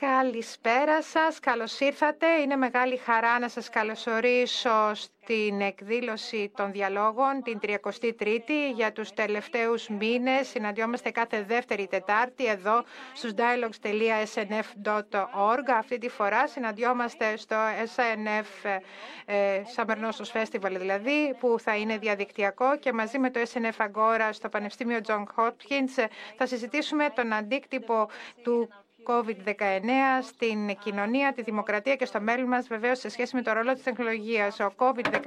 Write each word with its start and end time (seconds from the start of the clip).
Καλησπέρα 0.00 1.02
σας, 1.02 1.40
καλώς 1.40 1.80
ήρθατε. 1.80 2.26
Είναι 2.26 2.56
μεγάλη 2.56 2.96
χαρά 2.96 3.38
να 3.38 3.48
σας 3.48 3.70
καλωσορίσω 3.70 4.94
στην 4.94 5.60
εκδήλωση 5.60 6.52
των 6.56 6.72
διαλόγων 6.72 7.42
την 7.44 7.58
33η 7.62 8.72
για 8.74 8.92
τους 8.92 9.12
τελευταίους 9.12 9.88
μήνες. 9.88 10.48
Συναντιόμαστε 10.48 11.10
κάθε 11.10 11.42
δεύτερη 11.42 11.86
Τετάρτη 11.86 12.46
εδώ 12.46 12.84
στους 13.14 13.32
dialogues.snf.org. 13.36 15.70
Αυτή 15.78 15.98
τη 15.98 16.08
φορά 16.08 16.48
συναντιόμαστε 16.48 17.36
στο 17.36 17.56
SNF 17.96 18.80
ε, 19.24 19.62
Summer 19.76 19.96
Nostos 19.96 20.30
Festival 20.32 20.76
δηλαδή 20.78 21.36
που 21.40 21.56
θα 21.58 21.76
είναι 21.76 21.98
διαδικτυακό 21.98 22.76
και 22.76 22.92
μαζί 22.92 23.18
με 23.18 23.30
το 23.30 23.40
SNF 23.52 23.76
Agora 23.86 24.28
στο 24.30 24.48
Πανεπιστήμιο 24.48 24.98
John 25.06 25.24
Hopkins 25.36 26.06
θα 26.36 26.46
συζητήσουμε 26.46 27.10
τον 27.14 27.32
αντίκτυπο 27.32 28.08
του 28.42 28.68
COVID-19 29.06 29.52
στην 30.22 30.76
κοινωνία, 30.78 31.32
τη 31.32 31.42
δημοκρατία 31.42 31.96
και 31.96 32.04
στο 32.04 32.20
μέλλον 32.20 32.48
μας 32.48 32.66
βεβαίως 32.68 32.98
σε 32.98 33.08
σχέση 33.08 33.36
με 33.36 33.42
το 33.42 33.52
ρόλο 33.52 33.72
της 33.72 33.82
τεχνολογίας. 33.82 34.60
Ο 34.60 34.72
COVID-19 34.76 35.22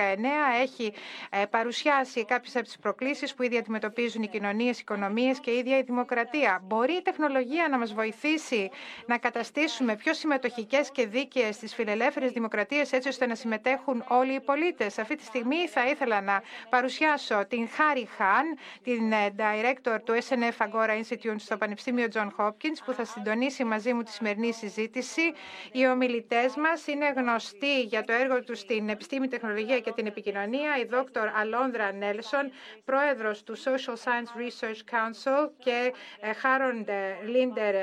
έχει 0.62 0.94
ε, 1.30 1.46
παρουσιάσει 1.46 2.26
κάποιες 2.26 2.56
από 2.56 2.66
τις 2.66 2.78
προκλήσεις 2.78 3.34
που 3.34 3.44
ήδη 3.44 3.58
αντιμετωπίζουν 3.58 4.24
οι 4.24 4.28
κοινωνίες, 4.28 4.78
οι 4.78 4.82
οικονομίες 4.82 5.40
και 5.40 5.52
η 5.52 5.58
ίδια 5.58 5.78
η 5.78 5.82
δημοκρατία. 5.82 6.62
Μπορεί 6.64 6.94
η 6.94 7.02
τεχνολογία 7.02 7.68
να 7.70 7.78
μας 7.78 7.94
βοηθήσει 7.94 8.70
να 9.06 9.18
καταστήσουμε 9.18 9.96
πιο 9.96 10.14
συμμετοχικές 10.14 10.92
και 10.92 11.08
δίκαιες 11.08 11.58
τις 11.58 11.74
φιλελεύθερες 11.74 12.32
δημοκρατίες 12.32 12.92
έτσι 12.92 13.08
ώστε 13.08 13.26
να 13.28 13.36
συμμετέχουν 13.36 14.04
όλοι 14.08 14.34
οι 14.34 14.40
πολίτες. 14.40 14.98
Αυτή 15.00 15.16
τη 15.16 15.24
στιγμή 15.24 15.68
θα 15.68 15.86
ήθελα 15.88 16.22
να 16.22 16.42
παρουσιάσω 16.70 17.46
την 17.48 17.68
Χάρη 17.70 18.08
Χάν, 18.18 18.58
την 18.84 19.12
ε, 19.12 19.34
Director 19.38 19.98
του 20.04 20.14
SNF 20.14 20.66
Agora 20.68 21.02
Institute 21.02 21.36
στο 21.38 21.58
Πανεπιστήμιο 21.58 22.08
John 22.14 22.30
Hopkins 22.38 22.78
που 22.86 22.94
θα 22.94 23.06
συντονίσει 23.06 23.63
μαζί 23.64 23.94
μου 23.94 24.04
τη 24.04 24.12
σημερινή 24.12 24.54
συζήτηση. 24.54 25.34
Οι 25.72 25.88
ομιλητές 25.88 26.56
μας 26.56 26.88
είναι 26.88 27.14
γνωστοί 27.16 27.82
για 27.82 28.04
το 28.04 28.14
έργο 28.14 28.44
τους 28.44 28.60
στην 28.60 28.90
επιστήμη, 28.90 29.28
τεχνολογία 29.28 29.80
και 29.80 29.92
την 29.92 30.06
επικοινωνία. 30.06 30.78
Η 30.78 30.86
δόκτωρ 30.86 31.28
Αλόνδρα 31.36 31.92
Νέλσον, 31.92 32.52
πρόεδρος 32.86 33.44
του 33.44 33.58
Social 33.58 33.96
Science 34.04 34.32
Research 34.42 34.96
Council 34.96 35.50
και 35.58 35.94
Χάροντ 36.42 36.90
Λίντερ, 37.26 37.76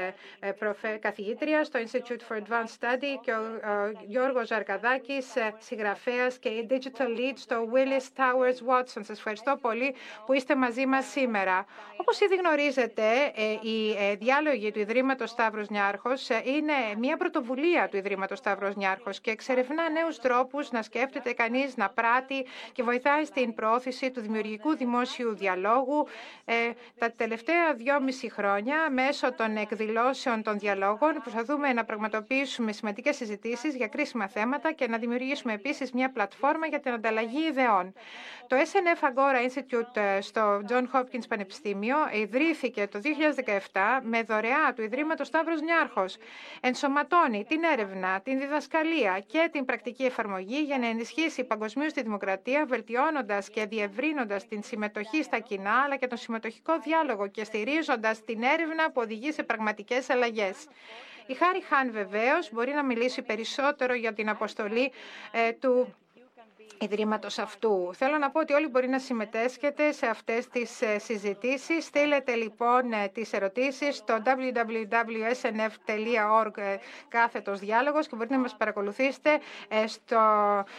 καθηγήτρια 1.00 1.64
στο 1.64 1.78
Institute 1.78 2.22
for 2.28 2.37
Advanced 2.37 2.78
Study 2.81 3.19
και 3.22 3.33
ο 3.33 3.50
Γιώργος 4.06 4.47
Ζαρκαδάκης, 4.47 5.37
ε, 5.37 5.55
συγγραφέας 5.59 6.39
και 6.39 6.50
Digital 6.70 7.19
Lead 7.19 7.34
στο 7.34 7.69
Willis 7.72 8.20
Towers 8.20 8.59
Watson. 8.69 8.84
Σας 8.84 9.09
ευχαριστώ 9.09 9.59
πολύ 9.61 9.94
που 10.27 10.33
είστε 10.33 10.56
μαζί 10.56 10.87
μας 10.87 11.06
σήμερα. 11.06 11.67
Όπως 11.97 12.20
ήδη 12.20 12.37
γνωρίζετε, 12.37 13.03
ε, 13.34 13.69
οι 13.69 13.91
ε, 13.98 14.15
διάλογοι 14.15 14.70
του 14.70 14.78
Ιδρύματος 14.78 15.31
Σταύρος 15.31 15.69
Νιάρχος 15.71 16.31
ε, 16.31 16.43
είναι 16.45 16.73
μια 16.99 17.17
πρωτοβουλία 17.17 17.89
του 17.89 17.97
Ιδρύματος 17.97 18.39
Σταύρος 18.39 18.77
Νιάρχος 18.77 19.21
και 19.21 19.31
εξερευνά 19.31 19.91
νέους 19.91 20.19
τρόπους 20.19 20.71
να 20.71 20.83
σκέφτεται 20.83 21.33
κανείς, 21.33 21.77
να 21.77 21.89
πράττει 21.89 22.47
και 22.73 22.83
βοηθάει 22.83 23.25
στην 23.25 23.55
προώθηση 23.55 24.11
του 24.11 24.21
δημιουργικού 24.21 24.77
δημόσιου 24.77 25.35
διαλόγου. 25.35 26.07
Ε, 26.45 26.55
τα 26.99 27.12
τελευταία 27.12 27.75
δυόμιση 27.75 28.31
χρόνια, 28.31 28.91
μέσω 28.91 29.33
των 29.33 29.57
εκδηλώσεων 29.57 30.43
των 30.43 30.59
διαλόγων, 30.59 31.12
προσπαθούμε 31.23 31.73
να 31.73 31.84
πραγματοποιήσουμε 31.84 32.73
σημαντικές 32.73 33.17
συζητήσεις 33.17 33.75
για 33.77 33.87
κρίσιμα 33.89 34.29
θέματα 34.29 34.73
και 34.73 34.87
να 34.89 34.99
δημιουργήσουμε 34.99 35.53
επίσης 35.53 35.93
μια 35.93 36.11
πλατφόρμα 36.11 36.67
για 36.67 36.81
την 36.81 36.93
ανταλλαγή 36.93 37.47
ιδεών. 37.49 37.93
Το 38.51 38.56
SNF 38.56 39.05
Agora 39.09 39.48
Institute 39.48 39.97
ε, 39.97 40.20
στο 40.20 40.62
John 40.69 40.84
Hopkins 40.93 41.29
Πανεπιστήμιο 41.29 41.97
ιδρύθηκε 42.12 42.87
το 42.87 43.01
2017 43.73 43.81
με 44.03 44.23
δωρεά 44.23 44.73
του 44.75 44.83
Ιδρύματος 44.83 45.27
Σταύρος 45.27 45.61
Νιάρχος 45.61 46.17
ενσωματώνει 46.61 47.45
την 47.48 47.62
έρευνα, 47.73 48.21
την 48.21 48.39
διδασκαλία 48.39 49.25
και 49.27 49.48
την 49.53 49.65
πρακτική 49.65 50.05
εφαρμογή 50.05 50.62
για 50.62 50.78
να 50.78 50.87
ενισχύσει 50.87 51.45
παγκοσμίως 51.45 51.93
τη 51.93 52.03
δημοκρατία, 52.03 52.66
βελτιώνοντας 52.66 53.50
και 53.50 53.66
διευρύνοντας 53.66 54.47
την 54.49 54.62
συμμετοχή 54.62 55.22
στα 55.22 55.38
κοινά 55.38 55.82
αλλά 55.84 55.97
και 55.97 56.06
τον 56.06 56.19
συμμετοχικό 56.19 56.78
διάλογο 56.78 57.27
και 57.27 57.44
στηρίζοντας 57.44 58.25
την 58.25 58.43
έρευνα 58.43 58.91
που 58.91 59.00
οδηγεί 59.00 59.32
σε 59.32 59.43
πραγματικές 59.43 60.11
αλλαγές. 60.11 60.67
Η 61.27 61.34
Χάρη 61.34 61.62
Χάν 61.62 61.93
βεβαίως 61.93 62.53
μπορεί 62.53 62.72
να 62.72 62.84
μιλήσει 62.84 63.22
περισσότερο 63.22 63.94
για 63.94 64.12
την 64.12 64.28
αποστολή 64.28 64.93
ε, 65.31 65.53
του 65.53 65.94
Ιδρύματος 66.83 67.39
αυτού. 67.39 67.91
Θέλω 67.95 68.19
να 68.19 68.31
πω 68.31 68.41
ότι 68.41 68.53
όλοι 68.53 68.69
μπορεί 68.69 68.89
να 68.89 68.99
συμμετέσχετε 68.99 69.93
σε 69.93 70.07
αυτές 70.07 70.49
τις 70.49 70.81
ε, 70.83 70.99
συζητήσεις. 70.99 71.85
Στείλετε 71.85 72.35
λοιπόν 72.35 72.93
ε, 72.93 73.09
τις 73.09 73.33
ερωτήσεις 73.33 73.97
στο 73.97 74.23
www.snf.org 74.25 74.97
ε, 76.59 76.77
κάθετος 77.09 77.59
διάλογος 77.59 78.07
και 78.09 78.17
μπορείτε 78.17 78.35
να 78.35 78.41
μας 78.41 78.57
παρακολουθήσετε 78.57 79.41
στο, 79.87 80.21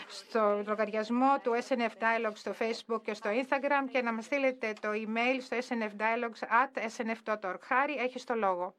στο 0.08 0.64
λογαριασμό 0.68 1.40
του 1.44 1.52
SNF 1.68 1.92
Dialogue 2.04 2.34
στο 2.36 2.52
Facebook 2.60 3.02
και 3.04 3.14
στο 3.14 3.30
Instagram 3.30 3.90
και 3.92 4.02
να 4.02 4.14
μας 4.14 4.26
στείλετε 4.26 4.74
το 4.82 4.90
email 4.92 5.40
στο 5.42 5.58
snfdialogues 5.70 6.44
at 6.64 6.80
snf.org. 6.98 7.60
Χάρη, 7.62 7.94
έχεις 7.94 8.24
το 8.24 8.36
λόγο. 8.36 8.74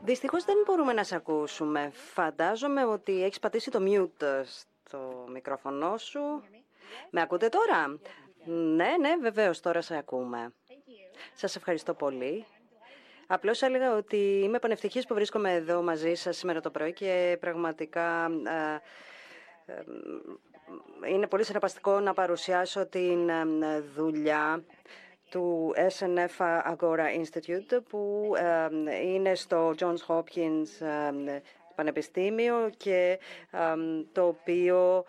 Δυστυχώς 0.00 0.44
δεν 0.44 0.56
μπορούμε 0.66 0.92
να 0.92 1.04
σε 1.04 1.16
ακούσουμε. 1.16 1.90
Φαντάζομαι 1.92 2.84
ότι 2.84 3.24
έχεις 3.24 3.38
πατήσει 3.38 3.70
το 3.70 3.78
mute 3.82 4.42
στο 4.84 5.26
μικρόφωνο 5.32 5.96
σου. 5.96 6.20
Με 7.10 7.20
ακούτε 7.20 7.48
τώρα; 7.48 7.98
Ναι, 8.44 8.96
ναι, 9.00 9.16
βεβαίως 9.20 9.60
τώρα 9.60 9.80
σε 9.80 9.96
ακούμε. 9.96 10.52
Σας 11.34 11.56
ευχαριστώ 11.56 11.94
πολύ. 11.94 12.44
Απλώς 13.26 13.62
έλεγα 13.62 13.96
ότι 13.96 14.40
είμαι 14.44 14.58
πανευτυχής 14.58 15.06
που 15.06 15.14
βρίσκομαι 15.14 15.52
εδώ 15.52 15.82
μαζί 15.82 16.14
σας 16.14 16.36
σήμερα 16.36 16.60
το 16.60 16.70
πρωί 16.70 16.92
και 16.92 17.36
πραγματικά 17.40 18.30
ε, 18.46 19.72
ε, 19.72 19.82
είναι 21.12 21.26
πολύ 21.26 21.44
συνεπαστικό 21.44 22.00
να 22.00 22.14
παρουσιάσω 22.14 22.86
την 22.86 23.28
ε, 23.28 23.80
δουλειά 23.80 24.64
του 25.30 25.74
SNF 25.98 26.62
Agora 26.72 27.06
Institute 27.20 27.78
που 27.88 28.32
είναι 29.02 29.34
στο 29.34 29.74
Johns 29.78 30.06
Hopkins 30.06 30.86
Πανεπιστήμιο 31.74 32.70
και 32.76 33.18
το 34.12 34.26
οποίο 34.26 35.04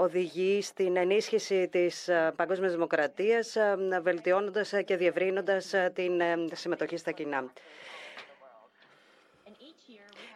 οδηγεί 0.00 0.62
στην 0.62 0.96
ενίσχυση 0.96 1.68
της 1.68 2.10
παγκόσμιας 2.36 2.72
δημοκρατίας 2.72 3.56
βελτιώνοντας 4.02 4.72
και 4.84 4.96
διευρύνοντας 4.96 5.74
την 5.92 6.20
συμμετοχή 6.52 6.96
στα 6.96 7.10
κοινά. 7.10 7.52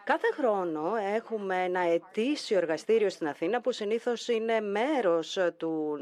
Κάθε 0.03 0.27
χρόνο 0.33 0.95
έχουμε 0.95 1.63
ένα 1.63 1.79
ετήσιο 1.79 2.57
εργαστήριο 2.57 3.09
στην 3.09 3.27
Αθήνα 3.27 3.61
που 3.61 3.71
συνήθως 3.71 4.27
είναι 4.27 4.59
μέρος 4.61 5.37
του 5.57 5.97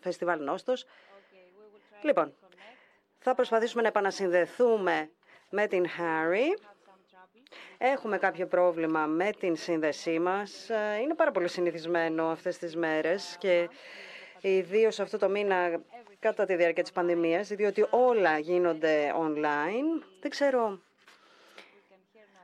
Φεστιβάλ 0.00 0.42
Νόστος. 0.44 0.84
Λοιπόν, 2.02 2.34
θα 3.22 3.34
προσπαθήσουμε 3.34 3.82
να 3.82 3.88
επανασυνδεθούμε 3.88 5.10
με 5.50 5.66
την 5.66 5.86
Harry. 5.86 6.58
Έχουμε 7.78 8.18
κάποιο 8.18 8.46
πρόβλημα 8.46 9.06
με 9.06 9.30
την 9.38 9.56
σύνδεσή 9.56 10.18
μας. 10.18 10.68
Είναι 11.02 11.14
πάρα 11.14 11.30
πολύ 11.30 11.48
συνηθισμένο 11.48 12.26
αυτές 12.26 12.58
τις 12.58 12.76
μέρες 12.76 13.36
και 13.38 13.68
ιδίως 14.40 15.00
αυτό 15.00 15.18
το 15.18 15.28
μήνα 15.28 15.80
κατά 16.18 16.44
τη 16.44 16.54
διάρκεια 16.54 16.82
της 16.82 16.92
πανδημίας, 16.92 17.48
διότι 17.48 17.86
όλα 17.90 18.38
γίνονται 18.38 19.12
online. 19.20 20.02
Δεν 20.20 20.30
ξέρω 20.30 20.78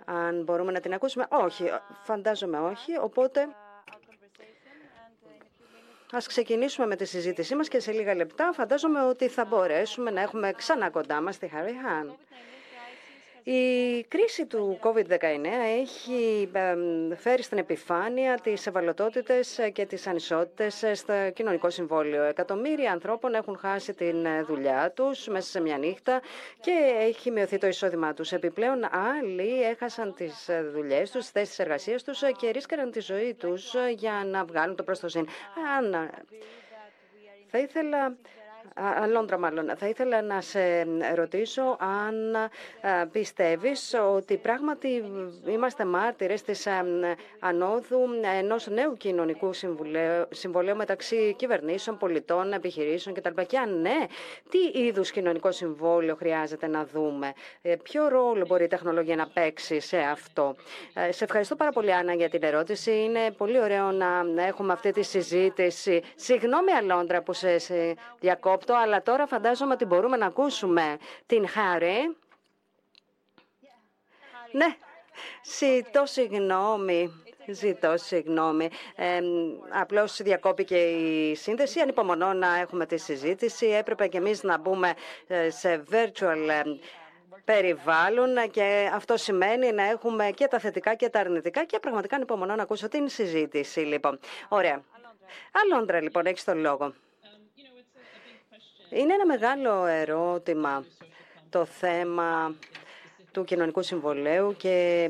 αν 0.05 0.43
μπορούμε 0.43 0.73
να 0.73 0.81
την 0.81 0.95
ακούσουμε. 0.95 1.27
Όχι, 1.31 1.65
φαντάζομαι 2.03 2.59
όχι. 2.61 2.99
Οπότε 3.01 3.49
Ας 6.13 6.27
ξεκινήσουμε 6.27 6.87
με 6.87 6.97
τη 6.97 7.05
συζήτησή 7.05 7.55
μας 7.55 7.69
και 7.69 7.81
σε 7.81 7.93
λίγα 7.93 8.15
λεπτά 8.15 8.53
φαντάζομαι 8.53 9.03
ότι 9.05 9.29
θα 9.29 9.45
μπορέσουμε 9.45 10.11
να 10.11 10.21
έχουμε 10.21 10.53
ξανά 10.57 10.91
κοντά 10.91 11.21
μας 11.21 11.39
τη 11.39 11.49
Harry 11.53 12.07
Hahn. 12.07 12.15
Η 13.51 14.05
κρίση 14.09 14.47
του 14.47 14.79
COVID-19 14.83 15.21
έχει 15.81 16.51
φέρει 17.17 17.43
στην 17.43 17.59
επιφάνεια 17.59 18.39
τις 18.43 18.67
ευαλωτότητες 18.67 19.59
και 19.73 19.87
τις 19.87 20.07
ανισότητες 20.07 20.85
στο 20.93 21.13
κοινωνικό 21.35 21.71
συμβόλαιο. 21.71 22.23
Εκατομμύρια 22.23 22.93
ανθρώπων 22.93 23.35
έχουν 23.35 23.57
χάσει 23.57 23.95
την 23.95 24.45
δουλειά 24.47 24.93
τους 24.97 25.27
μέσα 25.29 25.49
σε 25.49 25.61
μια 25.61 25.79
νύχτα 25.79 26.21
και 26.61 26.71
έχει 26.99 27.31
μειωθεί 27.31 27.59
το 27.59 27.67
εισόδημά 27.67 28.15
τους. 28.15 28.33
Επιπλέον 28.33 28.81
άλλοι 29.19 29.63
έχασαν 29.63 30.15
τις 30.15 30.49
δουλειές 30.73 31.11
τους, 31.11 31.23
τις 31.23 31.31
θέσεις 31.31 31.59
εργασίας 31.59 32.03
τους 32.03 32.23
και 32.39 32.51
ρίσκαραν 32.51 32.91
τη 32.91 33.01
ζωή 33.01 33.35
τους 33.35 33.75
για 33.97 34.25
να 34.27 34.45
βγάλουν 34.45 34.77
το 34.77 34.83
προστοσύν. 34.83 35.29
Θα 37.47 37.59
ήθελα 37.59 38.17
Αλόντρα 39.03 39.39
μάλλον. 39.39 39.71
Θα 39.77 39.89
ήθελα 39.89 40.23
να 40.23 40.41
σε 40.41 40.87
ρωτήσω 41.15 41.63
αν 41.81 42.37
πιστεύεις 43.13 43.95
ότι 44.15 44.37
πράγματι 44.37 45.05
είμαστε 45.47 45.85
μάρτυρες 45.85 46.43
της 46.43 46.67
ανόδου 47.39 48.01
ενός 48.39 48.67
νέου 48.67 48.97
κοινωνικού 48.97 49.51
συμβολέου 50.31 50.77
μεταξύ 50.77 51.35
κυβερνήσεων, 51.39 51.99
πολιτών, 51.99 52.53
επιχειρήσεων 52.53 53.15
κτλ. 53.15 53.43
Και 53.47 53.59
αν 53.59 53.81
ναι, 53.81 53.97
τι 54.51 54.79
είδους 54.81 55.11
κοινωνικό 55.11 55.53
συμβόλαιο 55.53 56.15
χρειάζεται 56.17 56.67
να 56.67 56.85
δούμε; 56.85 57.33
Ε, 57.63 57.77
ποιο 57.83 58.09
ρόλο 58.09 58.45
μπορεί 58.47 58.65
η 58.65 58.69
τεχνολογία 58.69 59.17
να 59.17 59.27
παίξει 59.29 59.81
σε 59.81 59.99
αυτό; 59.99 60.57
Ε, 60.95 61.13
σε 61.13 61.25
ευχαριστώ 61.25 61.57
πάρα 61.57 61.71
πολύ, 61.71 61.95
Άννα, 61.95 62.15
για 62.15 62.29
την 62.29 62.43
ερώτηση. 62.43 62.91
Είναι 62.91 63.31
πολύ 63.31 63.61
ωραίο 63.61 63.91
να 64.35 64.43
έχουμε 64.47 64.73
αυτή 64.73 64.91
τη 64.91 65.03
συζήτηση. 65.03 66.03
Συγγνώμη, 66.15 66.73
Αλόντρα, 66.73 67.23
που 67.23 67.33
σε 67.33 67.57
διακόπτω, 68.21 68.68
αλλά 68.75 69.03
τώρα 69.03 69.27
φαντάζομαι 69.27 69.73
ότι 69.73 69.85
μπορούμε 69.85 70.17
να 70.17 70.27
ακούσουμε 70.27 70.99
την 71.27 71.49
Χάρη. 71.49 72.17
Ναι, 74.53 74.77
ζητώ 75.59 76.07
συγγνώμη. 76.07 77.23
Ζητώ 77.51 77.95
συγγνώμη. 77.97 78.69
Ε, 78.97 79.21
Απλώς 79.81 80.23
διακόπηκε 80.23 80.77
η 80.77 81.35
σύνδεση. 81.35 81.81
Ανυπομονώ 81.81 82.33
να 82.33 82.59
έχουμε 82.59 82.87
τη 82.87 82.97
συζήτηση. 82.97 83.67
Έπρεπε 83.67 84.07
και 84.07 84.19
εμείς 84.19 84.43
να 84.43 84.59
μπούμε 84.59 84.95
ε, 85.27 85.51
σε 85.51 85.83
virtual 85.91 86.49
ε, 86.49 86.63
περιβάλλον 87.45 88.51
και 88.51 88.91
αυτό 88.95 89.17
σημαίνει 89.17 89.73
να 89.73 89.83
έχουμε 89.83 90.31
και 90.31 90.47
τα 90.47 90.59
θετικά 90.59 90.95
και 90.95 91.09
τα 91.09 91.21
αρνητικά 91.21 91.65
και 91.65 91.79
πραγματικά 91.79 92.17
ανυπομονώ 92.17 92.55
να 92.55 92.63
ακούσω 92.63 92.89
την 92.89 93.09
συζήτηση. 93.09 93.81
Λοιπόν, 93.81 94.19
ωραία. 94.49 94.83
Αλόντρα, 95.53 96.01
λοιπόν, 96.01 96.27
έχεις 96.27 96.45
τον 96.45 96.59
λόγο. 96.59 96.95
Είναι 98.91 99.15
ένα 99.15 99.27
μεγάλο 99.27 99.87
ερώτημα 99.87 100.85
το 101.51 101.65
θέμα 101.65 102.55
του 103.39 103.45
κοινωνικού 103.45 103.83
συμβολέου 103.83 104.55
και 104.57 105.09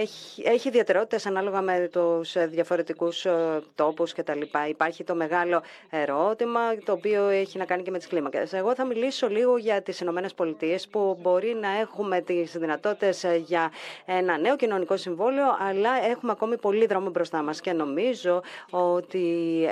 έχει, 0.00 0.42
έχει 0.44 0.68
ιδιαιτερότητες 0.68 1.26
ανάλογα 1.26 1.60
με 1.60 1.88
τους 1.92 2.36
διαφορετικούς 2.48 3.24
ε, 3.24 3.62
τόπους 3.74 4.12
κτλ. 4.12 4.40
Υπάρχει 4.68 5.04
το 5.04 5.14
μεγάλο 5.14 5.62
ερώτημα 5.90 6.60
το 6.84 6.92
οποίο 6.92 7.28
έχει 7.28 7.58
να 7.58 7.64
κάνει 7.64 7.82
και 7.82 7.90
με 7.90 7.98
τις 7.98 8.06
κλίμακες. 8.06 8.52
Εγώ 8.52 8.74
θα 8.74 8.84
μιλήσω 8.84 9.28
λίγο 9.28 9.56
για 9.56 9.82
τις 9.82 10.00
Ηνωμένες 10.00 10.34
Πολιτείες 10.34 10.88
που 10.88 11.18
μπορεί 11.20 11.56
να 11.60 11.78
έχουμε 11.78 12.20
τις 12.20 12.52
δυνατότητες 12.58 13.24
για 13.46 13.72
ένα 14.04 14.38
νέο 14.38 14.56
κοινωνικό 14.56 14.96
συμβόλαιο 14.96 15.56
αλλά 15.68 15.90
έχουμε 16.10 16.32
ακόμη 16.32 16.56
πολύ 16.58 16.86
δρόμο 16.86 17.10
μπροστά 17.10 17.42
μας 17.42 17.60
και 17.60 17.72
νομίζω 17.72 18.42
ότι 18.70 19.24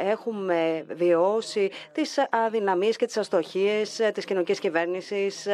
έχουμε 0.05 0.85
βιώσει 0.89 1.71
τις 1.93 2.19
αδυναμίες 2.31 2.97
και 2.97 3.07
τις 3.07 3.17
αστοχίες 3.17 4.01
της 4.15 4.25
κοινωνικής 4.25 4.59
κυβέρνησης 4.59 5.49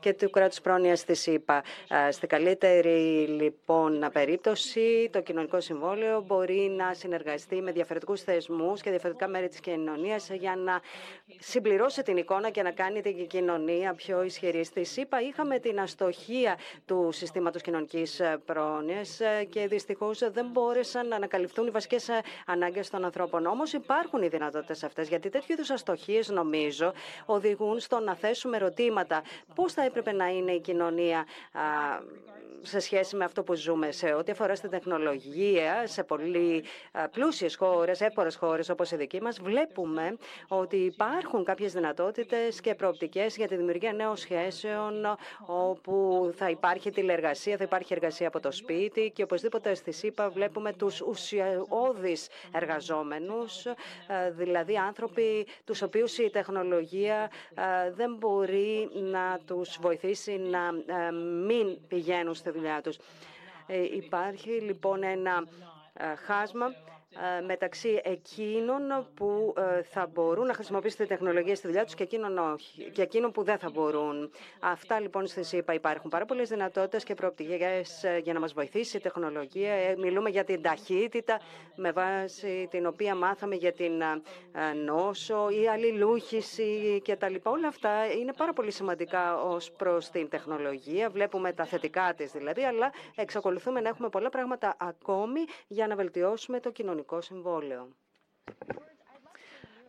και 0.00 0.12
του 0.12 0.30
κράτους 0.30 0.60
πρόνοιας 0.60 1.04
της 1.04 1.26
ΕΠΑ. 1.26 1.62
Στην 2.10 2.28
καλύτερη 2.28 3.26
λοιπόν 3.26 4.08
περίπτωση, 4.12 5.08
το 5.12 5.20
κοινωνικό 5.20 5.60
συμβόλαιο 5.60 6.20
μπορεί 6.20 6.72
να 6.76 6.94
συνεργαστεί 6.94 7.62
με 7.62 7.72
διαφορετικούς 7.72 8.22
θεσμούς 8.22 8.80
και 8.80 8.90
διαφορετικά 8.90 9.28
μέρη 9.28 9.48
της 9.48 9.60
κοινωνίας 9.60 10.30
για 10.30 10.56
να 10.56 10.80
συμπληρώσει 11.38 12.02
την 12.02 12.16
εικόνα 12.16 12.50
και 12.50 12.62
να 12.62 12.70
κάνει 12.70 13.00
την 13.00 13.26
κοινωνία 13.26 13.94
πιο 13.94 14.22
ισχυρή. 14.22 14.64
Στη 14.64 14.84
ΣΥΠΑ 14.84 15.20
είχαμε 15.20 15.58
την 15.58 15.80
αστοχία 15.80 16.58
του 16.84 17.08
συστήματος 17.12 17.62
κοινωνικής 17.62 18.20
πρόνοιας 18.44 19.20
και 19.48 19.66
δυστυχώς 19.66 20.18
δεν 20.32 20.46
μπόρεσαν 20.52 21.08
να 21.08 21.16
ανακαλυφθούν 21.16 21.66
οι 21.66 21.70
βασικές 21.70 22.08
ανάγκες 22.46 22.90
των 22.90 23.04
ανθρώπων. 23.04 23.46
Όμως 23.46 23.72
υπάρχουν 23.72 24.22
οι 24.22 24.28
δυνατότητες 24.28 24.84
αυτές, 24.84 25.08
γιατί 25.08 25.28
τέτοιου 25.28 25.52
είδους 25.52 25.70
αστοχίες 25.70 26.28
νομίζω 26.28 26.92
οδηγούν 27.26 27.80
στο 27.80 27.98
να 27.98 28.14
θέσουμε 28.14 28.56
ερωτήματα. 28.56 29.22
Πώς 29.54 29.72
θα 29.72 29.84
έπρεπε 29.84 30.12
να 30.12 30.26
είναι 30.26 30.52
η 30.52 30.60
κοινωνία 30.60 31.26
σε 32.66 32.78
σχέση 32.78 33.16
με 33.16 33.24
αυτό 33.24 33.42
που 33.42 33.54
ζούμε 33.54 33.92
σε 33.92 34.12
ό,τι 34.14 34.32
αφορά 34.32 34.54
στην 34.54 34.70
τεχνολογία 34.70 35.86
σε 35.86 36.02
πολύ 36.04 36.64
πλούσιες 37.10 37.56
χώρες, 37.56 38.00
εύπορες 38.00 38.36
χώρες 38.36 38.68
όπως 38.68 38.90
η 38.90 38.96
δική 38.96 39.22
μας, 39.22 39.40
βλέπουμε 39.40 40.16
ότι 40.48 40.76
υπάρχουν 40.76 41.44
κάποιες 41.44 41.72
δυνατότητες 41.72 42.60
και 42.60 42.74
προοπτικές 42.74 43.36
για 43.36 43.48
τη 43.48 43.56
δημιουργία 43.56 43.92
νέων 43.92 44.16
σχέσεων 44.16 45.16
όπου 45.46 46.30
θα 46.36 46.50
υπάρχει 46.50 46.90
τηλεργασία, 46.90 47.56
θα 47.56 47.64
υπάρχει 47.64 47.92
εργασία 47.92 48.28
από 48.28 48.40
το 48.40 48.52
σπίτι 48.52 49.10
και 49.14 49.22
οπωσδήποτε 49.22 49.74
στη 49.74 49.92
ΣΥΠΑ 49.92 50.28
βλέπουμε 50.28 50.72
τους 50.72 51.00
ουσιώδεις 51.00 52.28
εργαζόμενους, 52.52 53.66
δηλαδή 54.30 54.76
άνθρωποι 54.76 55.46
τους 55.64 55.82
οποίους 55.82 56.18
η 56.18 56.30
τεχνολογία 56.30 57.30
δεν 57.94 58.16
μπορεί 58.18 58.88
να 58.92 59.38
τους 59.46 59.78
βοηθήσει 59.80 60.32
να 60.38 60.72
μην 61.46 61.53
πηγαίνουν 61.88 62.34
στη 62.34 62.50
δουλειά 62.50 62.80
τους. 62.82 62.96
Ε, 63.66 63.82
υπάρχει 63.82 64.50
λοιπόν 64.50 65.02
ένα 65.02 65.46
ε, 65.92 66.14
χάσμα 66.14 66.66
ε, 66.66 66.72
μεταξύ 67.46 68.00
εκείνων 68.04 69.06
που 69.14 69.54
ε, 69.56 69.82
θα 69.82 70.06
μπορούν 70.12 70.46
να 70.46 70.54
χρησιμοποιήσουν 70.54 70.98
τη 70.98 71.06
τεχνολογία 71.06 71.54
στη 71.56 71.66
δουλειά 71.66 71.84
τους 71.84 71.94
και 71.94 72.02
εκείνων, 72.02 72.38
όχι, 72.38 72.90
και 72.92 73.02
εκείνων 73.02 73.32
που 73.32 73.42
δεν 73.42 73.58
θα 73.58 73.70
μπορούν. 73.70 74.30
Αυτά 74.60 75.00
λοιπόν 75.00 75.26
στη 75.26 75.42
ΣΥΠΑ 75.42 75.74
υπάρχουν 75.74 76.10
πάρα 76.10 76.24
πολλές 76.24 76.48
δυνατότητες 76.48 77.04
και 77.04 77.14
προοπτικές 77.14 78.04
ε, 78.04 78.20
για 78.22 78.32
να 78.32 78.40
μας 78.40 78.52
βοηθήσει 78.52 78.96
η 78.96 79.00
τεχνολογία. 79.00 79.74
Μιλούμε 79.98 80.30
για 80.30 80.44
την 80.44 80.62
ταχύτητα 80.62 81.40
με 81.76 81.92
βάση 81.92 82.68
την 82.70 82.86
οποία 82.86 83.14
μάθαμε 83.14 83.54
για 83.54 83.72
την 83.72 84.02
νόσο, 84.84 85.48
η 85.62 85.68
αλληλούχηση 85.68 87.02
κτλ. 87.04 87.34
Όλα 87.42 87.68
αυτά 87.68 88.12
είναι 88.20 88.32
πάρα 88.36 88.52
πολύ 88.52 88.70
σημαντικά 88.70 89.42
ως 89.42 89.70
προς 89.70 90.08
την 90.10 90.28
τεχνολογία. 90.28 91.10
Βλέπουμε 91.10 91.52
τα 91.52 91.64
θετικά 91.64 92.14
της 92.16 92.32
δηλαδή, 92.32 92.62
αλλά 92.64 92.92
εξακολουθούμε 93.14 93.80
να 93.80 93.88
έχουμε 93.88 94.08
πολλά 94.08 94.28
πράγματα 94.30 94.76
ακόμη 94.78 95.40
για 95.66 95.86
να 95.86 95.94
βελτιώσουμε 95.96 96.60
το 96.60 96.70
κοινωνικό 96.70 97.03
κοινωνικό 97.04 97.20
συμβόλαιο. 97.20 97.88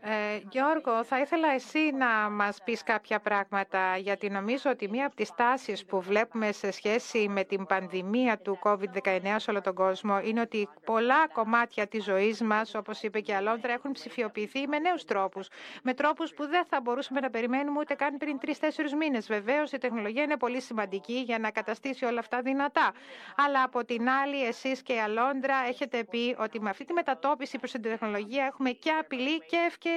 Ε, 0.07 0.39
Γιώργο, 0.49 1.03
θα 1.03 1.19
ήθελα 1.19 1.51
εσύ 1.53 1.91
να 1.93 2.29
μας 2.29 2.57
πεις 2.63 2.83
κάποια 2.83 3.19
πράγματα, 3.19 3.97
γιατί 3.97 4.29
νομίζω 4.29 4.69
ότι 4.69 4.89
μία 4.89 5.05
από 5.05 5.15
τις 5.15 5.31
τάσεις 5.35 5.85
που 5.85 6.01
βλέπουμε 6.01 6.51
σε 6.51 6.71
σχέση 6.71 7.27
με 7.29 7.43
την 7.43 7.65
πανδημία 7.65 8.37
του 8.37 8.59
COVID-19 8.63 9.35
σε 9.37 9.49
όλο 9.49 9.61
τον 9.61 9.75
κόσμο 9.75 10.19
είναι 10.19 10.41
ότι 10.41 10.69
πολλά 10.85 11.27
κομμάτια 11.27 11.87
της 11.87 12.03
ζωής 12.03 12.41
μας, 12.41 12.75
όπως 12.75 13.01
είπε 13.01 13.19
και 13.19 13.31
η 13.31 13.35
Αλόντρα, 13.35 13.73
έχουν 13.73 13.91
ψηφιοποιηθεί 13.91 14.67
με 14.67 14.79
νέους 14.79 15.05
τρόπους, 15.05 15.47
με 15.83 15.93
τρόπους 15.93 16.33
που 16.33 16.47
δεν 16.47 16.65
θα 16.65 16.81
μπορούσαμε 16.81 17.19
να 17.19 17.29
περιμένουμε 17.29 17.79
ούτε 17.79 17.93
καν 17.93 18.17
πριν 18.17 18.39
τρει-τέσσερι 18.39 18.95
μήνες. 18.95 19.27
Βεβαίως, 19.27 19.71
η 19.71 19.77
τεχνολογία 19.77 20.23
είναι 20.23 20.37
πολύ 20.37 20.61
σημαντική 20.61 21.23
για 21.25 21.39
να 21.39 21.51
καταστήσει 21.51 22.05
όλα 22.05 22.19
αυτά 22.19 22.41
δυνατά. 22.41 22.91
Αλλά 23.35 23.63
από 23.63 23.85
την 23.85 24.09
άλλη, 24.09 24.45
εσείς 24.45 24.81
και 24.81 24.93
η 24.93 24.99
Αλόντρα 24.99 25.55
έχετε 25.67 26.03
πει 26.03 26.35
ότι 26.39 26.61
με 26.61 26.69
αυτή 26.69 26.85
τη 26.85 26.93
μετατόπιση 26.93 27.57
προς 27.57 27.71
την 27.71 27.81
τεχνολογία 27.81 28.45
έχουμε 28.45 28.69
και 28.69 28.91
απειλή 28.91 29.39
και 29.39 29.57
ευκαιρία 29.67 29.93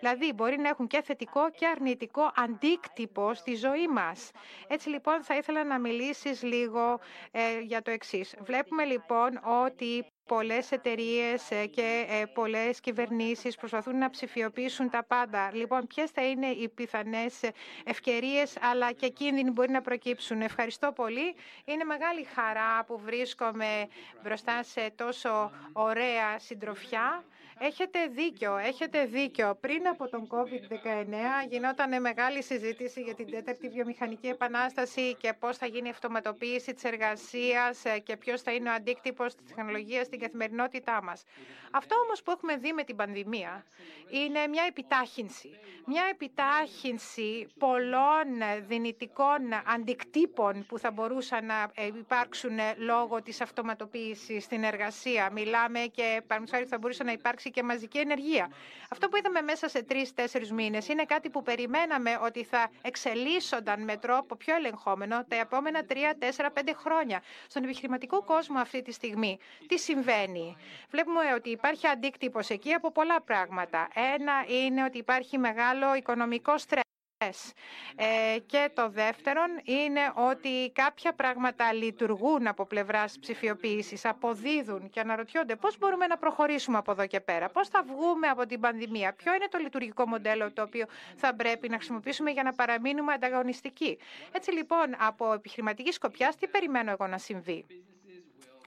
Δηλαδή, 0.00 0.32
μπορεί 0.32 0.58
να 0.58 0.68
έχουν 0.68 0.86
και 0.86 1.02
θετικό 1.02 1.50
και 1.50 1.66
αρνητικό 1.66 2.32
αντίκτυπο 2.36 3.34
στη 3.34 3.54
ζωή 3.54 3.88
μας. 3.88 4.30
Έτσι, 4.68 4.88
λοιπόν, 4.88 5.22
θα 5.22 5.36
ήθελα 5.36 5.64
να 5.64 5.78
μιλήσεις 5.78 6.42
λίγο 6.42 7.00
ε, 7.30 7.58
για 7.60 7.82
το 7.82 7.90
εξής. 7.90 8.34
Βλέπουμε, 8.40 8.84
λοιπόν, 8.84 9.40
ότι 9.64 10.04
πολλές 10.26 10.72
εταιρείες 10.72 11.50
ε, 11.50 11.66
και 11.66 12.06
ε, 12.08 12.24
πολλές 12.24 12.80
κυβερνήσεις 12.80 13.56
προσπαθούν 13.56 13.98
να 13.98 14.10
ψηφιοποιήσουν 14.10 14.90
τα 14.90 15.04
πάντα. 15.04 15.50
Λοιπόν, 15.54 15.86
ποιες 15.86 16.10
θα 16.10 16.24
είναι 16.28 16.46
οι 16.46 16.68
πιθανές 16.68 17.40
ευκαιρίες 17.84 18.56
αλλά 18.60 18.92
και 18.92 19.08
κίνδυνοι 19.08 19.50
μπορεί 19.50 19.70
να 19.70 19.80
προκύψουν. 19.80 20.40
Ευχαριστώ 20.40 20.92
πολύ. 20.92 21.34
Είναι 21.64 21.84
μεγάλη 21.84 22.24
χαρά 22.24 22.84
που 22.86 22.98
βρίσκομαι 23.04 23.88
μπροστά 24.22 24.62
σε 24.62 24.92
τόσο 24.96 25.50
ωραία 25.72 26.38
συντροφιά. 26.38 27.24
Έχετε 27.58 28.06
δίκιο, 28.06 28.56
έχετε 28.56 29.04
δίκιο. 29.04 29.54
Πριν 29.60 29.88
από 29.88 30.08
τον 30.08 30.28
COVID-19 30.30 31.48
γινόταν 31.48 32.00
μεγάλη 32.00 32.42
συζήτηση 32.42 33.00
για 33.02 33.14
την 33.14 33.30
τέταρτη 33.30 33.68
βιομηχανική 33.68 34.26
επανάσταση 34.26 35.14
και 35.14 35.32
πώς 35.38 35.56
θα 35.56 35.66
γίνει 35.66 35.86
η 35.88 35.90
αυτοματοποίηση 35.90 36.74
της 36.74 36.84
εργασίας 36.84 37.82
και 38.02 38.16
ποιος 38.16 38.42
θα 38.42 38.52
είναι 38.52 38.68
ο 38.68 38.72
αντίκτυπος 38.72 39.34
της 39.34 39.54
τεχνολογίας 39.54 40.06
στην 40.06 40.20
καθημερινότητά 40.20 41.02
μας. 41.02 41.22
Αυτό 41.70 41.94
όμως 42.04 42.22
που 42.22 42.30
έχουμε 42.30 42.56
δει 42.56 42.72
με 42.72 42.82
την 42.84 42.96
πανδημία 42.96 43.64
είναι 44.10 44.46
μια 44.46 44.64
επιτάχυνση. 44.68 45.50
Μια 45.86 46.02
επιτάχυνση 46.10 47.46
πολλών 47.58 48.26
δυνητικών 48.66 49.40
αντικτύπων 49.74 50.66
που 50.68 50.78
θα 50.78 50.90
μπορούσαν 50.90 51.46
να 51.46 51.70
υπάρξουν 51.98 52.58
λόγω 52.76 53.22
της 53.22 53.40
αυτοματοποίησης 53.40 54.44
στην 54.44 54.64
εργασία. 54.64 55.30
Μιλάμε 55.32 55.78
και 55.80 56.22
παραδείγματος 56.26 56.68
θα 56.68 56.78
μπορούσε 56.78 57.02
να 57.04 57.12
υπάρξει 57.12 57.45
υπάρξει 57.46 57.50
και 57.50 57.62
μαζική 57.62 57.98
ενεργεία. 57.98 58.50
Αυτό 58.90 59.08
που 59.08 59.16
είδαμε 59.16 59.40
μέσα 59.40 59.68
σε 59.68 59.82
τρει-τέσσερι 59.82 60.52
μήνες 60.52 60.88
είναι 60.88 61.04
κάτι 61.04 61.30
που 61.30 61.42
περιμέναμε 61.42 62.18
ότι 62.22 62.44
θα 62.44 62.70
εξελίσσονταν 62.82 63.82
με 63.84 63.96
τρόπο 63.96 64.36
πιο 64.36 64.54
ελεγχόμενο 64.54 65.24
τα 65.28 65.36
επόμενα 65.36 65.84
τρία, 65.84 66.16
τέσσερα, 66.18 66.50
πέντε 66.50 66.72
χρόνια. 66.72 67.22
Στον 67.48 67.62
επιχειρηματικό 67.64 68.22
κόσμο 68.22 68.58
αυτή 68.58 68.82
τη 68.82 68.92
στιγμή, 68.92 69.38
τι 69.66 69.78
συμβαίνει; 69.78 70.56
Βλέπουμε 70.90 71.34
ότι 71.34 71.50
υπάρχει 71.50 71.86
αντίκτυπος 71.86 72.48
εκεί 72.48 72.72
από 72.72 72.92
πολλά 72.92 73.20
πράγματα. 73.20 73.88
Ένα 74.14 74.44
είναι 74.48 74.84
ότι 74.84 74.98
υπάρχει 74.98 75.38
μεγάλο 75.38 75.94
οικονομικό 75.94 76.58
στρες. 76.58 76.85
Ε, 77.18 78.38
και 78.46 78.70
το 78.74 78.88
δεύτερον 78.88 79.48
είναι 79.64 80.00
ότι 80.14 80.70
κάποια 80.74 81.12
πράγματα 81.12 81.72
λειτουργούν 81.72 82.46
από 82.46 82.66
πλευράς 82.66 83.18
ψηφιοποίησης, 83.18 84.04
αποδίδουν 84.04 84.90
και 84.90 85.00
αναρωτιόνται 85.00 85.56
πώς 85.56 85.78
μπορούμε 85.78 86.06
να 86.06 86.16
προχωρήσουμε 86.18 86.78
από 86.78 86.90
εδώ 86.90 87.06
και 87.06 87.20
πέρα, 87.20 87.48
πώς 87.48 87.68
θα 87.68 87.82
βγούμε 87.82 88.26
από 88.28 88.46
την 88.46 88.60
πανδημία, 88.60 89.12
ποιο 89.12 89.34
είναι 89.34 89.48
το 89.50 89.58
λειτουργικό 89.58 90.06
μοντέλο 90.06 90.52
το 90.52 90.62
οποίο 90.62 90.86
θα 91.16 91.34
πρέπει 91.34 91.68
να 91.68 91.76
χρησιμοποιήσουμε 91.76 92.30
για 92.30 92.42
να 92.42 92.52
παραμείνουμε 92.52 93.12
ανταγωνιστικοί. 93.12 93.98
Έτσι 94.32 94.50
λοιπόν, 94.52 94.94
από 94.98 95.32
επιχειρηματική 95.32 95.92
σκοπιά, 95.92 96.34
τι 96.40 96.46
περιμένω 96.48 96.90
εγώ 96.90 97.06
να 97.06 97.18
συμβεί; 97.18 97.64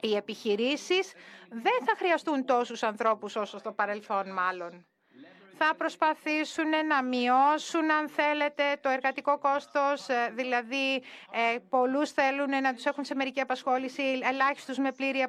Οι 0.01 0.15
επιχειρήσεις 0.15 1.13
δεν 1.49 1.85
θα 1.85 1.93
χρειαστούν 1.97 2.45
τόσους 2.45 2.83
ανθρώπους 2.83 3.35
όσο 3.35 3.57
στο 3.57 3.71
παρελθόν 3.71 4.33
μάλλον 4.33 4.85
θα 5.59 5.75
προσπαθήσουν 5.77 6.69
να 6.87 7.03
μειώσουν, 7.03 7.91
αν 7.91 8.09
θέλετε, 8.09 8.63
το 8.81 8.89
εργατικό 8.89 9.37
κόστος, 9.37 10.07
ε, 10.07 10.31
δηλαδή 10.35 10.95
ε, 11.31 11.57
πολλούς 11.69 12.11
θέλουν 12.11 12.49
να 12.61 12.73
τους 12.73 12.85
έχουν 12.85 13.03
σε 13.05 13.15
μερική 13.15 13.41
απασχόληση, 13.41 14.03
ελάχιστους 14.23 14.77
με 14.77 14.91
πλήρη 14.91 15.25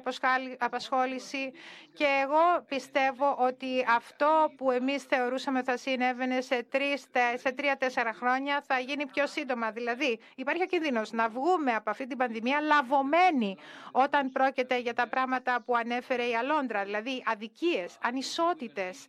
απασχόληση 0.57 1.53
και 1.93 2.07
εγώ 2.23 2.65
πιστεύω 2.67 3.37
ότι 3.39 3.85
αυτό 3.95 4.51
που 4.57 4.71
εμείς 4.71 5.03
θεωρούσαμε 5.03 5.63
θα 5.63 5.77
συνέβαινε 5.77 6.41
σε, 6.41 6.65
σε 7.35 7.51
τρία-τέσσερα 7.51 8.13
χρόνια 8.13 8.63
θα 8.67 8.79
γίνει 8.79 9.05
πιο 9.05 9.27
σύντομα. 9.27 9.71
Δηλαδή 9.71 10.19
υπάρχει 10.35 10.63
ο 10.63 10.65
κίνδυνος 10.65 11.11
να 11.11 11.29
βγούμε 11.29 11.73
από 11.73 11.89
αυτή 11.89 12.07
την 12.07 12.17
πανδημία 12.17 12.61
λαβωμένοι 12.61 13.57
όταν 13.91 14.31
πρόκειται 14.31 14.77
για 14.77 14.93
τα 14.93 15.07
πράγματα 15.07 15.61
που 15.65 15.75
ανέφερε 15.75 16.23
η 16.23 16.35
Αλόντρα, 16.35 16.83
δηλαδή 16.83 17.23
αδικίες, 17.25 17.97
ανισότητες, 18.01 19.05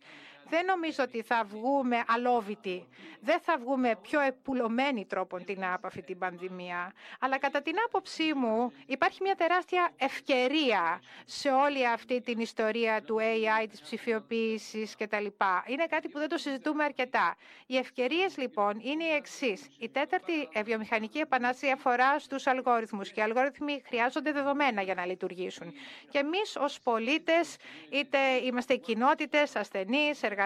δεν 0.53 0.65
νομίζω 0.65 1.03
ότι 1.03 1.21
θα 1.21 1.43
βγούμε 1.43 2.03
αλόβητοι. 2.07 2.87
Δεν 3.21 3.39
θα 3.39 3.57
βγούμε 3.57 3.95
πιο 4.01 4.19
επουλωμένοι 4.19 5.05
τρόπον 5.05 5.45
την 5.45 5.65
από 5.65 5.87
αυτή 5.87 6.01
την 6.01 6.17
πανδημία. 6.17 6.93
Αλλά 7.19 7.37
κατά 7.37 7.61
την 7.61 7.75
άποψή 7.87 8.33
μου 8.33 8.71
υπάρχει 8.85 9.19
μια 9.21 9.35
τεράστια 9.35 9.89
ευκαιρία 9.97 11.01
σε 11.25 11.49
όλη 11.49 11.87
αυτή 11.87 12.21
την 12.21 12.39
ιστορία 12.39 13.01
του 13.01 13.17
AI, 13.19 13.67
της 13.69 13.81
ψηφιοποίησης 13.81 14.95
κτλ. 14.95 15.25
Είναι 15.65 15.85
κάτι 15.89 16.07
που 16.09 16.19
δεν 16.19 16.29
το 16.29 16.37
συζητούμε 16.37 16.83
αρκετά. 16.83 17.35
Οι 17.67 17.77
ευκαιρίες 17.77 18.37
λοιπόν 18.37 18.79
είναι 18.83 19.03
οι 19.03 19.13
εξής. 19.15 19.69
Η 19.79 19.89
τέταρτη 19.89 20.49
βιομηχανική 20.65 21.19
επανάσταση 21.19 21.71
αφορά 21.71 22.19
στους 22.19 22.47
αλγόριθμους 22.47 23.11
και 23.11 23.19
οι 23.19 23.23
αλγόριθμοι 23.23 23.81
χρειάζονται 23.85 24.31
δεδομένα 24.31 24.81
για 24.81 24.93
να 24.93 25.05
λειτουργήσουν. 25.05 25.73
Και 26.09 26.17
εμείς 26.17 26.55
ως 26.59 26.79
πολίτες, 26.79 27.55
είτε 27.89 28.17
είμαστε 28.43 28.75
κοινότητες, 28.75 29.55
ασθενείς, 29.55 30.23
εργαζόμενοι, 30.23 30.41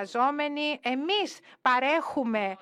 εμείς 0.82 1.40
παρέχουμε 1.62 2.56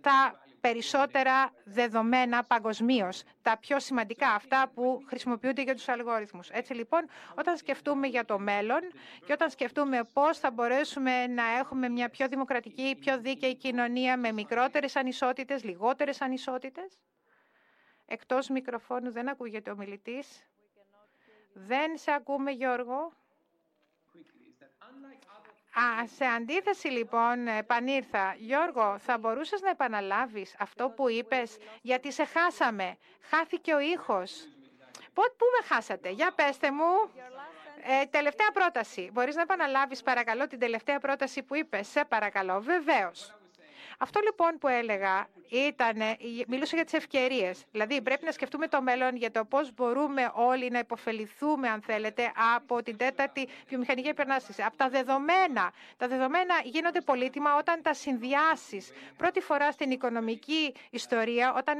τα 0.00 0.40
περισσότερα 0.60 1.52
δεδομένα 1.64 2.44
παγκοσμίως, 2.44 3.22
τα 3.42 3.58
πιο 3.58 3.80
σημαντικά, 3.80 4.28
αυτά 4.28 4.70
που 4.74 5.02
χρησιμοποιούνται 5.06 5.62
για 5.62 5.74
τους 5.74 5.88
αλγόριθμους. 5.88 6.48
Έτσι 6.50 6.74
λοιπόν, 6.74 7.08
όταν 7.34 7.56
σκεφτούμε 7.56 8.06
για 8.06 8.24
το 8.24 8.38
μέλλον 8.38 8.80
και 9.26 9.32
όταν 9.32 9.50
σκεφτούμε 9.50 10.00
πώς 10.12 10.38
θα 10.38 10.50
μπορέσουμε 10.50 11.26
να 11.26 11.42
έχουμε 11.58 11.88
μια 11.88 12.08
πιο 12.08 12.28
δημοκρατική, 12.28 12.96
πιο 13.00 13.18
δίκαιη 13.18 13.56
κοινωνία 13.56 14.16
με 14.16 14.32
μικρότερες 14.32 14.96
ανισότητες, 14.96 15.64
λιγότερες 15.64 16.20
ανισότητες, 16.20 16.98
εκτός 18.06 18.48
μικροφώνου 18.48 19.12
δεν 19.12 19.28
ακούγεται 19.28 19.70
ο 19.70 19.76
μιλητής. 19.76 20.44
Δεν 21.52 21.98
σε 21.98 22.12
ακούμε, 22.12 22.50
Γιώργο. 22.50 23.19
Α, 25.74 26.06
σε 26.16 26.24
αντίθεση 26.24 26.88
λοιπόν, 26.88 27.46
επανήρθα. 27.46 28.34
Γιώργο, 28.38 28.98
θα 28.98 29.18
μπορούσες 29.18 29.60
να 29.60 29.70
επαναλάβεις 29.70 30.54
αυτό 30.58 30.88
που 30.88 31.08
είπες, 31.08 31.56
γιατί 31.82 32.12
σε 32.12 32.24
χάσαμε. 32.24 32.96
Χάθηκε 33.20 33.74
ο 33.74 33.80
ήχος. 33.80 34.48
Πού 35.14 35.22
με 35.60 35.66
χάσατε, 35.74 36.10
για 36.10 36.32
πέστε 36.34 36.70
μου. 36.72 37.10
Ε, 37.82 38.04
τελευταία 38.06 38.50
πρόταση. 38.52 39.10
Μπορείς 39.12 39.34
να 39.34 39.42
επαναλάβεις 39.42 40.02
παρακαλώ 40.02 40.46
την 40.46 40.58
τελευταία 40.58 40.98
πρόταση 41.00 41.42
που 41.42 41.54
είπες; 41.56 41.88
Σε 41.88 42.04
παρακαλώ, 42.04 42.60
βεβαίως. 42.60 43.39
Αυτό 44.02 44.20
λοιπόν 44.24 44.58
που 44.58 44.68
έλεγα 44.68 45.28
ήταν, 45.48 45.96
μιλούσα 46.46 46.76
για 46.76 46.84
τις 46.84 46.92
ευκαιρίες. 46.92 47.64
Δηλαδή 47.70 48.02
πρέπει 48.02 48.24
να 48.24 48.32
σκεφτούμε 48.32 48.68
το 48.68 48.82
μέλλον 48.82 49.16
για 49.16 49.30
το 49.30 49.44
πώς 49.44 49.74
μπορούμε 49.74 50.30
όλοι 50.34 50.70
να 50.70 50.78
υποφεληθούμε, 50.78 51.68
αν 51.68 51.82
θέλετε, 51.82 52.32
από 52.54 52.82
την 52.82 52.96
τέταρτη 52.96 53.48
βιομηχανική 53.68 54.08
επανάσταση. 54.08 54.62
Από 54.62 54.76
τα 54.76 54.88
δεδομένα. 54.88 55.72
Τα 55.96 56.08
δεδομένα 56.08 56.54
γίνονται 56.64 57.00
πολύτιμα 57.00 57.56
όταν 57.56 57.82
τα 57.82 57.94
συνδυάσεις. 57.94 58.90
Πρώτη 59.16 59.40
φορά 59.40 59.72
στην 59.72 59.90
οικονομική 59.90 60.74
ιστορία, 60.90 61.54
όταν, 61.56 61.78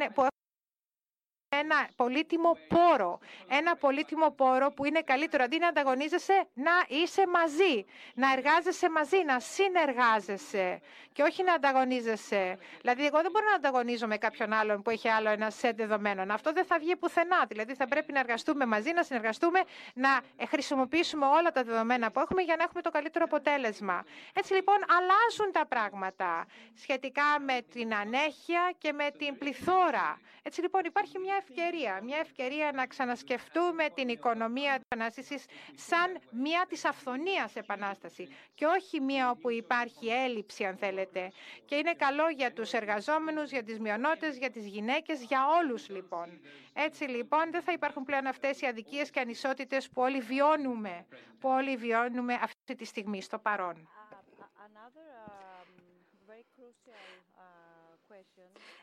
ένα 1.59 1.89
πολύτιμο 1.97 2.57
πόρο. 2.69 3.19
Ένα 3.49 3.77
πολύτιμο 3.77 4.31
πόρο 4.31 4.71
που 4.73 4.85
είναι 4.85 5.01
καλύτερο 5.03 5.45
αντί 5.45 5.59
να 5.59 5.69
ανταγωνίζεσαι 5.69 6.47
να 6.55 6.73
είσαι 6.89 7.27
μαζί, 7.27 7.85
να 8.15 8.33
εργάζεσαι 8.33 8.91
μαζί, 8.91 9.23
να 9.27 9.41
συνεργάζεσαι 9.41 10.81
και 11.13 11.23
όχι 11.23 11.43
να 11.43 11.53
ανταγωνίζεσαι. 11.53 12.59
Δηλαδή, 12.81 13.07
εγώ 13.07 13.21
δεν 13.23 13.31
μπορώ 13.31 13.47
να 13.49 13.55
ανταγωνίζω 13.55 14.07
με 14.07 14.17
κάποιον 14.17 14.53
άλλον 14.53 14.83
που 14.83 14.91
έχει 14.91 15.09
άλλο 15.09 15.29
ένα 15.29 15.51
σετ 15.51 15.77
δεδομένων. 15.77 16.31
Αυτό 16.31 16.53
δεν 16.53 16.65
θα 16.65 16.79
βγει 16.79 16.97
πουθενά. 16.97 17.45
Δηλαδή, 17.49 17.75
θα 17.75 17.87
πρέπει 17.89 18.13
να 18.13 18.19
εργαστούμε 18.19 18.67
μαζί, 18.67 18.93
να 18.93 19.03
συνεργαστούμε, 19.03 19.61
να 19.95 20.21
χρησιμοποιήσουμε 20.49 21.27
όλα 21.27 21.51
τα 21.53 21.63
δεδομένα 21.63 22.11
που 22.11 22.21
έχουμε 22.21 22.43
για 22.43 22.57
να 22.57 22.63
έχουμε 22.63 22.83
το 22.83 22.91
καλύτερο 22.91 23.25
αποτέλεσμα. 23.25 24.05
Έτσι 24.33 24.55
λοιπόν, 24.55 24.77
αλλάζουν 24.77 25.53
τα 25.53 25.67
πράγματα 25.67 26.47
σχετικά 26.75 27.41
με 27.47 27.61
την 27.73 27.95
ανέχεια 27.95 28.73
και 28.79 28.93
με 28.93 29.11
την 29.19 29.39
πληθώρα. 29.39 30.21
Έτσι 30.43 30.61
λοιπόν, 30.61 30.83
υπάρχει 30.85 31.19
μια 31.19 31.40
ευκαιρία. 31.43 32.01
Μια 32.03 32.19
ευκαιρία 32.19 32.73
να 32.75 32.87
ξανασκεφτούμε 32.87 33.89
την 33.95 34.09
οικονομία 34.09 34.73
της 34.75 34.83
επανάστασης 34.89 35.45
σαν 35.75 36.19
μια 36.31 36.67
της 36.69 36.85
αυθονίας 36.85 37.57
επανάσταση 37.57 38.29
και 38.55 38.67
όχι 38.67 39.01
μια 39.01 39.31
όπου 39.31 39.51
υπάρχει 39.51 40.09
έλλειψη, 40.09 40.65
αν 40.65 40.77
θέλετε. 40.77 41.33
Και 41.65 41.75
είναι 41.75 41.93
καλό 41.93 42.29
για 42.29 42.53
τους 42.53 42.73
εργαζόμενους, 42.73 43.51
για 43.51 43.63
τις 43.63 43.79
μειονότητες, 43.79 44.37
για 44.37 44.51
τις 44.51 44.67
γυναίκες, 44.67 45.23
για 45.23 45.41
όλους 45.59 45.89
λοιπόν. 45.89 46.41
Έτσι 46.73 47.05
λοιπόν 47.05 47.51
δεν 47.51 47.63
θα 47.63 47.73
υπάρχουν 47.73 48.05
πλέον 48.05 48.27
αυτές 48.27 48.61
οι 48.61 48.67
αδικίες 48.67 49.11
και 49.11 49.21
ανισότητες 49.21 49.89
που 49.89 50.03
όλοι 50.03 50.21
βιώνουμε, 50.21 51.07
που 51.41 51.49
όλοι 51.49 51.77
βιώνουμε 51.77 52.35
αυτή 52.35 52.75
τη 52.77 52.85
στιγμή 52.85 53.23
στο 53.23 53.39
παρόν. 53.39 53.89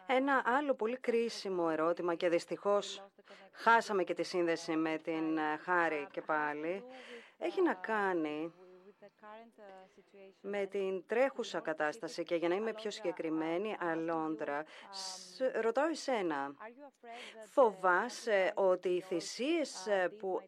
Ένα 0.08 0.42
άλλο 0.46 0.74
πολύ 0.74 0.98
κρίσιμο 0.98 1.68
ερώτημα 1.72 2.16
και 2.16 2.30
δυστυχώς 2.30 3.04
χάσαμε 3.52 4.04
και 4.04 4.14
τη 4.14 4.24
σύνδεση 4.24 4.76
με 4.76 4.98
την 4.98 5.38
ε, 5.38 5.58
Χάρη 5.58 6.08
και 6.12 6.22
πάλι, 6.22 6.84
έχει 7.38 7.62
να 7.62 7.74
κάνει 7.74 8.54
με 10.42 10.66
την 10.66 11.04
τρέχουσα 11.08 11.60
κατάσταση 11.60 12.24
και 12.24 12.36
για 12.36 12.48
να 12.48 12.56
είμαι 12.56 12.74
πιο 12.74 12.92
συγκεκριμένη, 12.92 13.76
Αλόντρα, 13.80 14.64
ρωτάω 15.62 15.88
εσένα, 15.88 16.56
φοβάσαι 17.52 18.52
ότι 18.56 18.90
οι 18.90 19.02
θυσίες 19.02 19.88
ε, 19.88 20.10
που 20.20 20.42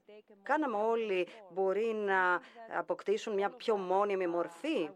κάναμε 0.44 0.78
όλοι 0.78 1.28
μπορεί 1.50 1.94
να 1.94 2.42
αποκτήσουν 2.78 3.34
μια 3.34 3.50
πιο 3.50 3.78
μόνιμη 3.78 4.28
μορφή; 4.28 4.89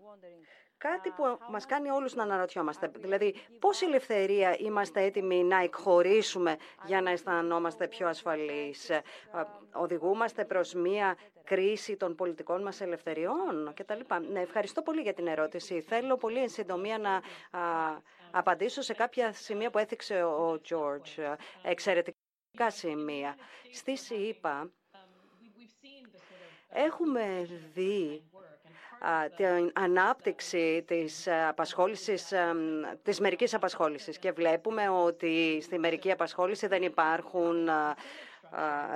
Κάτι 0.90 1.10
που 1.10 1.38
μας 1.50 1.66
κάνει 1.66 1.90
όλους 1.90 2.14
να 2.16 2.24
αναρωτιόμαστε. 2.24 2.92
Δηλαδή, 2.96 3.36
πόση 3.60 3.86
ελευθερία 3.86 4.56
είμαστε 4.60 5.02
έτοιμοι 5.02 5.44
να 5.44 5.58
εκχωρήσουμε 5.64 6.56
για 6.86 7.02
να 7.02 7.10
αισθανόμαστε 7.12 7.88
πιο 7.88 8.08
ασφαλείς; 8.08 8.92
Οδηγούμαστε 9.74 10.46
προς 10.46 10.74
μία 10.74 11.18
κρίση 11.44 11.96
των 11.98 12.16
πολιτικών 12.16 12.62
μας 12.62 12.82
ελευθεριών 12.82 13.74
κτλ. 13.74 14.00
Ναι, 14.32 14.40
ευχαριστώ 14.42 14.82
πολύ 14.82 15.02
για 15.02 15.14
την 15.14 15.28
ερώτηση. 15.28 15.82
Θέλω 15.82 16.18
πολύ 16.18 16.40
εν 16.40 16.50
συντομία 16.50 16.98
να 16.98 17.22
απαντήσω 18.32 18.82
σε 18.82 18.94
κάποια 18.94 19.34
σημεία 19.34 19.70
που 19.70 19.78
έθιξε 19.78 20.24
ο 20.24 20.62
Τζόρτζ. 20.62 21.18
Εξαιρετικά 21.64 22.70
σημεία. 22.70 23.36
Στη 23.74 23.98
ΣΥΠΑ 23.98 24.72
έχουμε 26.70 27.48
δει 27.74 28.24
την 29.36 29.72
ανάπτυξη 29.74 30.84
της, 30.88 31.28
απασχόλησης, 31.50 32.34
της 33.04 33.20
μερικής 33.20 33.54
απασχόλησης. 33.54 34.18
Και 34.18 34.32
βλέπουμε 34.32 34.90
ότι 34.90 35.60
στη 35.62 35.80
μερική 35.80 36.12
απασχόληση 36.12 36.68
δεν 36.68 36.84
υπάρχουν 36.84 37.70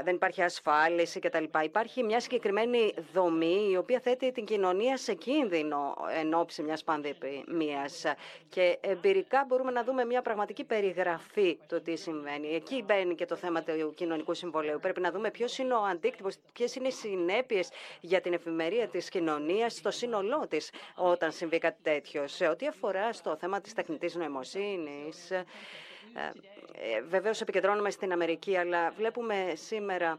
δεν 0.03 0.15
υπάρχει 0.15 0.41
ασφάλιση 0.41 1.19
κτλ. 1.19 1.43
Υπάρχει 1.63 2.03
μια 2.03 2.19
συγκεκριμένη 2.19 2.93
δομή 3.13 3.69
η 3.71 3.77
οποία 3.77 3.99
θέτει 3.99 4.31
την 4.31 4.45
κοινωνία 4.45 4.97
σε 4.97 5.13
κίνδυνο 5.13 5.95
εν 6.19 6.33
ώψη 6.33 6.63
μιας 6.63 6.83
πανδημίας 6.83 8.03
και 8.49 8.77
εμπειρικά 8.81 9.45
μπορούμε 9.47 9.71
να 9.71 9.83
δούμε 9.83 10.05
μια 10.05 10.21
πραγματική 10.21 10.63
περιγραφή 10.63 11.57
του 11.67 11.81
τι 11.81 11.95
συμβαίνει. 11.95 12.47
Εκεί 12.55 12.83
μπαίνει 12.85 13.15
και 13.15 13.25
το 13.25 13.35
θέμα 13.35 13.63
του 13.63 13.93
κοινωνικού 13.95 14.33
συμβολέου. 14.33 14.79
Πρέπει 14.79 15.01
να 15.01 15.11
δούμε 15.11 15.31
ποιος 15.31 15.57
είναι 15.57 15.73
ο 15.73 15.83
αντίκτυπος, 15.83 16.35
ποιες 16.53 16.75
είναι 16.75 16.87
οι 16.87 16.91
συνέπειες 16.91 17.69
για 18.01 18.21
την 18.21 18.33
εφημερία 18.33 18.87
της 18.87 19.09
κοινωνίας 19.09 19.73
στο 19.73 19.91
σύνολό 19.91 20.47
της 20.47 20.71
όταν 20.95 21.31
συμβεί 21.31 21.57
κάτι 21.57 21.77
τέτοιο. 21.81 22.27
Σε 22.27 22.47
ό,τι 22.47 22.67
αφορά 22.67 23.13
στο 23.13 23.35
θέμα 23.35 23.61
της 23.61 23.73
τεχνητής 23.73 24.15
νοημοσύνης, 24.15 25.31
ε, 25.31 25.35
ε, 25.35 25.45
βεβαίως 27.07 27.41
επικεντρώνουμε 27.41 27.89
στην 27.89 28.11
Αμερική, 28.11 28.57
αλλά 28.57 28.91
βλέπουμε 28.91 29.51
σήμερα 29.55 30.17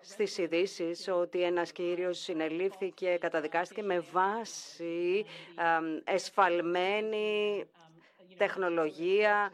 στις 0.00 0.38
ειδήσεις 0.38 1.08
ότι 1.08 1.42
ένας 1.42 1.72
κύριος 1.72 2.18
συνελήφθηκε, 2.18 3.16
καταδικάστηκε 3.20 3.82
με 3.82 4.00
βάση 4.12 5.24
εσφαλμένη 6.04 7.64
τεχνολογία 8.36 9.50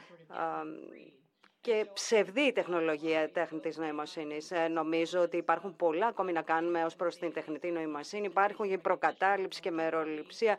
και 1.64 1.86
ψευδή 1.92 2.52
τεχνολογία 2.52 3.30
τέχνητης 3.32 3.76
νοημοσύνης. 3.76 4.50
Ε, 4.50 4.68
νομίζω 4.68 5.20
ότι 5.20 5.36
υπάρχουν 5.36 5.76
πολλά 5.76 6.06
ακόμη 6.06 6.32
να 6.32 6.42
κάνουμε 6.42 6.84
ως 6.84 6.94
προς 6.96 7.16
την 7.16 7.32
τεχνητή 7.32 7.70
νοημοσύνη. 7.70 8.26
Υπάρχουν 8.26 8.70
η 8.72 8.78
προκατάληψη 8.78 9.60
και 9.60 9.70
μεροληψία 9.70 10.58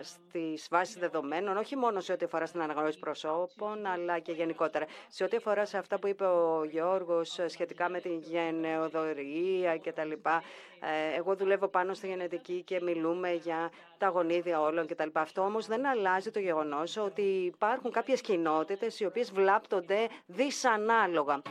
στις 0.00 0.68
βάσεις 0.70 0.96
δεδομένων, 0.96 1.56
όχι 1.56 1.76
μόνο 1.76 2.00
σε 2.00 2.12
ό,τι 2.12 2.24
αφορά 2.24 2.46
στην 2.46 2.62
αναγνώριση 2.62 2.98
προσώπων, 2.98 3.86
αλλά 3.86 4.18
και 4.18 4.32
γενικότερα. 4.32 4.86
Σε 5.08 5.24
ό,τι 5.24 5.36
αφορά 5.36 5.64
σε 5.64 5.78
αυτά 5.78 5.98
που 5.98 6.06
είπε 6.06 6.24
ο 6.24 6.64
Γιώργος 6.70 7.38
σχετικά 7.46 7.88
με 7.88 8.00
την 8.00 8.18
γενεοδορία 8.18 9.78
κτλ. 9.78 10.12
Ε, 10.80 11.16
εγώ 11.16 11.34
δουλεύω 11.36 11.68
πάνω 11.68 11.94
στη 11.94 12.06
γενετική 12.06 12.62
και 12.62 12.80
μιλούμε 12.82 13.32
για 13.32 13.70
τα 13.98 14.08
γονίδια 14.08 14.60
όλων 14.60 14.86
κτλ. 14.86 15.08
Αυτό 15.12 15.42
όμως 15.42 15.66
δεν 15.66 15.86
αλλάζει 15.86 16.30
το 16.30 16.38
γεγονός 16.38 16.96
ότι 16.96 17.22
υπάρχουν 17.22 17.90
κάποιες 17.90 18.20
κοινότητες 18.20 19.00
οι 19.00 19.04
οποίες 19.04 19.32
βλάπτονται 19.32 20.08
δυσανάλογα. 20.26 21.42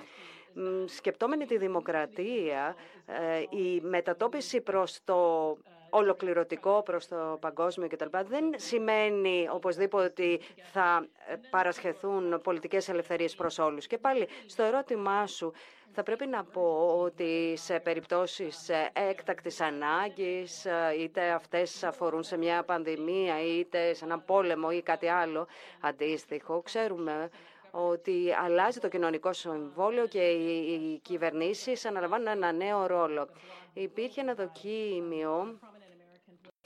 Σκεπτόμενοι 0.85 1.45
τη 1.45 1.57
δημοκρατία, 1.57 2.75
ε, 3.05 3.57
η 3.57 3.81
μετατόπιση 3.81 4.61
προς 4.61 4.99
το 5.03 5.57
ολοκληρωτικό 5.89 6.81
προς 6.85 7.07
το 7.07 7.37
παγκόσμιο 7.41 7.87
κτλ. 7.87 8.17
δεν 8.27 8.53
σημαίνει 8.55 9.47
οπωσδήποτε 9.51 10.05
ότι 10.05 10.39
θα 10.73 11.07
παρασχεθούν 11.49 12.41
πολιτικές 12.43 12.89
ελευθερίες 12.89 13.35
προς 13.35 13.57
όλους. 13.59 13.87
Και 13.87 13.97
πάλι 13.97 14.27
στο 14.45 14.63
ερώτημά 14.63 15.27
σου 15.27 15.53
θα 15.91 16.03
πρέπει 16.03 16.25
να 16.27 16.43
πω 16.43 16.97
ότι 17.03 17.53
σε 17.57 17.79
περιπτώσεις 17.79 18.69
έκτακτης 19.09 19.61
ανάγκης, 19.61 20.65
είτε 20.99 21.29
αυτές 21.29 21.83
αφορούν 21.83 22.23
σε 22.23 22.37
μια 22.37 22.63
πανδημία, 22.63 23.41
είτε 23.41 23.93
σε 23.93 24.05
ένα 24.05 24.19
πόλεμο 24.19 24.67
ή 24.71 24.81
κάτι 24.81 25.07
άλλο 25.07 25.47
αντίστοιχο, 25.81 26.61
ξέρουμε 26.61 27.29
ότι 27.71 28.33
αλλάζει 28.43 28.79
το 28.79 28.87
κοινωνικό 28.87 29.33
συμβόλαιο 29.33 30.07
και 30.07 30.19
οι 30.29 30.99
κυβερνήσεις 31.03 31.85
αναλαμβάνουν 31.85 32.27
ένα 32.27 32.51
νέο 32.51 32.85
ρόλο. 32.85 33.27
Υπήρχε 33.73 34.21
ένα 34.21 34.33
δοκίμιο 34.33 35.59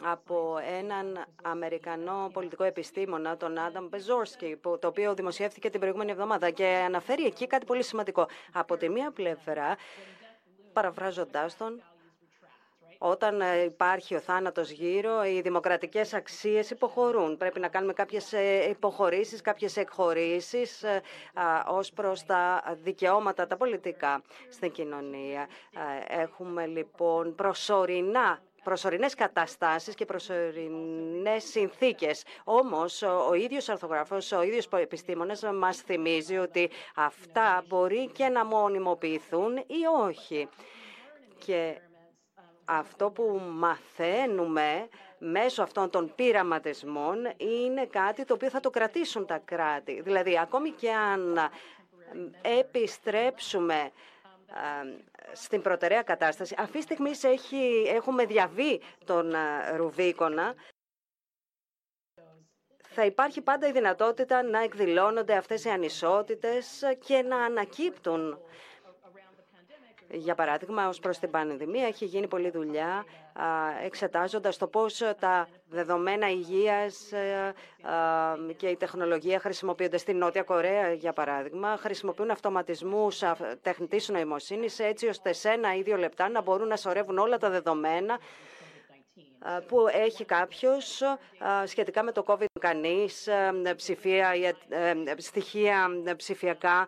από 0.03 0.58
έναν 0.79 1.25
Αμερικανό 1.43 2.29
πολιτικό 2.34 2.63
επιστήμονα, 2.63 3.38
τον 3.38 3.60
Άνταμ 3.60 3.88
Μπεζόρσκι, 3.88 4.58
το 4.79 4.88
οποίο 4.88 5.13
δημοσιεύθηκε 5.13 5.70
την 5.70 5.79
προηγούμενη 5.79 6.12
εβδομάδα 6.12 6.50
και 6.50 6.65
αναφέρει 6.86 7.25
εκεί 7.25 7.48
κάτι 7.48 7.65
πολύ 7.65 7.84
σημαντικό. 7.84 8.27
Από 8.53 8.77
τη 8.77 8.89
μία 8.89 9.12
πλευρά, 9.12 9.75
παραφράζοντάς 10.74 11.58
τον, 11.58 11.81
όταν 13.03 13.41
ε, 13.41 13.63
υπάρχει 13.63 14.15
ο 14.15 14.20
θάνατος 14.20 14.70
γύρω, 14.70 15.24
οι 15.25 15.41
δημοκρατικές 15.41 16.13
αξίες 16.13 16.70
υποχωρούν. 16.70 17.38
Πρέπει 17.38 17.60
να 17.60 17.67
κάνουμε 17.67 17.93
κάποιες 17.93 18.34
ε, 18.34 18.70
υποχωρήσεις, 18.70 19.41
κάποιες 19.41 19.77
εκχωρήσεις 19.77 20.84
ε, 20.84 21.01
ως 21.67 21.91
προς 21.91 22.24
τα 22.25 22.63
δικαιώματα, 22.84 23.48
τα 23.48 23.58
πολιτικά 23.58 24.22
στην 24.50 24.72
κοινωνία. 24.72 25.48
Έχουμε 26.08 26.65
λοιπόν 26.65 27.36
προσωρινά 27.36 28.41
προσωρινές 28.63 29.13
καταστάσεις 29.15 29.96
και 29.96 30.06
προσωρινές 30.06 31.44
συνθήκες. 31.44 32.24
Όμως, 32.44 33.01
ο 33.01 33.34
ίδιος 33.34 33.70
αρθογράφος, 33.70 34.32
ο 34.32 34.41
ίδιος 34.41 34.68
επιστήμονας 34.72 35.41
μας 35.53 35.77
θυμίζει 35.77 36.38
ότι 36.38 36.70
αυτά 36.96 37.63
μπορεί 37.68 38.08
και 38.08 38.27
να 38.27 38.46
μονιμοποιηθούν 38.46 39.58
ή 39.58 39.86
όχι. 40.06 40.48
Και 41.46 41.82
αυτό 42.65 43.10
που 43.12 43.41
μαθαίνουμε 43.51 44.88
μέσω 45.18 45.63
αυτών 45.63 45.89
των 45.89 46.12
πειραματισμών 46.15 47.18
είναι 47.38 47.86
κάτι 47.86 48.25
το 48.25 48.34
οποίο 48.34 48.50
θα 48.50 48.60
το 48.60 48.70
κρατήσουν 48.70 49.25
τα 49.25 49.38
κράτη. 49.46 50.01
Δηλαδή, 50.01 50.39
ακόμη 50.39 50.70
και 50.70 50.91
αν 50.91 51.39
επιστρέψουμε 52.41 53.91
στην 55.34 55.62
προτεραία 55.62 56.01
κατάσταση. 56.01 56.55
Αυτή 56.58 56.77
τη 56.77 56.81
στιγμή 56.84 57.12
έχει, 57.21 57.84
έχουμε 57.88 58.26
διαβεί 58.26 58.82
τον 59.06 59.34
Ρουβίκονα. 59.76 60.56
Θα 62.93 63.06
υπάρχει 63.06 63.41
πάντα 63.41 63.67
η 63.67 63.71
δυνατότητα 63.71 64.43
να 64.43 64.63
εκδηλώνονται 64.63 65.36
αυτές 65.36 65.63
οι 65.65 65.69
ανισότητες 65.69 66.82
και 67.06 67.21
να 67.21 67.38
ανακύπτουν 67.43 68.39
για 70.13 70.36
παράδειγμα, 70.36 70.88
ως 70.88 71.00
προς 71.00 71.19
την 71.19 71.32
πανδημία 71.32 71.88
έχει 71.88 72.06
γίνει 72.06 72.28
πολλή 72.28 72.50
δουλειά 72.50 73.06
εξετάζοντας 73.86 74.58
το 74.58 74.67
πώς 74.67 75.02
τα 75.19 75.47
δεδομένα 75.69 76.30
υγείας 76.30 77.12
ε, 77.12 77.54
και 78.58 78.67
η 78.67 78.76
τεχνολογία 78.76 79.39
χρησιμοποιούνται 79.39 79.97
στην 79.97 80.17
Νότια 80.17 80.43
Κορέα, 80.43 80.93
για 80.93 81.13
παράδειγμα. 81.13 81.78
Χρησιμοποιούν 81.78 82.30
αυτοματισμούς 82.32 83.24
τεχνητής 83.62 84.10
νοημοσύνης 84.10 84.80
έτσι 84.80 85.08
ώστε 85.08 85.34
σε 85.34 85.50
ένα 85.50 85.76
ή 85.76 85.82
δύο 85.82 85.97
λεπτά 85.97 86.30
να 86.30 86.41
μπορούν 86.41 86.67
να 86.67 86.76
σωρεύουν 86.76 87.17
όλα 87.17 87.38
τα 87.38 87.50
δεδομένα 87.50 88.19
που 89.67 89.88
έχει 89.91 90.25
κάποιος 90.25 91.01
σχετικά 91.65 92.04
με 92.04 92.12
το 92.12 92.23
COVID 92.27 92.45
κανείς, 92.60 93.30
ψηφία, 93.75 94.30
ε, 94.69 94.93
στοιχεία 95.17 95.88
ψηφιακά 96.17 96.88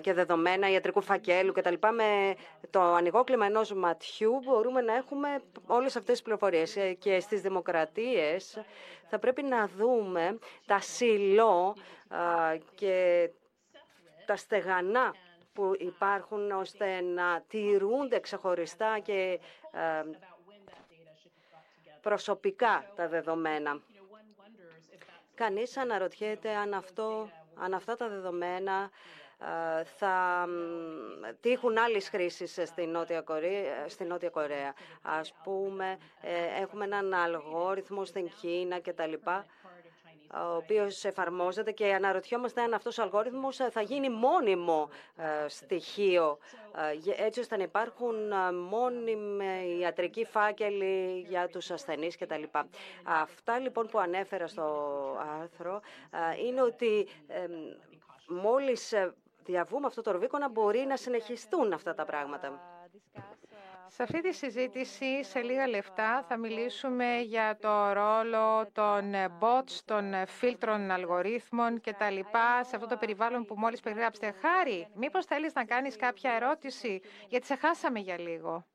και 0.00 0.12
δεδομένα 0.12 0.70
ιατρικού 0.70 1.00
φακέλου 1.00 1.52
κτλ. 1.52 1.74
Με 1.94 2.34
το 2.70 2.80
ανοιγόκλημα 2.80 3.46
ενός 3.46 3.72
ματιού 3.72 4.40
μπορούμε 4.44 4.80
να 4.80 4.94
έχουμε 4.94 5.28
όλες 5.66 5.96
αυτές 5.96 6.12
τις 6.12 6.22
πληροφορίες. 6.22 6.76
Ε, 6.76 6.92
και 6.92 7.20
στις 7.20 7.40
δημοκρατίες 7.40 8.62
θα 9.08 9.18
πρέπει 9.18 9.42
να 9.42 9.68
δούμε 9.76 10.38
τα 10.66 10.80
σιλό 10.80 11.74
και 12.74 13.28
τα 14.26 14.36
στεγανά 14.36 15.14
που 15.52 15.72
υπάρχουν 15.78 16.50
ώστε 16.50 17.00
να 17.00 17.42
τηρούνται 17.48 18.20
ξεχωριστά 18.20 18.98
και 18.98 19.40
προσωπικά 22.02 22.92
τα 22.96 23.08
δεδομένα. 23.08 23.80
Κανείς 25.34 25.76
αναρωτιέται 25.76 26.54
αν, 26.54 26.74
αυτό, 26.74 27.30
αν 27.54 27.74
αυτά 27.74 27.96
τα 27.96 28.08
δεδομένα 28.08 28.90
ε, 29.78 29.84
θα 29.84 30.46
τύχουν 31.40 31.78
άλλες 31.78 32.08
χρήσεις 32.08 32.58
στην 32.64 32.90
Νότια, 32.90 33.20
Κορέα, 33.20 33.88
στην 33.88 34.06
Νότια 34.06 34.28
Κορέα. 34.30 34.74
Ας 35.02 35.32
πούμε, 35.44 35.98
ε, 36.20 36.60
έχουμε 36.62 36.84
έναν 36.84 37.14
αλγόριθμο 37.14 38.04
στην 38.04 38.30
Κίνα 38.40 38.80
κτλ 38.80 39.12
ο 40.34 40.56
οποίος 40.56 41.04
εφαρμόζεται 41.04 41.72
και 41.72 41.94
αναρωτιόμαστε 41.94 42.62
αν 42.62 42.74
αυτός 42.74 42.98
ο 42.98 43.02
αλγόριθμος 43.02 43.56
θα 43.70 43.80
γίνει 43.82 44.08
μόνιμο 44.08 44.88
ε, 45.16 45.48
στοιχείο 45.48 46.38
ε, 47.16 47.24
έτσι 47.24 47.40
ώστε 47.40 47.56
να 47.56 47.62
υπάρχουν 47.62 48.32
ε, 48.32 48.52
μόνιμοι 48.52 49.78
ιατρικοί 49.80 50.24
φάκελοι 50.24 51.24
για 51.28 51.48
τους 51.48 51.70
ασθενείς 51.70 52.16
κτλ. 52.16 52.42
Αυτά 53.02 53.58
λοιπόν 53.58 53.86
που 53.86 53.98
ανέφερα 53.98 54.46
στο 54.46 54.64
άρθρο 55.40 55.80
είναι 56.46 56.62
ότι 56.62 57.08
μόλις 58.28 58.94
διαβούμε 59.44 59.86
αυτό 59.86 60.02
το 60.02 60.10
ροβίκονα 60.10 60.48
μπορεί 60.48 60.78
να 60.78 60.96
συνεχιστούν 60.96 61.72
αυτά 61.72 61.94
τα 61.94 62.04
πράγματα. 62.04 62.71
Σε 63.94 64.02
αυτή 64.02 64.20
τη 64.20 64.32
συζήτηση, 64.32 65.24
σε 65.24 65.40
λίγα 65.40 65.68
λεφτά, 65.68 66.24
θα 66.28 66.36
μιλήσουμε 66.36 67.20
για 67.20 67.56
το 67.60 67.92
ρόλο 67.92 68.66
των 68.72 69.12
bots, 69.40 69.80
των 69.84 70.14
φίλτρων 70.26 70.90
αλγορίθμων 70.90 71.80
και 71.80 71.92
τα 71.92 72.10
λοιπά 72.10 72.64
σε 72.64 72.76
αυτό 72.76 72.88
το 72.88 72.96
περιβάλλον 72.96 73.44
που 73.44 73.54
μόλις 73.58 73.80
περιγράψετε. 73.80 74.34
Χάρη, 74.40 74.88
μήπως 74.94 75.24
θέλεις 75.24 75.54
να 75.54 75.64
κάνεις 75.64 75.96
κάποια 75.96 76.32
ερώτηση, 76.32 77.00
γιατί 77.28 77.46
σε 77.46 77.56
χάσαμε 77.56 77.98
για 77.98 78.18
λίγο. 78.18 78.66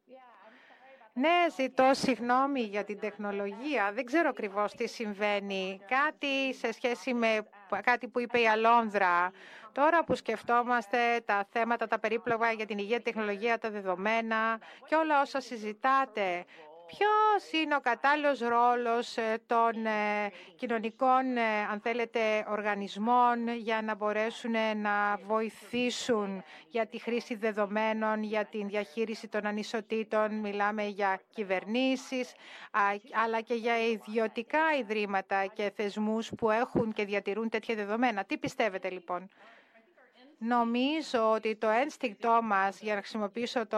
Ναι, 1.14 1.46
ζητώ 1.56 1.90
συγγνώμη 1.94 2.62
για 2.62 2.84
την 2.84 3.00
τεχνολογία. 3.00 3.92
Δεν 3.94 4.06
ξέρω 4.06 4.30
ακριβώς 4.30 4.74
τι 4.74 4.88
συμβαίνει. 4.88 5.80
Κάτι 5.88 6.54
σε 6.54 6.72
σχέση 6.72 7.14
με 7.14 7.48
κάτι 7.84 8.08
που 8.08 8.20
είπε 8.20 8.40
η 8.40 8.48
Αλόνδρα. 8.48 9.32
Τώρα 9.72 10.04
που 10.04 10.16
σκεφτόμαστε 10.16 10.98
τα 11.26 11.48
θέματα, 11.52 11.88
τα 11.88 12.00
περίπλογα 12.00 12.52
για 12.52 12.66
την 12.66 12.78
υγεία, 12.78 13.02
τεχνολογία, 13.02 13.58
τα 13.58 13.70
δεδομένα 13.70 14.60
και 14.86 14.96
όλα 14.96 15.22
όσα 15.22 15.40
συζητάτε, 15.40 16.46
Ποιος 16.88 17.62
είναι 17.62 17.76
ο 17.76 17.80
κατάλληλος 17.80 18.40
ρόλος 18.40 19.18
ε, 19.18 19.42
των 19.48 19.86
ε, 19.86 20.32
κοινωνικών, 20.56 21.38
ε, 21.38 21.42
αν 21.72 21.80
θέλετε, 21.80 22.46
οργανισμών 22.50 23.48
για 23.58 23.82
να 23.82 23.96
μπορέσουν 23.96 24.52
να 24.82 25.18
βοηθήσουν 25.26 26.44
για 26.70 26.88
τη 26.88 27.00
χρήση 27.00 27.36
δεδομένων, 27.36 28.24
για 28.24 28.46
την 28.46 28.68
διαχείριση 28.68 29.28
των 29.28 29.46
ανισοτήτων; 29.46 30.34
Μιλάμε 30.40 30.84
για 30.84 31.20
κυβερνήσεις, 31.30 32.34
αλλά 33.26 33.42
και 33.42 33.54
για 33.54 33.88
ιδιωτικά 33.88 34.60
ιδρύματα 34.80 35.46
και 35.46 35.72
θεσμούς 35.76 36.32
που 36.38 36.50
έχουν 36.50 36.94
και 36.94 37.06
διατηρούν 37.06 37.50
τέτοια 37.50 37.76
δεδομένα. 37.76 38.24
Τι 38.24 38.38
πιστεύετε 38.38 38.90
λοιπόν; 38.90 39.30
Νομίζω 40.40 41.32
ότι 41.32 41.56
το 41.56 41.70
ένστικτό 41.70 42.40
μας, 42.44 42.80
για 42.82 42.94
να 42.94 43.00
χρησιμοποιήσω 43.00 43.68
το, 43.68 43.78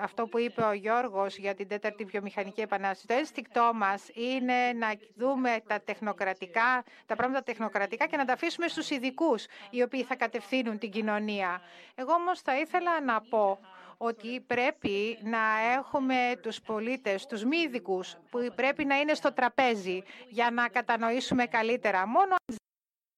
αυτό 0.00 0.26
που 0.26 0.38
είπε 0.38 0.62
ο 0.62 0.72
Γιώργος 0.72 1.36
για 1.36 1.54
την 1.54 1.68
τέταρτη 1.68 2.04
βιομηχανική 2.04 2.60
επανάσταση, 2.60 3.06
το 3.06 3.14
ένστικτό 3.14 3.70
μας 3.74 4.08
είναι 4.14 4.72
να 4.72 4.94
δούμε 5.16 5.62
τα 5.66 5.80
τεχνοκρατικά, 5.80 6.84
τα 7.06 7.16
πράγματα 7.16 7.42
τεχνοκρατικά 7.44 8.06
και 8.06 8.16
να 8.16 8.24
τα 8.24 8.32
αφήσουμε 8.32 8.68
στους 8.68 8.90
ειδικούς 8.90 9.46
οι 9.70 9.82
οποίοι 9.82 10.02
θα 10.02 10.16
κατευθύνουν 10.16 10.78
την 10.78 10.90
κοινωνία. 10.90 11.60
Εγώ 11.94 12.12
όμως 12.12 12.40
θα 12.40 12.58
ήθελα 12.58 13.00
να 13.00 13.20
πω 13.20 13.58
ότι 13.96 14.40
πρέπει 14.40 15.18
να 15.22 15.38
έχουμε 15.76 16.14
τους 16.42 16.60
πολίτες, 16.60 17.26
τους 17.26 17.44
μη 17.44 17.56
ειδικούς, 17.56 18.16
που 18.30 18.38
πρέπει 18.54 18.84
να 18.84 18.98
είναι 18.98 19.14
στο 19.14 19.32
τραπέζι 19.32 20.02
για 20.28 20.50
να 20.50 20.68
κατανοήσουμε 20.68 21.46
καλύτερα. 21.46 22.06
Μόνο 22.06 22.34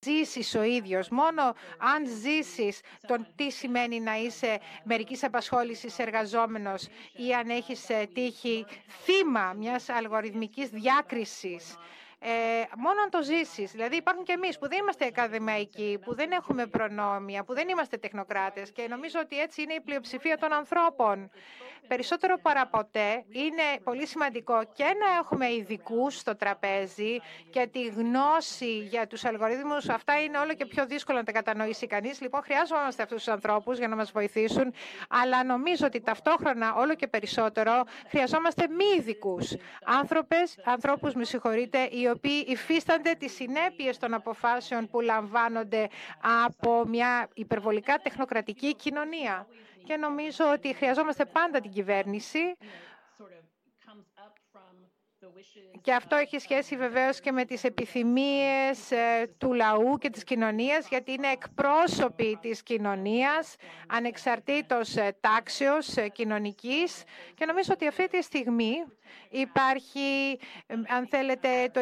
ζήσεις 0.05 0.55
ο 0.55 0.63
ίδιος, 0.63 1.09
μόνο 1.09 1.41
αν 1.77 2.07
ζήσεις 2.21 2.81
τον 3.07 3.27
τι 3.35 3.51
σημαίνει 3.51 3.99
να 3.99 4.17
είσαι 4.17 4.59
μερικής 4.83 5.23
απασχόλησης 5.23 5.99
εργαζόμενος 5.99 6.87
ή 7.13 7.33
αν 7.33 7.49
έχεις 7.49 7.89
ε, 7.89 8.09
τύχει 8.13 8.65
θύμα 9.03 9.53
μιας 9.57 9.89
αλγοριθμικής 9.89 10.69
διάκρισης, 10.69 11.77
ε, 12.23 12.29
μόνο 12.77 13.01
αν 13.01 13.09
το 13.09 13.23
ζήσεις. 13.23 13.71
Δηλαδή, 13.71 13.95
υπάρχουν 13.95 14.23
και 14.23 14.31
εμείς 14.31 14.59
που 14.59 14.67
δεν 14.67 14.77
είμαστε 14.77 15.05
ακαδημαϊκοί, 15.05 15.99
που 16.05 16.15
δεν 16.15 16.31
έχουμε 16.31 16.65
προνόμια, 16.65 17.43
που 17.43 17.53
δεν 17.53 17.69
είμαστε 17.69 17.97
τεχνοκράτες 17.97 18.71
και 18.71 18.87
νομίζω 18.89 19.19
ότι 19.19 19.39
έτσι 19.39 19.61
είναι 19.61 19.73
η 19.73 19.81
πλειοψηφία 19.81 20.37
των 20.37 20.53
ανθρώπων 20.53 21.31
περισσότερο 21.93 22.37
παραποτέ 22.41 23.23
είναι 23.29 23.63
πολύ 23.83 24.05
σημαντικό 24.05 24.63
και 24.73 24.83
να 24.83 25.17
έχουμε 25.19 25.53
ειδικούς 25.53 26.17
στο 26.17 26.35
τραπέζι 26.35 27.19
και 27.49 27.67
τη 27.71 27.87
γνώση 27.87 28.77
για 28.77 29.07
τους 29.07 29.25
αλγορίθμους. 29.25 29.89
Αυτά 29.89 30.21
είναι 30.23 30.37
όλο 30.37 30.53
και 30.53 30.65
πιο 30.65 30.85
δύσκολο 30.85 31.17
να 31.17 31.23
τα 31.23 31.31
κατανοήσει 31.31 31.87
κανείς. 31.87 32.21
Λοιπόν, 32.21 32.41
χρειάζομαστε 32.43 33.03
αυτούς 33.03 33.17
τους 33.23 33.33
ανθρώπους 33.33 33.77
για 33.77 33.87
να 33.87 33.95
μας 33.95 34.11
βοηθήσουν, 34.11 34.73
αλλά 35.09 35.43
νομίζω 35.43 35.85
ότι 35.85 36.01
ταυτόχρονα 36.01 36.75
όλο 36.75 36.95
και 36.95 37.07
περισσότερο 37.07 37.83
χρειαζόμαστε 38.09 38.67
μη 38.69 38.85
ειδικούς. 38.97 39.55
Άνθρωπες, 39.85 40.57
ανθρώπους, 40.63 41.13
με 41.13 41.23
συγχωρείτε, 41.23 41.89
οι 41.91 42.07
οποίοι 42.11 42.45
υφίστανται 42.47 43.13
τις 43.13 43.33
συνέπειες 43.33 43.97
των 43.97 44.13
αποφάσεων 44.13 44.87
που 44.87 44.99
λαμβάνονται 45.01 45.87
από 46.45 46.85
μια 46.87 47.29
υπερβολικά 47.33 47.97
τεχνοκρατική 47.97 48.75
κοινωνία 48.75 49.47
και 49.83 49.97
νομίζω 49.97 50.51
ότι 50.51 50.73
χρειαζόμαστε 50.73 51.25
πάντα 51.25 51.59
την 51.59 51.71
κυβέρνηση 51.71 52.39
και 55.81 55.93
αυτό 55.93 56.15
έχει 56.15 56.39
σχέση 56.39 56.75
βεβαίως 56.77 57.19
και 57.19 57.31
με 57.31 57.45
τις 57.45 57.63
επιθυμίες 57.63 58.91
ε, 58.91 59.35
του 59.37 59.53
λαού 59.53 59.97
και 59.97 60.09
της 60.09 60.23
κοινωνίας, 60.23 60.87
γιατί 60.87 61.11
είναι 61.11 61.27
εκπρόσωποι 61.27 62.37
της 62.41 62.63
κοινωνίας, 62.63 63.55
ανεξαρτήτως 63.87 64.95
ε, 64.95 65.15
τάξεως 65.19 65.97
ε, 65.97 66.07
κοινωνικής. 66.07 67.03
Και 67.33 67.45
νομίζω 67.45 67.73
ότι 67.73 67.87
αυτή 67.87 68.07
τη 68.07 68.21
στιγμή 68.21 68.83
Υπάρχει, 69.29 70.39
αν 70.87 71.07
θέλετε, 71.07 71.47
το 71.71 71.81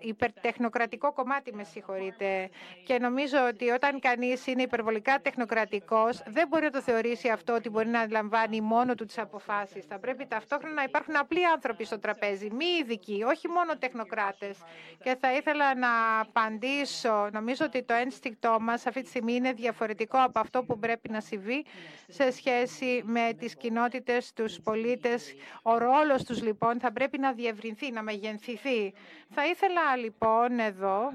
υπερτεχνοκρατικό 0.00 1.12
κομμάτι, 1.12 1.54
με 1.54 1.64
συγχωρείτε. 1.64 2.50
Και 2.84 2.98
νομίζω 2.98 3.38
ότι 3.48 3.70
όταν 3.70 4.00
κανείς 4.00 4.46
είναι 4.46 4.62
υπερβολικά 4.62 5.20
τεχνοκρατικός, 5.20 6.22
δεν 6.26 6.48
μπορεί 6.48 6.64
να 6.64 6.70
το 6.70 6.80
θεωρήσει 6.82 7.28
αυτό 7.28 7.54
ότι 7.54 7.68
μπορεί 7.70 7.88
να 7.88 8.06
λαμβάνει 8.10 8.60
μόνο 8.60 8.94
του 8.94 9.04
τις 9.04 9.18
αποφάσεις. 9.18 9.84
Θα 9.84 9.98
πρέπει 9.98 10.26
ταυτόχρονα 10.26 10.74
να 10.74 10.82
υπάρχουν 10.82 11.16
απλοί 11.16 11.46
άνθρωποι 11.46 11.84
στο 11.84 11.98
τραπέζι, 11.98 12.50
μη 12.50 12.64
ειδικοί, 12.80 13.22
όχι 13.26 13.48
μόνο 13.48 13.76
τεχνοκράτες. 13.78 14.58
Και 15.02 15.16
θα 15.20 15.32
ήθελα 15.32 15.74
να 15.74 16.20
απαντήσω, 16.20 17.28
νομίζω 17.32 17.64
ότι 17.64 17.82
το 17.82 17.94
ένστικτό 17.94 18.56
μας 18.60 18.86
αυτή 18.86 19.02
τη 19.02 19.08
στιγμή 19.08 19.34
είναι 19.34 19.52
διαφορετικό 19.52 20.18
από 20.22 20.38
αυτό 20.38 20.62
που 20.64 20.78
πρέπει 20.78 21.08
να 21.10 21.20
συμβεί 21.20 21.64
σε 22.08 22.30
σχέση 22.30 23.02
με 23.04 23.32
τις 23.38 23.56
κοινότητες, 23.56 24.32
τους 24.32 24.60
πολίτες, 24.60 25.34
ο 25.62 25.78
ρόλος 25.78 26.17
τους 26.24 26.42
λοιπόν 26.42 26.80
θα 26.80 26.92
πρέπει 26.92 27.18
να 27.18 27.32
διευρυνθεί, 27.32 27.90
να 27.90 28.02
μεγενθηθεί. 28.02 28.94
Θα 29.30 29.46
ήθελα 29.46 29.96
λοιπόν 29.96 30.58
εδώ 30.58 31.12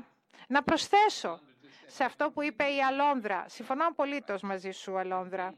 να 0.48 0.64
προσθέσω 0.64 1.40
σε 1.88 2.04
αυτό 2.04 2.32
που 2.32 2.42
είπε 2.44 2.64
η 2.64 2.82
Αλόνδρα. 2.84 3.46
Συμφωνώ 3.48 3.88
απολύτως 3.88 4.42
μαζί 4.42 4.72
σου, 4.72 4.98
Αλόνδρα. 4.98 5.54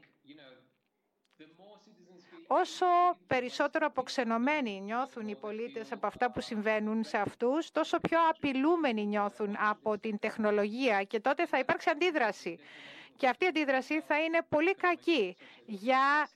Όσο 2.48 2.86
περισσότερο 3.26 3.86
αποξενωμένοι 3.86 4.80
νιώθουν 4.80 5.28
οι 5.28 5.34
πολίτες 5.34 5.92
από 5.92 6.06
αυτά 6.06 6.30
που 6.30 6.40
συμβαίνουν 6.40 7.04
σε 7.04 7.16
αυτούς, 7.16 7.70
τόσο 7.70 7.98
πιο 8.00 8.18
απειλούμενοι 8.28 9.06
νιώθουν 9.06 9.56
από 9.58 9.98
την 9.98 10.18
τεχνολογία 10.18 11.02
και 11.02 11.20
τότε 11.20 11.46
θα 11.46 11.58
υπάρξει 11.58 11.90
αντίδραση. 11.90 12.58
Και 13.16 13.28
αυτή 13.28 13.44
η 13.44 13.48
αντίδραση 13.48 14.00
θα 14.00 14.20
είναι 14.22 14.38
πολύ 14.48 14.74
κακή 14.74 15.36
για 15.66 16.28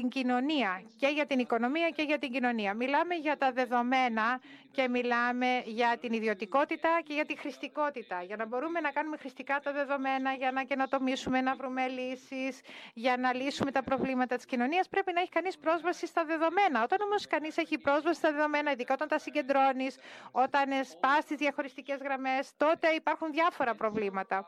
την 0.00 0.08
κοινωνία 0.08 0.82
και 0.96 1.06
για 1.06 1.26
την 1.26 1.38
οικονομία 1.38 1.88
και 1.90 2.02
για 2.02 2.18
την 2.18 2.30
κοινωνία. 2.32 2.74
Μιλάμε 2.74 3.14
για 3.14 3.36
τα 3.36 3.52
δεδομένα 3.52 4.40
και 4.70 4.88
μιλάμε 4.88 5.62
για 5.64 5.96
την 6.00 6.12
ιδιωτικότητα 6.12 6.88
και 7.04 7.12
για 7.14 7.24
τη 7.24 7.36
χρηστικότητα. 7.38 8.22
Για 8.22 8.36
να 8.36 8.46
μπορούμε 8.46 8.80
να 8.80 8.90
κάνουμε 8.90 9.16
χρηστικά 9.16 9.60
τα 9.62 9.72
δεδομένα, 9.72 10.32
για 10.32 10.52
να 10.52 10.62
καινοτομήσουμε, 10.64 11.40
να 11.40 11.54
βρούμε 11.54 11.86
λύσεις, 11.88 12.60
για 12.94 13.16
να 13.16 13.34
λύσουμε 13.34 13.70
τα 13.70 13.82
προβλήματα 13.82 14.36
της 14.36 14.44
κοινωνίας, 14.44 14.88
πρέπει 14.88 15.12
να 15.12 15.20
έχει 15.20 15.30
κανείς 15.30 15.58
πρόσβαση 15.58 16.06
στα 16.06 16.24
δεδομένα. 16.24 16.82
Όταν 16.82 16.98
όμως 17.00 17.26
κανείς 17.26 17.56
έχει 17.56 17.78
πρόσβαση 17.78 18.18
στα 18.18 18.32
δεδομένα, 18.32 18.70
ειδικά 18.72 18.94
όταν 18.94 19.08
τα 19.08 19.18
συγκεντρώνεις, 19.18 19.96
όταν 20.32 20.84
σπάς 20.84 21.24
τις 21.24 21.36
διαχωριστικές 21.36 21.98
γραμμές, 22.02 22.50
τότε 22.56 22.88
υπάρχουν 22.88 23.30
διάφορα 23.32 23.74
προβλήματα. 23.74 24.46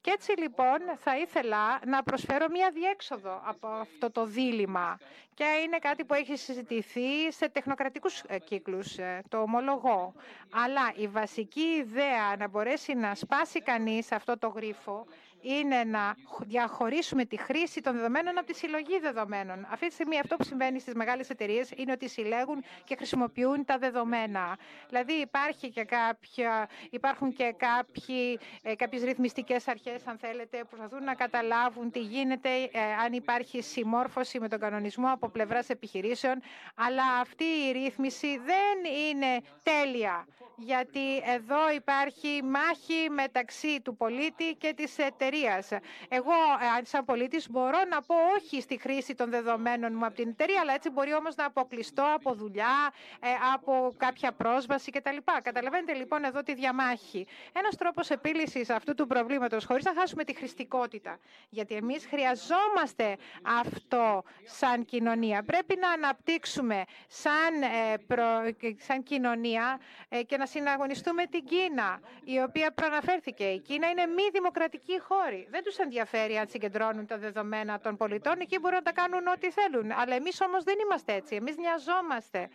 Και 0.00 0.10
έτσι 0.10 0.32
λοιπόν 0.40 0.78
θα 0.98 1.18
ήθελα 1.18 1.80
να 1.86 2.02
προσφέρω 2.02 2.46
μία 2.50 2.70
διέξοδο 2.74 3.40
από 3.44 3.66
αυτό 3.68 4.10
το 4.10 4.24
δίλημα 4.24 4.98
και 5.34 5.44
είναι 5.64 5.78
κάτι 5.78 6.04
που 6.04 6.14
έχει 6.14 6.36
συζητηθεί 6.36 7.32
σε 7.32 7.48
τεχνοκρατικούς 7.48 8.22
ε, 8.26 8.38
κύκλους, 8.38 8.98
ε, 8.98 9.22
το 9.28 9.38
ομολογώ. 9.38 10.12
Αλλά 10.50 10.92
η 10.96 11.06
βασική 11.08 11.60
ιδέα 11.60 12.36
να 12.38 12.48
μπορέσει 12.48 12.94
να 12.94 13.14
σπάσει 13.14 13.62
κανείς 13.62 14.12
αυτό 14.12 14.38
το 14.38 14.48
γρίφο 14.48 15.06
είναι 15.40 15.84
να 15.84 16.14
διαχωρίσουμε 16.40 17.24
τη 17.24 17.36
χρήση 17.36 17.80
των 17.80 17.94
δεδομένων 17.94 18.38
από 18.38 18.46
τη 18.46 18.54
συλλογή 18.54 18.98
δεδομένων. 18.98 19.66
Αυτή 19.70 19.86
τη 19.86 19.92
στιγμή 19.92 20.18
αυτό 20.18 20.36
που 20.36 20.44
συμβαίνει 20.44 20.80
στις 20.80 20.94
μεγάλες 20.94 21.30
εταιρείες 21.30 21.70
είναι 21.76 21.92
ότι 21.92 22.08
συλλέγουν 22.08 22.64
και 22.84 22.96
χρησιμοποιούν 22.96 23.64
τα 23.64 23.78
δεδομένα. 23.78 24.58
Δηλαδή 24.88 25.12
υπάρχει 25.12 25.70
και 25.70 25.84
κάποια, 25.84 26.68
υπάρχουν 26.90 27.32
και 27.32 27.54
κάποιοι, 27.56 28.38
ε, 28.62 28.74
κάποιες 28.74 29.02
ρυθμιστικές 29.02 29.68
αρχές, 29.68 30.06
αν 30.06 30.18
θέλετε, 30.18 30.58
που 30.58 30.66
προσπαθούν 30.76 31.04
να 31.04 31.14
καταλάβουν 31.14 31.90
τι 31.90 32.00
γίνεται, 32.00 32.48
ε, 32.72 32.80
αν 33.04 33.12
υπάρχει 33.12 33.62
συμμόρφωση 33.62 34.40
με 34.40 34.48
τον 34.48 34.58
κανονισμό 34.58 35.12
από 35.12 35.28
πλευράς 35.28 35.68
επιχειρήσεων, 35.68 36.42
αλλά 36.74 37.04
αυτή 37.20 37.44
η 37.44 37.72
ρύθμιση 37.72 38.38
δεν 38.38 38.92
είναι 39.08 39.40
τέλεια 39.62 40.26
γιατί 40.58 41.16
εδώ 41.16 41.70
υπάρχει 41.74 42.42
μάχη 42.42 43.10
μεταξύ 43.10 43.80
του 43.80 43.96
πολίτη 43.96 44.54
και 44.58 44.72
της 44.76 44.98
εταιρείας. 44.98 45.68
Εγώ, 46.08 46.32
ε, 46.80 46.84
σαν 46.84 47.04
πολίτης, 47.04 47.50
μπορώ 47.50 47.78
να 47.90 48.02
πω 48.02 48.14
όχι 48.36 48.60
στη 48.60 48.78
χρήση 48.78 49.14
των 49.14 49.30
δεδομένων 49.30 49.92
μου 49.96 50.06
από 50.06 50.14
την 50.14 50.28
εταιρεία, 50.28 50.60
αλλά 50.60 50.74
έτσι 50.74 50.90
μπορεί 50.90 51.14
όμως 51.14 51.34
να 51.34 51.44
αποκλειστώ 51.44 52.04
από 52.14 52.34
δουλειά, 52.34 52.92
ε, 53.20 53.28
από 53.54 53.94
κάποια 53.96 54.32
πρόσβαση 54.32 54.90
κτλ. 54.90 55.16
Καταλαβαίνετε 55.42 55.92
λοιπόν 55.92 56.24
εδώ 56.24 56.42
τη 56.42 56.54
διαμάχη. 56.54 57.26
Ένας 57.52 57.76
τρόπος 57.76 58.10
επίλυσης 58.10 58.70
αυτού 58.70 58.94
του 58.94 59.06
προβλήματος, 59.06 59.64
χωρίς 59.64 59.84
να 59.84 59.94
χάσουμε 59.94 60.24
τη 60.24 60.34
χρηστικότητα, 60.34 61.18
γιατί 61.48 61.74
εμείς 61.74 62.06
χρειαζόμαστε 62.06 63.16
αυτό 63.60 64.22
σαν 64.44 64.84
κοινωνία. 64.84 65.42
Πρέπει 65.42 65.76
να 65.80 65.90
αναπτύξουμε 65.90 66.84
σαν, 67.08 67.62
ε, 67.62 68.74
σαν 68.78 69.02
κοινωνία 69.02 69.80
και 70.26 70.36
να 70.36 70.46
συναγωνιστούμε 70.50 71.24
την 71.26 71.44
Κίνα, 71.44 72.00
η 72.24 72.40
οποία 72.40 72.70
προαναφέρθηκε. 72.70 73.44
Η 73.44 73.58
Κίνα 73.58 73.88
είναι 73.88 74.06
μη 74.06 74.22
δημοκρατική 74.32 75.00
χώρη. 75.00 75.46
Δεν 75.50 75.62
τους 75.64 75.76
ενδιαφέρει 75.76 76.38
αν 76.38 76.48
συγκεντρώνουν 76.48 77.06
τα 77.06 77.18
δεδομένα 77.18 77.80
των 77.80 77.96
πολιτών. 77.96 78.40
Εκεί 78.40 78.58
μπορούν 78.58 78.76
να 78.76 78.82
τα 78.82 78.92
κάνουν 78.92 79.26
ό,τι 79.26 79.50
θέλουν. 79.50 79.92
Αλλά 79.92 80.14
εμείς 80.14 80.40
όμως 80.40 80.64
δεν 80.64 80.76
είμαστε 80.84 81.12
έτσι. 81.12 81.34
Εμείς 81.34 81.56
νοιαζόμαστε 81.56 82.48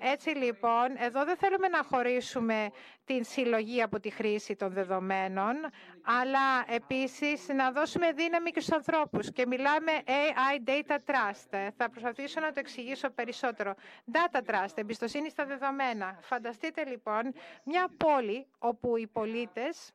Έτσι 0.00 0.28
λοιπόν, 0.28 0.96
εδώ 0.98 1.24
δεν 1.24 1.36
θέλουμε 1.36 1.68
να 1.68 1.82
χωρίσουμε 1.82 2.70
την 3.04 3.24
συλλογή 3.24 3.82
από 3.82 4.00
τη 4.00 4.10
χρήση 4.10 4.56
των 4.56 4.72
δεδομένων, 4.72 5.54
αλλά 6.02 6.64
επίσης 6.66 7.48
να 7.48 7.70
δώσουμε 7.72 8.12
δύναμη 8.12 8.50
και 8.50 8.60
στους 8.60 8.74
ανθρώπους. 8.76 9.32
Και 9.32 9.46
μιλάμε 9.46 9.92
AI 10.06 10.68
Data 10.68 10.96
Trust. 11.06 11.70
Θα 11.76 11.90
προσπαθήσω 11.90 12.40
να 12.40 12.46
το 12.52 12.60
εξηγήσω 12.60 13.10
περισσότερο. 13.10 13.74
Data 14.12 14.38
Trust, 14.50 14.74
εμπιστοσύνη 14.74 15.30
στα 15.30 15.44
δεδομένα. 15.46 16.18
Φανταστείτε 16.22 16.84
λοιπόν 16.84 17.32
μια 17.64 17.88
πόλη 17.96 18.46
όπου 18.58 18.96
οι 18.96 19.06
πολίτες 19.06 19.92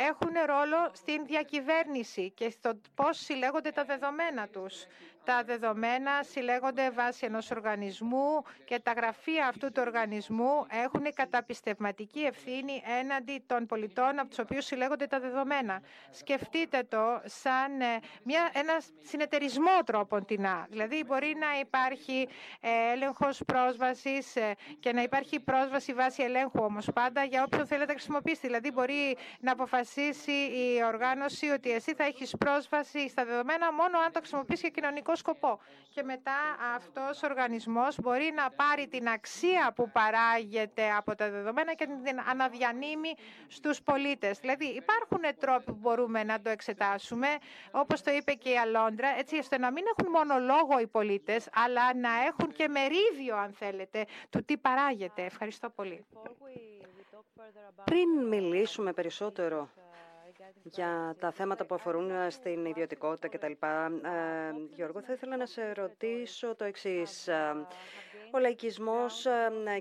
έχουν 0.00 0.32
ρόλο 0.46 0.90
στην 0.92 1.26
διακυβέρνηση 1.26 2.30
και 2.30 2.50
στο 2.50 2.80
πώς 2.94 3.18
συλλέγονται 3.18 3.70
τα 3.70 3.84
δεδομένα 3.84 4.48
τους. 4.48 4.86
Τα 5.28 5.42
δεδομένα 5.44 6.22
συλλέγονται 6.22 6.90
βάσει 6.90 7.26
ενός 7.26 7.50
οργανισμού 7.50 8.42
και 8.64 8.78
τα 8.82 8.92
γραφεία 8.92 9.46
αυτού 9.46 9.66
του 9.72 9.82
οργανισμού 9.86 10.66
έχουν 10.84 11.02
καταπιστευματική 11.14 12.20
ευθύνη 12.20 12.82
έναντι 13.00 13.42
των 13.46 13.66
πολιτών 13.66 14.18
από 14.18 14.28
τους 14.28 14.38
οποίους 14.38 14.64
συλλέγονται 14.64 15.06
τα 15.06 15.20
δεδομένα. 15.20 15.82
Σκεφτείτε 16.10 16.82
το 16.88 17.20
σαν 17.24 17.80
ε, 17.80 17.98
μια, 18.22 18.50
ένα 18.52 18.72
συνεταιρισμό 19.02 19.78
τρόπων 19.86 20.24
την 20.24 20.46
Δηλαδή 20.68 21.04
μπορεί 21.06 21.36
να 21.38 21.58
υπάρχει 21.60 22.28
ε, 22.60 22.92
έλεγχος 22.92 23.42
πρόσβασης 23.46 24.36
ε, 24.36 24.54
και 24.80 24.92
να 24.92 25.02
υπάρχει 25.02 25.40
πρόσβαση 25.40 25.92
βάσει 25.92 26.22
ελέγχου 26.22 26.62
όμως 26.62 26.90
πάντα 26.94 27.24
για 27.24 27.42
όποιον 27.42 27.66
θέλετε 27.66 27.86
να 27.86 27.98
χρησιμοποιήσει. 27.98 28.46
Δηλαδή 28.46 28.70
μπορεί 28.70 29.16
να 29.40 29.52
αποφασίσει 29.52 30.32
η 30.32 30.84
οργάνωση 30.86 31.48
ότι 31.48 31.70
εσύ 31.70 31.94
θα 31.94 32.04
έχεις 32.04 32.34
πρόσβαση 32.38 33.08
στα 33.08 33.24
δεδομένα 33.24 33.72
μόνο 33.72 33.98
αν 33.98 34.12
το 34.12 34.18
χρησιμοποιήσει 34.18 34.60
για 34.60 34.70
κοινωνικός 34.70 35.17
σκοπό. 35.18 35.60
Και 35.90 36.02
μετά 36.02 36.56
αυτός 36.74 37.22
ο 37.22 37.26
οργανισμός 37.26 38.00
μπορεί 38.00 38.32
να 38.34 38.50
πάρει 38.50 38.88
την 38.88 39.08
αξία 39.08 39.72
που 39.76 39.90
παράγεται 39.90 40.90
από 40.96 41.14
τα 41.14 41.30
δεδομένα 41.30 41.74
και 41.74 41.86
την 41.86 42.20
αναδιανύμει 42.30 43.14
στους 43.48 43.82
πολίτες. 43.82 44.38
Δηλαδή 44.38 44.64
υπάρχουν 44.64 45.20
τρόποι 45.38 45.64
που 45.64 45.78
μπορούμε 45.80 46.24
να 46.24 46.40
το 46.40 46.50
εξετάσουμε, 46.50 47.28
όπως 47.70 48.02
το 48.02 48.10
είπε 48.10 48.32
και 48.32 48.50
η 48.50 48.58
Αλόντρα, 48.58 49.08
έτσι 49.18 49.38
ώστε 49.38 49.58
να 49.58 49.72
μην 49.72 49.84
έχουν 49.96 50.10
μόνο 50.10 50.38
λόγο 50.38 50.80
οι 50.80 50.86
πολίτες, 50.86 51.48
αλλά 51.54 51.94
να 51.94 52.10
έχουν 52.26 52.52
και 52.52 52.68
μερίδιο, 52.68 53.36
αν 53.36 53.52
θέλετε, 53.52 54.04
του 54.30 54.44
τι 54.44 54.56
παράγεται. 54.56 55.24
Ευχαριστώ 55.24 55.70
πολύ. 55.70 56.04
Πριν 57.84 58.26
μιλήσουμε 58.28 58.92
περισσότερο 58.92 59.68
για 60.62 61.16
τα 61.20 61.30
θέματα 61.30 61.64
που 61.66 61.74
αφορούν 61.74 62.10
ε, 62.10 62.30
στην 62.30 62.64
ιδιωτικότητα 62.64 63.28
κτλ. 63.28 63.52
Ε, 63.52 63.56
Γιώργο, 64.74 65.00
θα 65.02 65.12
ήθελα 65.12 65.36
να 65.36 65.46
σε 65.46 65.72
ρωτήσω 65.72 66.54
το 66.54 66.64
εξής. 66.64 67.28
Ε, 68.32 68.36
ο 68.36 68.40
λαϊκισμός 68.40 69.26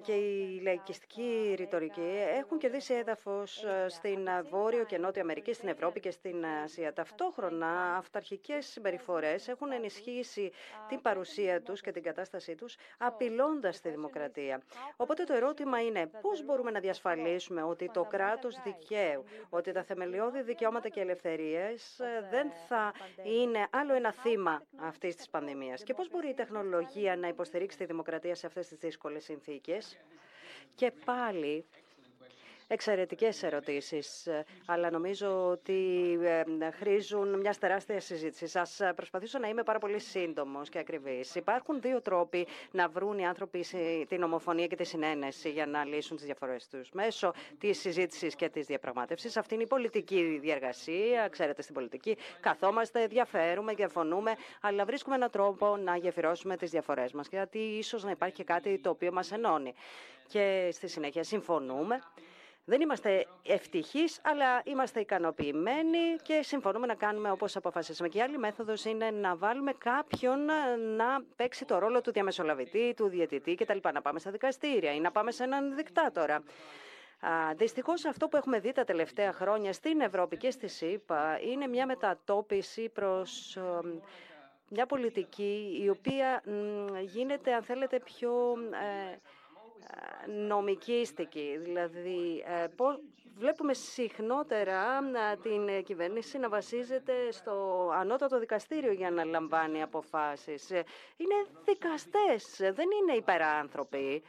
και 0.01 0.11
η 0.11 0.59
λαϊκιστική 0.63 1.53
ρητορική 1.57 2.09
έχουν 2.37 2.57
κερδίσει 2.57 2.93
έδαφος 2.93 3.63
στην 3.87 4.27
Βόρειο 4.49 4.83
και 4.85 4.97
Νότια 4.97 5.21
Αμερική, 5.21 5.53
στην 5.53 5.67
Ευρώπη 5.69 5.99
και 5.99 6.11
στην 6.11 6.45
Ασία. 6.63 6.93
Ταυτόχρονα, 6.93 7.95
αυταρχικές 7.97 8.65
συμπεριφορές 8.65 9.47
έχουν 9.47 9.71
ενισχύσει 9.71 10.51
την 10.87 11.01
παρουσία 11.01 11.61
τους 11.61 11.81
και 11.81 11.91
την 11.91 12.03
κατάστασή 12.03 12.55
τους, 12.55 12.75
απειλώντας 12.97 13.81
τη 13.81 13.89
δημοκρατία. 13.89 14.61
Οπότε 14.95 15.23
το 15.23 15.33
ερώτημα 15.33 15.81
είναι 15.81 16.09
πώς 16.21 16.43
μπορούμε 16.45 16.71
να 16.71 16.79
διασφαλίσουμε 16.79 17.63
ότι 17.63 17.89
το 17.93 18.03
κράτος 18.03 18.55
δικαίου, 18.63 19.23
ότι 19.49 19.71
τα 19.71 19.83
θεμελιώδη 19.83 20.41
δικαιώματα 20.41 20.89
και 20.89 20.99
ελευθερίες 20.99 21.99
ε, 21.99 22.27
δεν 22.31 22.51
θα 22.67 22.91
είναι 23.23 23.67
άλλο 23.69 23.93
ένα 23.93 24.11
θύμα 24.11 24.61
αυτής 24.77 25.15
της 25.15 25.29
πανδημίας. 25.29 25.83
Και 25.83 25.93
πώς 25.93 26.09
μπορεί 26.09 26.29
η 26.29 26.33
τεχνολογία 26.33 27.15
να 27.15 27.27
υποστηρίξει 27.27 27.77
τη 27.77 27.85
δημοκρατία 27.85 28.35
σε 28.37 28.47
αυτές 28.47 28.67
τις 28.67 28.77
δύσκολες 28.77 29.23
συνθήκες. 29.23 29.97
Και 30.75 30.91
πάλι 31.05 31.65
εξαιρετικές 32.67 33.43
ερωτήσεις, 33.43 34.27
αλλά 34.65 34.89
νομίζω 34.91 35.47
ότι 35.49 36.11
ε, 36.21 36.71
χρήζουν 36.71 37.39
μιας 37.39 37.57
τεράστιας 37.57 38.05
συζήτησης. 38.05 38.55
Ας 38.55 38.79
προσπαθήσω 38.95 39.39
να 39.39 39.47
είμαι 39.47 39.63
πάρα 39.63 39.79
πολύ 39.79 39.99
σύντομος 39.99 40.69
και 40.69 40.79
ακριβής. 40.79 41.35
Υπάρχουν 41.35 41.81
δύο 41.81 42.01
τρόποι 42.01 42.47
να 42.71 42.87
βρουν 42.89 43.17
οι 43.19 43.27
άνθρωποι 43.27 43.65
την 44.07 44.23
ομοφωνία 44.23 44.67
και 44.67 44.75
τη 44.75 44.83
συνένεση 44.83 45.49
για 45.49 45.65
να 45.65 45.85
λύσουν 45.85 46.15
τις 46.17 46.25
διαφορές 46.25 46.67
τους. 46.67 46.91
Μέσω 46.91 47.33
της 47.59 47.79
συζήτησης 47.79 48.35
και 48.35 48.49
της 48.49 48.65
διαπραγμάτευσης. 48.65 49.37
Αυτή 49.37 49.53
είναι 49.53 49.63
η 49.63 49.67
πολιτική 49.67 50.37
διαργασία, 50.41 51.27
ξέρετε 51.27 51.61
στην 51.61 51.73
πολιτική. 51.73 52.17
Καθόμαστε, 52.39 53.07
διαφέρουμε, 53.07 53.73
διαφωνούμε, 53.73 54.35
αλλά 54.61 54.85
βρίσκουμε 54.85 55.15
έναν 55.15 55.29
τρόπο 55.29 55.77
να 55.77 55.95
γεφυρώσουμε 55.97 56.57
τις 56.57 56.71
διαφορές 56.71 57.11
μας. 57.11 57.27
Γιατί 57.27 57.57
ίσως 57.59 58.03
να 58.03 58.11
υπάρχει 58.11 58.43
κάτι 58.43 58.77
το 58.79 58.89
οποίο 58.89 59.11
μας 59.11 59.31
ενώνει. 59.31 59.73
Και 60.27 60.69
στη 60.71 60.87
συνέχεια 60.87 61.23
συμφωνούμε 61.23 62.01
δεν 62.69 62.81
είμαστε 62.81 63.25
ευτυχείς, 63.43 64.19
αλλά 64.23 64.61
είμαστε 64.63 64.99
ικανοποιημένοι 64.99 66.15
και 66.23 66.41
συμφωνούμε 66.43 66.87
να 66.87 66.95
κάνουμε 66.95 67.31
όπως 67.31 67.55
αποφασίσαμε. 67.55 68.09
Και 68.09 68.17
η 68.17 68.21
άλλη 68.21 68.37
μέθοδος 68.37 68.85
είναι 68.85 69.11
να 69.11 69.35
βάλουμε 69.35 69.73
κάποιον 69.73 70.45
να 70.95 71.23
παίξει 71.35 71.65
το 71.65 71.77
ρόλο 71.77 72.01
του 72.01 72.11
διαμεσολαβητή, 72.11 72.93
του 72.95 73.07
διαιτητή 73.07 73.55
κτλ. 73.55 73.77
Να 73.93 74.01
πάμε 74.01 74.19
στα 74.19 74.31
δικαστήρια 74.31 74.93
ή 74.93 74.99
να 74.99 75.11
πάμε 75.11 75.31
σε 75.31 75.43
έναν 75.43 75.75
δικτάτορα. 75.75 76.43
Δυστυχώς 77.55 78.05
αυτό 78.05 78.27
που 78.27 78.37
έχουμε 78.37 78.59
δει 78.59 78.71
τα 78.71 78.83
τελευταία 78.83 79.33
χρόνια 79.33 79.73
στην 79.73 80.01
Ευρώπη 80.01 80.37
και 80.37 80.51
στη 80.51 80.67
ΣΥΠΑ 80.67 81.39
είναι 81.41 81.67
μια 81.67 81.85
μετατόπιση 81.85 82.89
προς 82.89 83.57
μια 84.69 84.85
πολιτική 84.85 85.79
η 85.83 85.89
οποία 85.89 86.43
γίνεται, 87.01 87.53
αν 87.53 87.63
θέλετε, 87.63 87.99
πιο 87.99 88.55
ε, 88.71 89.17
νομικίστικη. 90.47 91.57
Δηλαδή, 91.63 92.43
ε, 92.47 92.67
βλέπουμε 93.37 93.73
συχνότερα 93.73 94.99
ε, 95.31 95.35
την 95.41 95.83
κυβέρνηση 95.83 96.37
να 96.37 96.49
βασίζεται 96.49 97.31
στο 97.31 97.89
ανώτατο 97.93 98.39
δικαστήριο 98.39 98.91
για 98.91 99.11
να 99.11 99.23
λαμβάνει 99.23 99.81
αποφάσεις. 99.81 100.71
Ε, 100.71 100.83
είναι 101.17 101.35
δικαστές, 101.65 102.55
δεν 102.59 102.87
είναι 103.01 103.17
υπεράνθρωποι. 103.17 104.23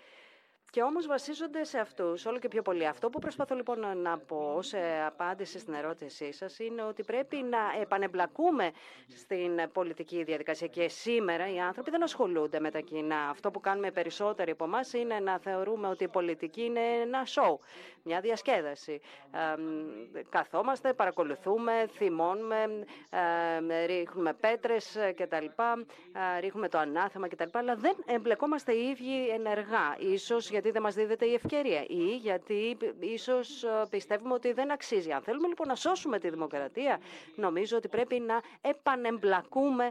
Και 0.70 0.82
όμως 0.82 1.06
βασίζονται 1.06 1.64
σε 1.64 1.78
αυτούς 1.78 2.26
όλο 2.26 2.38
και 2.38 2.48
πιο 2.48 2.62
πολύ. 2.62 2.86
Αυτό 2.86 3.10
που 3.10 3.18
προσπαθώ 3.18 3.54
λοιπόν 3.54 3.98
να 4.02 4.18
πω 4.18 4.58
σε 4.62 4.78
απάντηση 5.06 5.58
στην 5.58 5.74
ερώτησή 5.74 6.32
σας 6.32 6.58
είναι 6.58 6.82
ότι 6.82 7.02
πρέπει 7.02 7.36
να 7.36 7.58
επανεμπλακούμε 7.80 8.70
στην 9.16 9.60
πολιτική 9.72 10.22
διαδικασία 10.24 10.66
και 10.66 10.88
σήμερα 10.88 11.52
οι 11.52 11.60
άνθρωποι 11.60 11.90
δεν 11.90 12.02
ασχολούνται 12.02 12.60
με 12.60 12.70
τα 12.70 12.80
κοινά. 12.80 13.28
Αυτό 13.28 13.50
που 13.50 13.60
κάνουμε 13.60 13.90
περισσότεροι 13.90 14.50
από 14.50 14.64
εμάς 14.64 14.92
είναι 14.92 15.18
να 15.20 15.38
θεωρούμε 15.38 15.88
ότι 15.88 16.04
η 16.04 16.08
πολιτική 16.08 16.62
είναι 16.62 16.80
ένα 16.80 17.24
σοου, 17.24 17.60
μια 18.02 18.20
διασκέδαση. 18.20 19.00
καθόμαστε, 20.28 20.92
παρακολουθούμε, 20.92 21.88
θυμώνουμε, 21.92 22.84
ρίχνουμε 23.86 24.32
πέτρες 24.32 24.96
κτλ, 25.16 25.44
ρίχνουμε 26.40 26.68
το 26.68 26.78
ανάθεμα 26.78 27.28
κτλ, 27.28 27.48
αλλά 27.58 27.74
δεν 27.76 27.96
εμπλεκόμαστε 28.06 28.72
οι 28.72 28.88
ίδιοι 28.88 29.28
ενεργά. 29.28 29.96
Ίσως 29.98 30.50
γιατί 30.58 30.72
δεν 30.72 30.82
μας 30.82 30.94
δίδεται 30.94 31.26
η 31.26 31.34
ευκαιρία 31.34 31.84
ή 31.88 32.16
γιατί 32.16 32.76
ίσως 33.00 33.62
ε, 33.62 33.68
πιστεύουμε 33.90 34.34
ότι 34.34 34.52
δεν 34.52 34.70
αξίζει. 34.72 35.12
Αν 35.12 35.22
θέλουμε 35.22 35.48
λοιπόν 35.48 35.68
να 35.68 35.74
σώσουμε 35.74 36.18
τη 36.18 36.30
δημοκρατία, 36.30 37.00
νομίζω 37.34 37.76
ότι 37.76 37.88
πρέπει 37.88 38.20
να 38.20 38.40
επανεμπλακούμε 38.60 39.90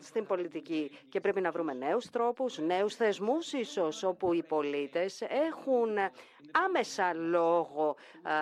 στην 0.00 0.26
πολιτική 0.26 0.90
και 1.08 1.20
πρέπει 1.20 1.40
να 1.40 1.50
βρούμε 1.50 1.74
νέους 1.74 2.10
τρόπους, 2.10 2.58
νέους 2.58 2.94
θεσμούς 2.94 3.52
ίσως 3.52 4.02
όπου 4.02 4.32
οι 4.32 4.42
πολίτες 4.42 5.20
έχουν 5.20 5.96
άμεσα 6.66 7.14
λόγο 7.14 7.96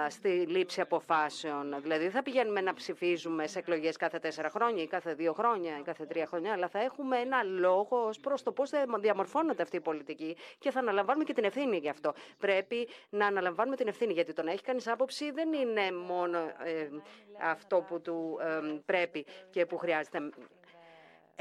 στη 0.09 0.29
λήψη 0.29 0.81
αποφάσεων. 0.81 1.75
Δηλαδή 1.83 2.03
δεν 2.03 2.11
θα 2.11 2.23
πηγαίνουμε 2.23 2.61
να 2.61 2.75
ψηφίζουμε 2.75 3.47
σε 3.47 3.59
εκλογές 3.59 3.97
κάθε 3.97 4.19
τέσσερα 4.19 4.51
χρόνια 4.51 4.83
ή 4.83 4.87
κάθε 4.87 5.15
δύο 5.15 5.33
χρόνια 5.33 5.79
ή 5.79 5.83
κάθε 5.83 6.07
τρία 6.07 6.27
χρόνια, 6.27 6.53
αλλά 6.53 6.69
θα 6.69 6.79
έχουμε 6.79 7.19
ένα 7.19 7.43
λόγο 7.43 8.07
ως 8.07 8.19
προς 8.21 8.43
το 8.43 8.53
πώς 8.53 8.71
θα 8.71 8.85
διαμορφώνεται 9.01 9.63
αυτή 9.63 9.77
η 9.77 9.81
πολιτική 9.81 10.37
και 10.59 10.71
θα 10.71 10.79
αναλαμβάνουμε 10.79 11.25
και 11.25 11.33
την 11.33 11.45
ευθύνη 11.45 11.77
γι' 11.77 11.89
αυτό. 11.89 12.13
Πρέπει 12.39 12.89
να 13.11 13.27
αναλαμβάνουμε 13.27 13.77
την 13.77 13.89
ευθύνη, 13.89 14.13
γιατί 14.13 14.33
το 14.33 14.43
να 14.43 14.51
έχει 14.51 14.63
κανείς 14.63 14.89
άποψη 14.89 15.31
δεν 15.31 15.53
είναι 15.53 15.93
μόνο 15.93 16.39
ε, 16.39 16.89
αυτό 17.41 17.85
που 17.89 18.01
του 18.01 18.39
ε, 18.41 18.81
πρέπει 18.85 19.27
και 19.51 19.67
που 19.67 19.77
χρειάζεται. 19.79 20.31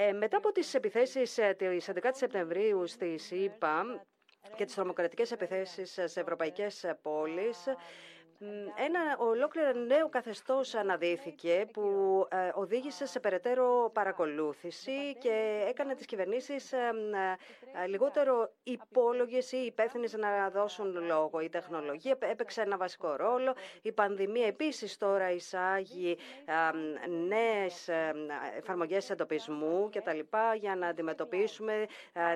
Ε, 0.08 0.12
μετά 0.12 0.38
από 0.38 0.52
τις 0.52 0.74
επιθέσεις 0.74 1.38
ε, 1.38 1.56
της 1.58 1.90
11 1.94 2.10
Σεπτεμβρίου 2.12 2.88
στη 2.88 3.18
ΣΥΠΑ 3.18 4.04
και 4.56 4.66
τις 4.66 4.76
τρομοκρατικές 4.76 5.32
επιθέσεις 5.32 5.92
σε 6.06 6.20
ευρωπαϊκές 6.20 6.86
πόλεις, 7.02 7.58
ένα 8.86 9.00
ολόκληρο 9.18 9.72
νέο 9.74 10.10
καθεστώς 10.10 10.76
αναδύθηκε 10.76 11.66
που 11.74 11.82
ε, 12.32 12.36
οδήγησε 12.54 13.06
σε 13.06 13.20
περαιτέρω 13.20 13.90
παρακολούθηση 13.94 15.16
και 15.20 15.66
έκανε 15.68 15.96
τις 15.96 16.06
κυβερνήσεις 16.06 16.72
ε, 16.74 16.78
ε, 17.84 17.88
λιγότερο 17.88 18.52
υπόλογες 18.64 19.52
ή 19.52 19.58
υπεύθυνες 19.58 20.14
να 20.14 20.50
δώσουν 20.50 21.06
λόγο. 21.06 21.40
Η 21.40 21.50
τεχνολογία 21.50 22.18
έπαιξε 22.20 22.62
ένα 22.62 22.78
βασικό 22.78 23.16
ρόλο. 23.16 23.54
Η 23.82 23.92
πανδημία 23.92 24.46
επίσης 24.48 24.98
τώρα 24.98 25.32
εισάγει 25.32 26.18
νέες 27.28 27.90
εφαρμογές 28.58 29.10
εντοπισμού 29.10 29.90
κτλ. 29.92 30.20
για 30.60 30.76
να 30.76 30.88
αντιμετωπίσουμε 30.88 31.86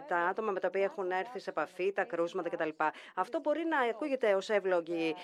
τα 0.07 0.17
άτομα 0.17 0.51
με 0.51 0.59
τα 0.59 0.67
οποία 0.67 0.83
έχουν 0.83 1.11
έρθει 1.11 1.39
σε 1.39 1.49
επαφή, 1.49 1.91
τα 1.91 2.03
κρούσματα 2.03 2.49
κτλ. 2.49 2.69
Αυτό 3.15 3.39
μπορεί 3.39 3.65
να 3.65 3.79
ακούγεται 3.79 4.33
ως 4.33 4.49
εύλογη 4.49 5.15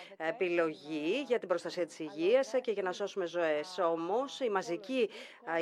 επιλογή 0.72 1.24
για 1.28 1.40
την 1.40 1.48
προστασία 1.48 1.86
της 1.86 2.00
υγείας 2.00 2.52
και 2.62 2.72
για 2.72 2.84
να 2.84 2.92
σώσουμε 2.92 3.26
ζωές. 3.26 3.78
Όμως 3.84 4.40
η 4.40 4.50
μαζική 4.50 5.10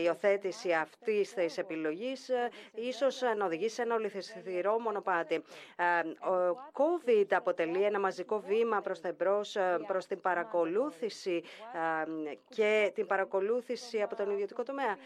υιοθέτηση 0.03 0.71
αυτής 0.73 1.33
της 1.33 1.57
επιλογής 1.57 2.29
ίσως 2.73 3.21
να 3.37 3.45
οδηγήσει 3.45 3.75
σε 3.75 3.81
ένα 3.81 3.95
ολιθιστηρό 3.95 4.79
μονοπάτι. 4.79 5.35
Ο 6.19 6.57
COVID 6.73 7.25
αποτελεί 7.31 7.83
ένα 7.83 7.99
μαζικό 7.99 8.39
βήμα 8.39 8.81
προς 8.81 9.01
τα 9.01 9.07
εμπρός, 9.07 9.55
προς 9.87 10.05
την 10.05 10.21
παρακολούθηση 10.21 11.43
και 12.49 12.91
την 12.95 13.05
παρακολούθηση 13.07 14.01
από 14.01 14.15
τον 14.15 14.29
ιδιωτικό 14.31 14.63
τομέα 14.63 14.97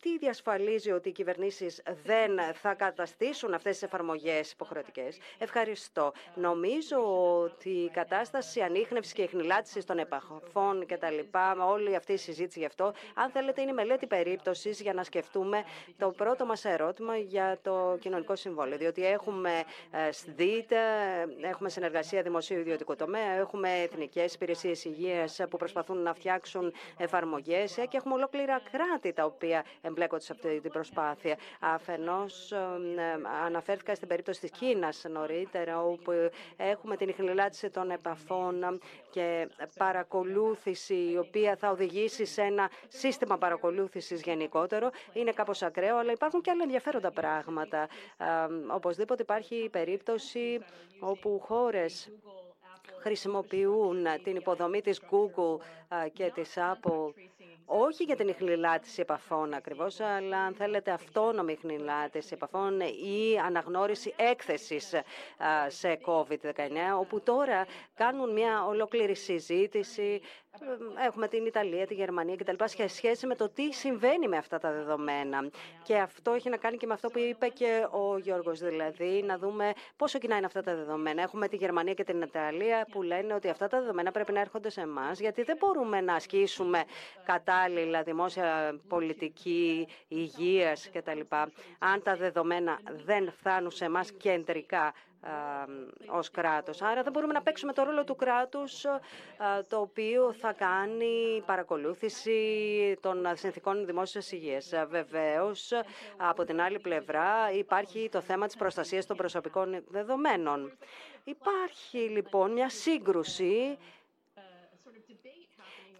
τι 0.00 0.18
διασφαλίζει 0.18 0.90
ότι 0.90 1.08
οι 1.08 1.12
κυβερνήσεις 1.12 1.82
δεν 2.04 2.30
θα 2.54 2.74
καταστήσουν 2.74 3.54
αυτές 3.54 3.72
τις 3.72 3.82
εφαρμογές 3.82 4.52
υποχρεωτικές; 4.52 5.18
Ευχαριστώ. 5.38 6.12
Νομίζω 6.34 6.98
ότι 7.42 7.68
η 7.70 7.90
κατάσταση 7.90 8.60
ανείχνευσης 8.60 9.12
και 9.12 9.22
εχνηλάτησης 9.22 9.84
των 9.84 9.98
επαφών 9.98 10.86
και 10.86 10.96
τα 10.96 11.10
λοιπά, 11.10 11.66
όλη 11.66 11.96
αυτή 11.96 12.12
η 12.12 12.16
συζήτηση 12.16 12.58
γι' 12.58 12.64
αυτό, 12.64 12.92
αν 13.14 13.30
θέλετε 13.30 13.60
είναι 13.60 13.70
η 13.70 13.74
μελέτη 13.74 14.06
περίπτωσης 14.06 14.80
για 14.80 14.92
να 14.92 15.02
σκεφτούμε 15.04 15.62
το 15.98 16.10
πρώτο 16.10 16.46
μας 16.46 16.64
ερώτημα 16.64 17.16
για 17.16 17.58
το 17.62 17.96
κοινωνικό 18.00 18.36
συμβόλαιο. 18.36 18.78
Διότι 18.78 19.06
έχουμε 19.06 19.50
ε, 19.90 20.12
ΣΔΙΤ, 20.12 20.72
έχουμε 21.42 21.68
συνεργασία 21.68 22.22
δημοσίου 22.22 22.58
ιδιωτικού 22.58 22.96
τομέα, 22.96 23.30
έχουμε 23.32 23.68
εθνικές 23.82 24.34
υπηρεσίες 24.34 24.84
υγείας 24.84 25.40
που 25.50 25.56
προσπαθούν 25.56 25.98
να 26.02 26.14
φτιάξουν 26.14 26.72
εφαρμογές 26.96 27.74
και 27.74 27.96
έχουμε 27.96 28.14
ολόκληρα 28.14 28.60
κράτη 28.70 29.12
τα 29.12 29.24
οποία 29.24 29.64
εμπλέκονται 29.90 30.22
σε 30.22 30.32
αυτή 30.32 30.60
την 30.60 30.70
προσπάθεια. 30.70 31.36
Αφενός 31.60 32.52
αναφέρθηκα 33.44 33.94
στην 33.94 34.08
περίπτωση 34.08 34.40
της 34.40 34.50
Κίνας 34.50 35.04
νωρίτερα, 35.08 35.82
όπου 35.82 36.12
έχουμε 36.56 36.96
την 36.96 37.08
ιχνηλάτηση 37.08 37.70
των 37.70 37.90
επαφών 37.90 38.80
και 39.10 39.48
παρακολούθηση, 39.78 40.94
η 40.94 41.18
οποία 41.18 41.56
θα 41.56 41.70
οδηγήσει 41.70 42.24
σε 42.24 42.42
ένα 42.42 42.70
σύστημα 42.88 43.38
παρακολούθησης 43.38 44.22
γενικότερο. 44.22 44.90
Είναι 45.12 45.32
κάπως 45.32 45.62
ακραίο, 45.62 45.96
αλλά 45.96 46.12
υπάρχουν 46.12 46.40
και 46.40 46.50
άλλα 46.50 46.62
ενδιαφέροντα 46.62 47.10
πράγματα. 47.10 47.88
Οπωσδήποτε 48.74 49.22
υπάρχει 49.22 49.54
η 49.54 49.68
περίπτωση 49.68 50.60
όπου 51.00 51.40
χώρες 51.44 52.10
χρησιμοποιούν 53.00 54.06
την 54.22 54.36
υποδομή 54.36 54.80
της 54.80 55.00
Google 55.10 55.58
και 56.12 56.30
της 56.34 56.54
Apple 56.56 57.12
όχι 57.72 58.04
για 58.04 58.16
την 58.16 58.28
ιχνηλάτηση 58.28 59.00
επαφών 59.00 59.54
ακριβώς, 59.54 60.00
αλλά 60.00 60.38
αν 60.38 60.54
θέλετε 60.54 60.90
αυτόνομη 60.90 61.52
ιχνηλάτηση 61.52 62.30
επαφών 62.34 62.80
ή 62.80 63.38
αναγνώριση 63.44 64.14
έκθεσης 64.16 64.94
σε 65.68 65.98
COVID-19, 66.06 66.40
όπου 67.00 67.20
τώρα 67.20 67.66
κάνουν 67.94 68.32
μια 68.32 68.64
ολόκληρη 68.66 69.14
συζήτηση 69.14 70.20
Έχουμε 71.06 71.28
την 71.28 71.46
Ιταλία, 71.46 71.86
τη 71.86 71.94
Γερμανία 71.94 72.36
κτλ. 72.36 72.64
σε 72.64 72.86
σχέση 72.86 73.26
με 73.26 73.34
το 73.34 73.48
τι 73.48 73.72
συμβαίνει 73.72 74.28
με 74.28 74.36
αυτά 74.36 74.58
τα 74.58 74.72
δεδομένα. 74.72 75.50
Και 75.82 75.96
αυτό 75.96 76.32
έχει 76.32 76.48
να 76.48 76.56
κάνει 76.56 76.76
και 76.76 76.86
με 76.86 76.92
αυτό 76.92 77.08
που 77.08 77.18
είπε 77.18 77.48
και 77.48 77.86
ο 77.90 78.18
Γιώργος, 78.18 78.58
δηλαδή 78.60 79.22
να 79.26 79.38
δούμε 79.38 79.72
πόσο 79.96 80.18
κοινά 80.18 80.36
είναι 80.36 80.46
αυτά 80.46 80.62
τα 80.62 80.74
δεδομένα. 80.74 81.22
Έχουμε 81.22 81.48
τη 81.48 81.56
Γερμανία 81.56 81.94
και 81.94 82.04
την 82.04 82.22
Ιταλία 82.22 82.86
που 82.90 83.02
λένε 83.02 83.34
ότι 83.34 83.48
αυτά 83.48 83.68
τα 83.68 83.80
δεδομένα 83.80 84.10
πρέπει 84.10 84.32
να 84.32 84.40
έρχονται 84.40 84.70
σε 84.70 84.80
εμάς, 84.80 85.20
γιατί 85.20 85.42
δεν 85.42 85.56
μπορούμε 85.56 86.00
να 86.00 86.14
ασκήσουμε 86.14 86.84
κατάλληλα 87.24 88.02
δημόσια 88.02 88.80
πολιτική, 88.88 89.88
υγείας 90.08 90.90
κτλ. 90.92 91.20
Αν 91.78 92.02
τα 92.02 92.16
δεδομένα 92.16 92.80
δεν 93.06 93.32
φτάνουν 93.32 93.70
σε 93.70 93.84
εμάς 93.84 94.12
κεντρικά 94.12 94.94
ως 96.06 96.30
κράτος. 96.30 96.82
Άρα 96.82 97.02
δεν 97.02 97.12
μπορούμε 97.12 97.32
να 97.32 97.42
παίξουμε 97.42 97.72
το 97.72 97.82
ρόλο 97.82 98.04
του 98.04 98.16
κράτους 98.16 98.80
το 99.68 99.76
οποίο 99.80 100.32
θα 100.32 100.52
κάνει 100.52 101.42
παρακολούθηση 101.46 102.38
των 103.00 103.26
συνθήκων 103.34 103.86
δημόσιας 103.86 104.32
υγείας. 104.32 104.70
Βεβαίως, 104.88 105.72
από 106.16 106.44
την 106.44 106.60
άλλη 106.60 106.78
πλευρά 106.78 107.50
υπάρχει 107.52 108.08
το 108.12 108.20
θέμα 108.20 108.46
της 108.46 108.56
προστασίας 108.56 109.06
των 109.06 109.16
προσωπικών 109.16 109.82
δεδομένων. 109.88 110.72
Υπάρχει 111.24 111.98
λοιπόν 111.98 112.52
μια 112.52 112.68
σύγκρουση 112.68 113.78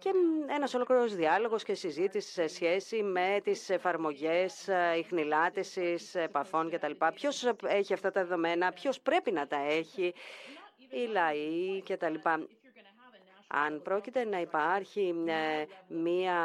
και 0.01 0.11
ένας 0.49 0.73
ολόκληρος 0.73 1.15
διάλογος 1.15 1.63
και 1.63 1.73
συζήτηση 1.73 2.31
σε 2.31 2.47
σχέση 2.47 3.03
με 3.03 3.39
τις 3.43 3.69
εφαρμογές 3.69 4.69
ιχνηλάτησης, 4.97 6.15
επαφών 6.15 6.69
κτλ. 6.69 6.91
Ποιος 7.13 7.51
έχει 7.65 7.93
αυτά 7.93 8.11
τα 8.11 8.21
δεδομένα, 8.21 8.71
ποιος 8.71 8.99
πρέπει 8.99 9.31
να 9.31 9.47
τα 9.47 9.57
έχει, 9.57 10.13
οι 10.89 11.05
λαοί 11.11 11.81
κτλ. 11.83 12.13
Αν 13.53 13.81
πρόκειται 13.81 14.23
να 14.25 14.39
υπάρχει 14.41 15.13
μία 15.87 16.35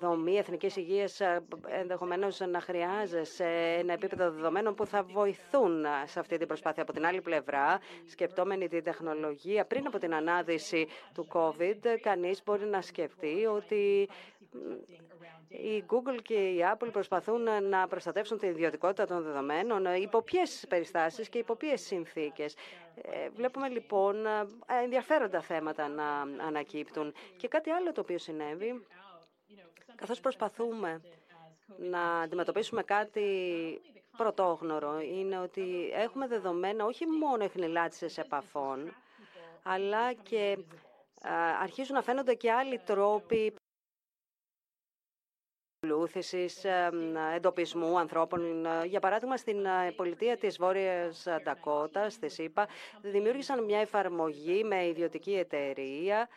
δομή 0.00 0.36
εθνικής 0.36 0.76
υγείας, 0.76 1.20
ενδεχομένως 1.66 2.40
να 2.40 2.60
χρειάζεσαι 2.60 3.76
ένα 3.78 3.92
επίπεδο 3.92 4.30
δεδομένων 4.30 4.74
που 4.74 4.86
θα 4.86 5.02
βοηθούν 5.02 5.84
σε 6.04 6.20
αυτή 6.20 6.36
την 6.38 6.46
προσπάθεια. 6.46 6.82
Από 6.82 6.92
την 6.92 7.06
άλλη 7.06 7.20
πλευρά, 7.20 7.78
σκεπτόμενη 8.06 8.68
την 8.68 8.84
τεχνολογία, 8.84 9.64
πριν 9.64 9.86
από 9.86 9.98
την 9.98 10.14
ανάδυση 10.14 10.86
του 11.14 11.26
COVID, 11.32 11.96
κανείς 12.02 12.42
μπορεί 12.44 12.64
να 12.64 12.80
σκεφτεί 12.80 13.46
ότι 13.46 14.08
η 15.48 15.84
Google 15.90 16.18
και 16.22 16.34
η 16.34 16.58
Apple 16.74 16.88
προσπαθούν 16.92 17.42
να 17.68 17.88
προστατεύσουν 17.88 18.38
την 18.38 18.48
ιδιωτικότητα 18.48 19.06
των 19.06 19.22
δεδομένων 19.22 19.94
υπό 19.94 20.22
ποιες 20.22 20.64
περιστάσεις 20.68 21.28
και 21.28 21.38
υπό 21.38 21.54
ποιες 21.54 21.80
συνθήκες. 21.80 22.54
Ε, 23.02 23.28
βλέπουμε 23.28 23.68
λοιπόν 23.68 24.16
ενδιαφέροντα 24.82 25.40
θέματα 25.40 25.88
να 25.88 26.20
ανακύπτουν. 26.46 27.14
Και 27.36 27.48
κάτι 27.48 27.70
άλλο 27.70 27.92
το 27.92 28.00
οποίο 28.00 28.18
συνέβη, 28.18 28.86
καθώς 29.94 30.20
προσπαθούμε 30.20 31.00
να 31.76 32.20
αντιμετωπίσουμε 32.20 32.82
κάτι 32.82 33.24
πρωτόγνωρο, 34.16 35.00
είναι 35.00 35.38
ότι 35.38 35.90
έχουμε 35.94 36.26
δεδομένα 36.26 36.84
όχι 36.84 37.06
μόνο 37.06 37.44
εχνηλάτησης 37.44 38.18
επαφών, 38.18 38.94
αλλά 39.62 40.12
και 40.12 40.58
αρχίζουν 41.62 41.94
να 41.94 42.02
φαίνονται 42.02 42.34
και 42.34 42.52
άλλοι 42.52 42.78
τρόποι 42.78 43.54
παρακολούθησης 45.88 46.64
εντοπισμού 47.34 47.98
ανθρώπων. 47.98 48.66
Για 48.86 49.00
παράδειγμα, 49.00 49.36
στην 49.36 49.64
ε, 49.64 49.92
πολιτεία 49.96 50.36
της 50.36 50.56
Βόρειας 50.56 51.26
Ντακότας, 51.42 52.18
τη 52.18 52.28
ΣΥΠΑ, 52.28 52.68
δημιούργησαν 53.02 53.64
μια 53.64 53.78
εφαρμογή 53.78 54.64
με 54.64 54.86
ιδιωτική 54.86 55.34
εταιρεία 55.34 56.28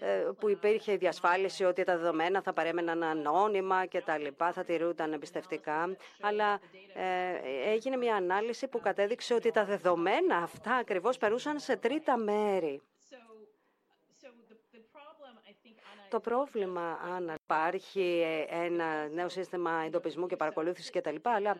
ε, 0.00 0.28
που 0.38 0.48
υπήρχε 0.48 0.96
διασφάλιση 0.96 1.64
ότι 1.64 1.84
τα 1.84 1.96
δεδομένα 1.96 2.42
θα 2.42 2.52
παρέμεναν 2.52 3.02
ανώνυμα 3.02 3.86
και 3.86 4.00
τα 4.00 4.18
λοιπά, 4.18 4.52
θα 4.52 4.64
τηρούνταν 4.64 5.12
εμπιστευτικά. 5.12 5.96
Αλλά 6.20 6.60
ε, 6.94 7.70
έγινε 7.72 7.96
μια 7.96 8.14
ανάλυση 8.14 8.68
που 8.68 8.80
κατέδειξε 8.80 9.34
ότι 9.34 9.50
τα 9.50 9.64
δεδομένα 9.64 10.36
αυτά 10.36 10.74
ακριβώς 10.74 11.18
περούσαν 11.18 11.58
σε 11.58 11.76
τρίτα 11.76 12.16
μέρη. 12.16 12.80
Το 16.08 16.20
πρόβλημα, 16.20 16.98
αν 17.16 17.32
υπάρχει 17.44 18.24
ένα 18.50 19.08
νέο 19.08 19.28
σύστημα 19.28 19.82
εντοπισμού 19.86 20.26
και 20.26 20.36
παρακολούθησης 20.36 20.90
κτλ., 20.90 21.16
αλλά 21.22 21.56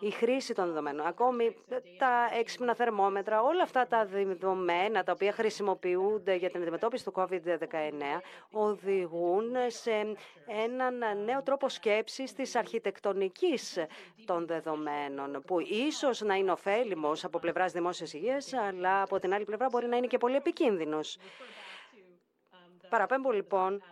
η 0.00 0.10
χρήση 0.10 0.54
των 0.54 0.66
δεδομένων, 0.66 1.06
ακόμη 1.06 1.56
τα 1.98 2.28
έξυπνα 2.38 2.74
θερμόμετρα, 2.74 3.42
όλα 3.42 3.62
αυτά 3.62 3.86
τα 3.86 4.06
δεδομένα 4.06 5.04
τα 5.04 5.12
οποία 5.12 5.32
χρησιμοποιούνται 5.32 6.34
για 6.34 6.50
την 6.50 6.60
αντιμετώπιση 6.60 7.04
του 7.04 7.12
COVID-19 7.16 7.30
οδηγούν 8.50 9.54
σε 9.66 9.90
έναν 10.46 11.24
νέο 11.24 11.42
τρόπο 11.42 11.68
σκέψης 11.68 12.32
της 12.32 12.56
αρχιτεκτονικής 12.56 13.78
των 14.24 14.46
δεδομένων, 14.46 15.42
που 15.46 15.60
ίσως 15.60 16.20
να 16.20 16.34
είναι 16.34 16.50
ωφέλιμος 16.50 17.24
από 17.24 17.38
πλευράς 17.38 17.72
δημόσιας 17.72 18.12
υγείας, 18.12 18.52
αλλά 18.52 19.02
από 19.02 19.18
την 19.18 19.34
άλλη 19.34 19.44
πλευρά 19.44 19.66
μπορεί 19.70 19.86
να 19.86 19.96
είναι 19.96 20.06
και 20.06 20.18
πολύ 20.18 20.36
επικίνδυνος. 20.36 21.18
Παραπέμπω 22.88 23.30
λοιπόν 23.30 23.82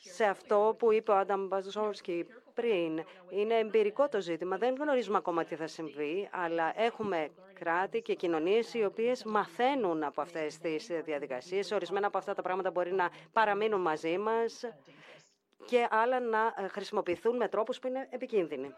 σε 0.00 0.24
αυτό 0.24 0.74
που 0.78 0.92
είπε 0.92 1.10
ο 1.10 1.16
Άνταμ 1.16 1.46
Μπαζόρσκι 1.46 2.26
πριν. 2.54 3.04
Είναι 3.30 3.54
εμπειρικό 3.58 4.08
το 4.08 4.20
ζήτημα. 4.20 4.56
Δεν 4.56 4.74
γνωρίζουμε 4.74 5.16
ακόμα 5.16 5.44
τι 5.44 5.54
θα 5.54 5.66
συμβεί, 5.66 6.28
αλλά 6.32 6.72
έχουμε 6.80 7.28
κράτη 7.54 8.02
και 8.02 8.14
κοινωνίες 8.14 8.74
οι 8.74 8.84
οποίες 8.84 9.24
μαθαίνουν 9.24 10.02
από 10.02 10.20
αυτές 10.20 10.58
τις 10.58 10.86
διαδικασίες. 11.04 11.70
Ορισμένα 11.70 12.06
από 12.06 12.18
αυτά 12.18 12.34
τα 12.34 12.42
πράγματα 12.42 12.70
μπορεί 12.70 12.92
να 12.92 13.10
παραμείνουν 13.32 13.80
μαζί 13.80 14.18
μας 14.18 14.64
και 15.64 15.86
άλλα 15.90 16.20
να 16.20 16.54
χρησιμοποιηθούν 16.68 17.36
με 17.36 17.48
τρόπους 17.48 17.78
που 17.78 17.86
είναι 17.86 18.08
επικίνδυνοι. 18.10 18.74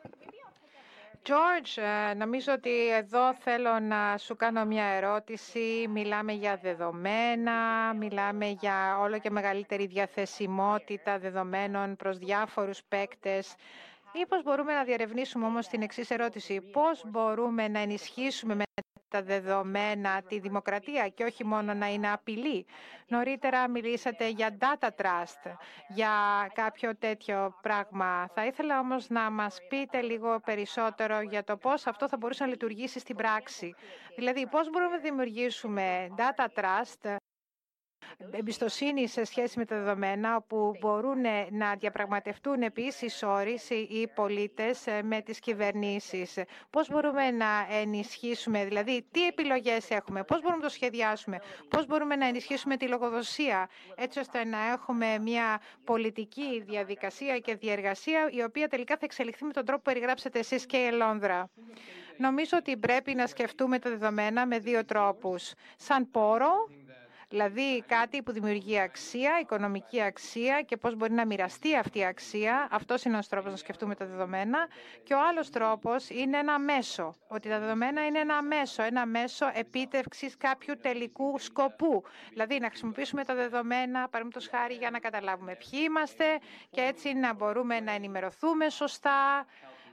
George, 1.29 1.83
ε, 2.11 2.15
νομίζω 2.15 2.53
ότι 2.53 2.89
εδώ 2.89 3.35
θέλω 3.35 3.79
να 3.81 4.19
σου 4.19 4.37
κάνω 4.37 4.65
μια 4.65 4.85
ερώτηση. 4.85 5.87
Μιλάμε 5.89 6.33
για 6.33 6.57
δεδομένα, 6.63 7.93
μιλάμε 7.99 8.47
για 8.47 8.99
όλο 9.01 9.19
και 9.19 9.31
μεγαλύτερη 9.31 9.87
διαθεσιμότητα 9.87 11.19
δεδομένων 11.19 11.97
προς 11.97 12.19
διάφορους 12.19 12.83
παίκτες. 12.89 13.55
Ή 14.13 14.27
πώς 14.27 14.43
μπορούμε 14.43 14.75
να 14.75 14.85
διαρευνήσουμε 14.85 15.47
όμως 15.47 15.67
την 15.67 15.83
εξής 15.83 16.11
ερώτηση. 16.11 16.61
Πώς 16.61 17.03
μπορούμε 17.07 17.69
να 17.69 17.79
ενισχύσουμε 17.79 18.55
με 18.55 18.63
τα 19.13 19.23
δεδομένα 19.23 20.23
τη 20.29 20.39
δημοκρατία 20.39 21.09
και 21.09 21.25
όχι 21.25 21.45
μόνο 21.45 21.75
να 21.75 21.87
είναι 21.93 22.13
απειλή. 22.13 22.67
Νωρίτερα 23.09 23.69
μιλήσατε 23.69 24.29
για 24.29 24.57
data 24.61 24.89
trust, 24.97 25.53
για 25.89 26.11
κάποιο 26.55 26.97
τέτοιο 26.97 27.55
πράγμα. 27.63 28.29
Θα 28.35 28.47
ήθελα 28.47 28.79
όμως 28.79 29.09
να 29.09 29.31
μας 29.31 29.59
πείτε 29.69 30.01
λίγο 30.01 30.41
περισσότερο 30.45 31.21
για 31.21 31.45
το 31.45 31.57
πώς 31.57 31.87
αυτό 31.87 32.09
θα 32.09 32.17
μπορούσε 32.17 32.45
να 32.45 32.51
λειτουργήσει 32.51 32.99
στην 32.99 33.17
πράξη. 33.17 33.75
Δηλαδή, 34.17 34.47
πώς 34.47 34.71
μπορούμε 34.71 34.91
να 34.97 35.03
δημιουργήσουμε 35.03 36.09
data 36.17 36.47
trust 36.61 37.17
εμπιστοσύνη 38.31 39.07
σε 39.09 39.25
σχέση 39.25 39.59
με 39.59 39.65
τα 39.65 39.77
δεδομένα, 39.77 40.37
όπου 40.37 40.73
μπορούν 40.81 41.21
να 41.51 41.75
διαπραγματευτούν 41.79 42.63
επίσης 42.63 43.23
όρις 43.23 43.71
οι 43.71 44.09
πολίτες 44.15 44.85
με 45.03 45.21
τις 45.21 45.39
κυβερνήσεις. 45.39 46.39
Πώς 46.71 46.91
μπορούμε 46.91 47.31
να 47.31 47.67
ενισχύσουμε, 47.71 48.65
δηλαδή 48.65 49.07
τι 49.11 49.27
επιλογές 49.27 49.91
έχουμε, 49.91 50.25
πώς 50.25 50.41
μπορούμε 50.41 50.57
να 50.57 50.69
το 50.69 50.73
σχεδιάσουμε, 50.75 51.39
πώς 51.69 51.87
μπορούμε 51.87 52.17
να 52.17 52.27
ενισχύσουμε 52.27 52.77
τη 52.77 52.89
λογοδοσία, 52.89 53.69
έτσι 53.95 54.19
ώστε 54.19 54.45
να 54.45 54.59
έχουμε 54.73 55.19
μια 55.19 55.61
πολιτική 55.85 56.63
διαδικασία 56.67 57.39
και 57.39 57.55
διεργασία, 57.55 58.29
η 58.31 58.43
οποία 58.43 58.69
τελικά 58.69 58.95
θα 58.95 59.05
εξελιχθεί 59.05 59.45
με 59.45 59.53
τον 59.53 59.65
τρόπο 59.65 59.83
που 59.83 59.93
περιγράψετε 59.93 60.39
εσείς 60.39 60.67
και 60.67 60.77
η 60.77 60.91
Λόνδρα. 60.91 61.51
Νομίζω 62.17 62.57
ότι 62.59 62.77
πρέπει 62.77 63.15
να 63.15 63.27
σκεφτούμε 63.27 63.79
τα 63.79 63.91
δεδομένα 63.91 64.47
με 64.47 64.59
δύο 64.59 64.85
τρόπους. 64.85 65.53
Σαν 65.77 66.11
πόρο, 66.11 66.69
Δηλαδή 67.33 67.85
κάτι 67.87 68.23
που 68.23 68.33
δημιουργεί 68.33 68.79
αξία, 68.79 69.39
οικονομική 69.41 70.03
αξία 70.03 70.63
και 70.63 70.77
πώς 70.77 70.97
μπορεί 70.97 71.13
να 71.13 71.27
μοιραστεί 71.27 71.77
αυτή 71.77 71.99
η 71.99 72.05
αξία. 72.05 72.69
Αυτός 72.71 73.05
είναι 73.05 73.17
ο 73.17 73.21
τρόπος 73.29 73.51
να 73.51 73.57
σκεφτούμε 73.57 73.95
τα 73.95 74.07
δεδομένα. 74.07 74.69
Και 75.03 75.15
ο 75.15 75.19
άλλος 75.29 75.51
τρόπος 75.51 76.09
είναι 76.09 76.39
ένα 76.39 76.59
μέσο. 76.59 77.15
Ότι 77.29 77.49
τα 77.49 77.59
δεδομένα 77.59 78.07
είναι 78.07 78.19
ένα 78.19 78.43
μέσο, 78.43 78.83
ένα 78.83 79.07
μέσο 79.07 79.51
επίτευξης 79.55 80.37
κάποιου 80.37 80.75
τελικού 80.81 81.39
σκοπού. 81.39 82.03
Δηλαδή 82.31 82.59
να 82.59 82.69
χρησιμοποιήσουμε 82.69 83.25
τα 83.25 83.35
δεδομένα, 83.35 84.09
παραδείγματος 84.09 84.49
χάρη, 84.49 84.75
για 84.75 84.91
να 84.91 84.99
καταλάβουμε 84.99 85.57
ποιοι 85.57 85.81
είμαστε 85.85 86.25
και 86.71 86.81
έτσι 86.81 87.13
να 87.13 87.35
μπορούμε 87.35 87.81
να 87.81 87.93
ενημερωθούμε 87.93 88.69
σωστά, 88.71 89.47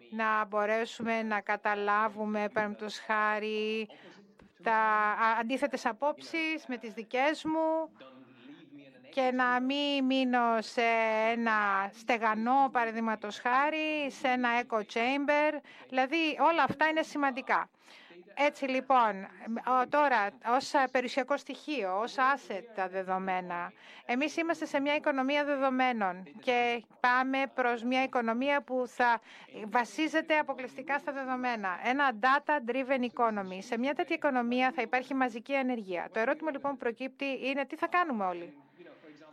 να 0.10 0.46
μπορέσουμε 0.46 1.24
να 1.24 1.42
καταλάβουμε, 1.42 2.50
παραδείγματος 2.54 3.00
χάρη, 3.00 3.88
τα 4.64 4.78
αντίθετες 5.40 5.86
απόψεις 5.86 6.66
με 6.68 6.78
τις 6.78 6.94
δικές 6.94 7.44
μου 7.44 7.90
και 9.10 9.32
να 9.34 9.60
μην 9.62 10.06
μείνω 10.06 10.58
σε 10.60 10.82
ένα 11.32 11.90
στεγανό, 11.94 12.70
παραδείγματος 12.72 13.40
χάρη, 13.40 14.12
σε 14.12 14.28
ένα 14.28 14.50
echo 14.62 14.78
chamber. 14.78 15.60
Δηλαδή 15.90 16.38
όλα 16.40 16.64
αυτά 16.64 16.88
είναι 16.88 17.02
σημαντικά. 17.02 17.70
Έτσι 18.34 18.66
λοιπόν, 18.66 19.28
τώρα 19.90 20.30
ως 20.56 20.72
περιουσιακό 20.92 21.38
στοιχείο, 21.38 22.00
ως 22.00 22.16
asset 22.36 22.64
τα 22.76 22.88
δεδομένα, 22.88 23.72
εμείς 24.06 24.38
είμαστε 24.38 24.66
σε 24.66 24.80
μια 24.80 24.96
οικονομία 24.96 25.44
δεδομένων 25.46 26.24
και 26.42 26.84
πάμε 27.00 27.38
προς 27.54 27.84
μια 27.84 28.04
οικονομία 28.04 28.62
που 28.62 28.84
θα 28.88 29.20
βασίζεται 29.66 30.38
αποκλειστικά 30.38 31.00
στα 31.00 31.12
δεδομένα. 31.12 31.80
Ένα 31.84 32.12
data-driven 32.22 33.04
economy. 33.14 33.58
Σε 33.60 33.78
μια 33.78 33.94
τέτοια 33.94 34.16
οικονομία 34.16 34.72
θα 34.76 34.82
υπάρχει 34.82 35.14
μαζική 35.14 35.56
ανεργία. 35.56 36.10
Το 36.14 36.20
ερώτημα 36.20 36.52
λοιπόν 36.52 36.72
που 36.72 36.78
προκύπτει 36.78 37.40
είναι 37.44 37.66
τι 37.66 37.76
θα 37.76 37.88
κάνουμε 37.88 38.26
όλοι 38.26 38.54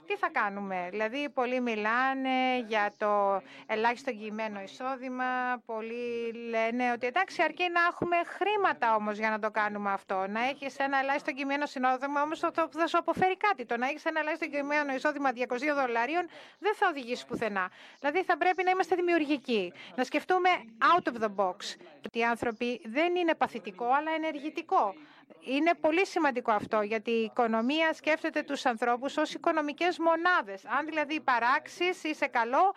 τι 0.07 0.17
θα 0.17 0.29
κάνουμε; 0.31 0.89
Δηλαδή, 0.91 1.29
πολλοί 1.29 1.61
μιλάνε 1.61 2.59
για 2.67 2.93
το 2.97 3.43
ελάχιστο 3.67 4.11
εγγυημένο 4.11 4.61
εισόδημα. 4.61 5.25
Πολλοί 5.67 6.33
λένε 6.49 6.93
ότι 6.93 7.07
εντάξει, 7.07 7.43
αρκεί 7.43 7.69
να 7.73 7.81
έχουμε 7.91 8.17
χρήματα 8.27 8.95
όμως 8.95 9.19
για 9.19 9.31
να 9.31 9.39
το 9.39 9.51
κάνουμε 9.51 9.93
αυτό. 9.93 10.27
Να 10.29 10.41
έχεις 10.49 10.77
ένα 10.77 10.99
ελάχιστο 10.99 11.31
εγγυημένο 11.31 11.65
εισόδημα 11.65 12.23
όμως 12.23 12.39
θα 12.71 12.87
σου 12.87 12.99
αποφέρει 12.99 13.37
κάτι. 13.37 13.65
Το 13.65 13.77
να 13.77 13.87
έχεις 13.87 14.05
ένα 14.05 14.21
ελάχιστο 14.21 14.45
εγγυημένο 14.45 14.93
εισόδημα 14.95 15.31
200 15.35 15.35
δολαρίων 15.75 16.29
δεν 16.59 16.75
θα 16.75 16.89
οδηγήσει 16.89 17.27
πουθενά. 17.27 17.71
Δηλαδή, 18.01 18.25
θα 18.25 18.37
πρέπει 18.37 18.63
να 18.63 18.71
είμαστε 18.71 18.95
δημιουργικοί. 18.95 19.73
Να 19.95 20.05
σκεφτούμε 20.05 20.49
out 20.97 21.13
of 21.13 21.23
the 21.23 21.31
box. 21.37 21.57
Ότι 22.07 22.19
οι 22.19 22.25
άνθρωποι 22.25 22.81
δεν 22.85 23.17
είναι 23.17 23.35
παθητικό, 23.35 23.85
αλλά 23.85 24.11
ενεργητικό. 24.17 24.95
Είναι 25.41 25.75
πολύ 25.75 26.07
σημαντικό 26.07 26.53
αυτό, 26.53 26.81
γιατί 26.83 27.11
η 27.11 27.23
οικονομία 27.23 27.93
σκέφτεται 27.93 28.43
τους 28.43 28.67
ανθρώπους 28.67 29.17
ως 29.17 29.35
οικονομικές 29.35 29.99
μονάδες. 29.99 30.65
Αν 30.65 30.87
δηλαδή 30.87 31.21
παράξεις, 31.21 32.05
είσαι 32.05 32.27
καλό, 32.27 32.75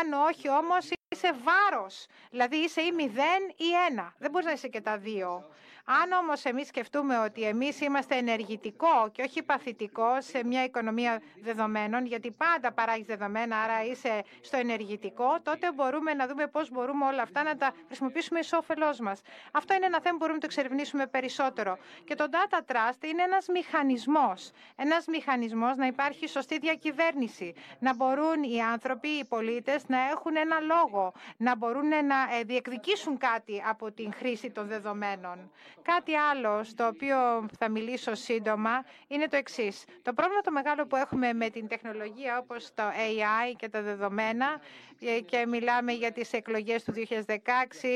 αν 0.00 0.12
όχι 0.12 0.48
όμως 0.48 0.88
είσαι 1.08 1.32
βάρος. 1.32 2.06
Δηλαδή 2.30 2.56
είσαι 2.56 2.80
ή 2.80 2.92
μηδέν 2.92 3.42
ή 3.56 3.68
ένα. 3.90 4.14
Δεν 4.18 4.30
μπορείς 4.30 4.46
να 4.46 4.52
είσαι 4.52 4.68
και 4.68 4.80
τα 4.80 4.98
δύο. 4.98 5.44
Αν 5.84 6.12
όμως 6.12 6.44
εμείς 6.44 6.66
σκεφτούμε 6.66 7.18
ότι 7.18 7.42
εμείς 7.42 7.80
είμαστε 7.80 8.16
ενεργητικό 8.16 9.08
και 9.12 9.22
όχι 9.22 9.42
παθητικό 9.42 10.20
σε 10.20 10.44
μια 10.44 10.64
οικονομία 10.64 11.22
δεδομένων, 11.42 12.06
γιατί 12.06 12.30
πάντα 12.30 12.72
παράγεις 12.72 13.06
δεδομένα, 13.06 13.56
άρα 13.56 13.84
είσαι 13.84 14.24
στο 14.40 14.56
ενεργητικό, 14.56 15.40
τότε 15.42 15.72
μπορούμε 15.72 16.14
να 16.14 16.26
δούμε 16.26 16.46
πώς 16.46 16.70
μπορούμε 16.70 17.04
όλα 17.04 17.22
αυτά 17.22 17.42
να 17.42 17.56
τα 17.56 17.72
χρησιμοποιήσουμε 17.86 18.38
εις 18.38 18.52
όφελός 18.52 18.98
μας. 19.00 19.20
Αυτό 19.52 19.74
είναι 19.74 19.86
ένα 19.86 20.00
θέμα 20.00 20.10
που 20.10 20.16
μπορούμε 20.18 20.38
να 20.38 20.40
το 20.40 20.46
εξερευνήσουμε 20.50 21.06
περισσότερο. 21.06 21.78
Και 22.04 22.14
το 22.14 22.28
Data 22.30 22.58
Trust 22.72 23.04
είναι 23.04 23.22
ένας 23.22 23.46
μηχανισμός. 23.48 24.50
Ένας 24.76 25.06
μηχανισμός 25.06 25.76
να 25.76 25.86
υπάρχει 25.86 26.28
σωστή 26.28 26.58
διακυβέρνηση, 26.58 27.54
να 27.78 27.94
μπορούν 27.94 28.42
οι 28.42 28.62
άνθρωποι, 28.62 29.08
οι 29.08 29.24
πολίτες 29.24 29.88
να 29.88 29.98
έχουν 30.10 30.36
ένα 30.36 30.60
λόγο, 30.60 31.12
να 31.36 31.56
μπορούν 31.56 31.88
να 31.88 32.36
ε, 32.38 32.42
διεκδικήσουν 32.44 33.18
κάτι 33.18 33.62
από 33.68 33.92
την 33.92 34.12
χρήση 34.12 34.50
των 34.50 34.66
δεδομένων. 34.66 35.50
Κάτι 35.82 36.14
άλλο 36.14 36.64
στο 36.64 36.86
οποίο 36.86 37.46
θα 37.58 37.68
μιλήσω 37.68 38.14
σύντομα 38.14 38.84
είναι 39.08 39.28
το 39.28 39.36
εξής. 39.36 39.84
Το 40.02 40.12
πρόβλημα 40.12 40.40
το 40.40 40.50
μεγάλο 40.50 40.86
που 40.86 40.96
έχουμε 40.96 41.32
με 41.32 41.50
την 41.50 41.68
τεχνολογία 41.68 42.38
όπως 42.38 42.70
το 42.74 42.82
AI 42.82 43.54
και 43.56 43.68
τα 43.68 43.82
δεδομένα 43.82 44.60
ε, 45.00 45.20
και 45.20 45.46
μιλάμε 45.46 45.92
για 45.92 46.12
τις 46.12 46.32
εκλογές 46.32 46.84
του 46.84 46.92
2016 47.26 47.34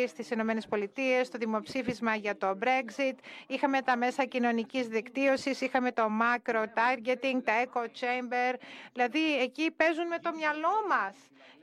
στις 0.07 0.30
Ηνωμένες 0.30 0.66
Πολιτείες, 0.66 1.28
το 1.28 1.39
δημοψήφισμα 1.39 2.14
για 2.14 2.37
το 2.37 2.59
Brexit, 2.62 3.14
είχαμε 3.47 3.82
τα 3.82 3.97
μέσα 3.97 4.24
κοινωνικής 4.24 4.87
δικτύωσης, 4.89 5.61
είχαμε 5.61 5.93
το 5.93 6.03
macro 6.20 6.62
targeting, 6.62 7.41
τα 7.45 7.53
echo 7.64 7.80
chamber, 7.80 8.55
δηλαδή 8.93 9.39
εκεί 9.41 9.70
παίζουν 9.70 10.07
με 10.07 10.18
το 10.18 10.32
μυαλό 10.34 10.74
μας 10.89 11.14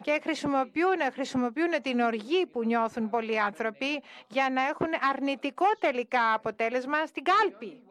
και 0.03 0.19
χρησιμοποιούν, 0.23 0.99
χρησιμοποιούν 1.13 1.81
την 1.81 1.99
οργή 1.99 2.45
που 2.45 2.63
νιώθουν 2.63 3.09
πολλοί 3.09 3.39
άνθρωποι 3.39 4.01
για 4.27 4.49
να 4.49 4.61
έχουν 4.61 4.87
αρνητικό 5.13 5.65
τελικά 5.79 6.33
αποτέλεσμα 6.33 7.05
στην 7.05 7.23
κάλπη. 7.23 7.81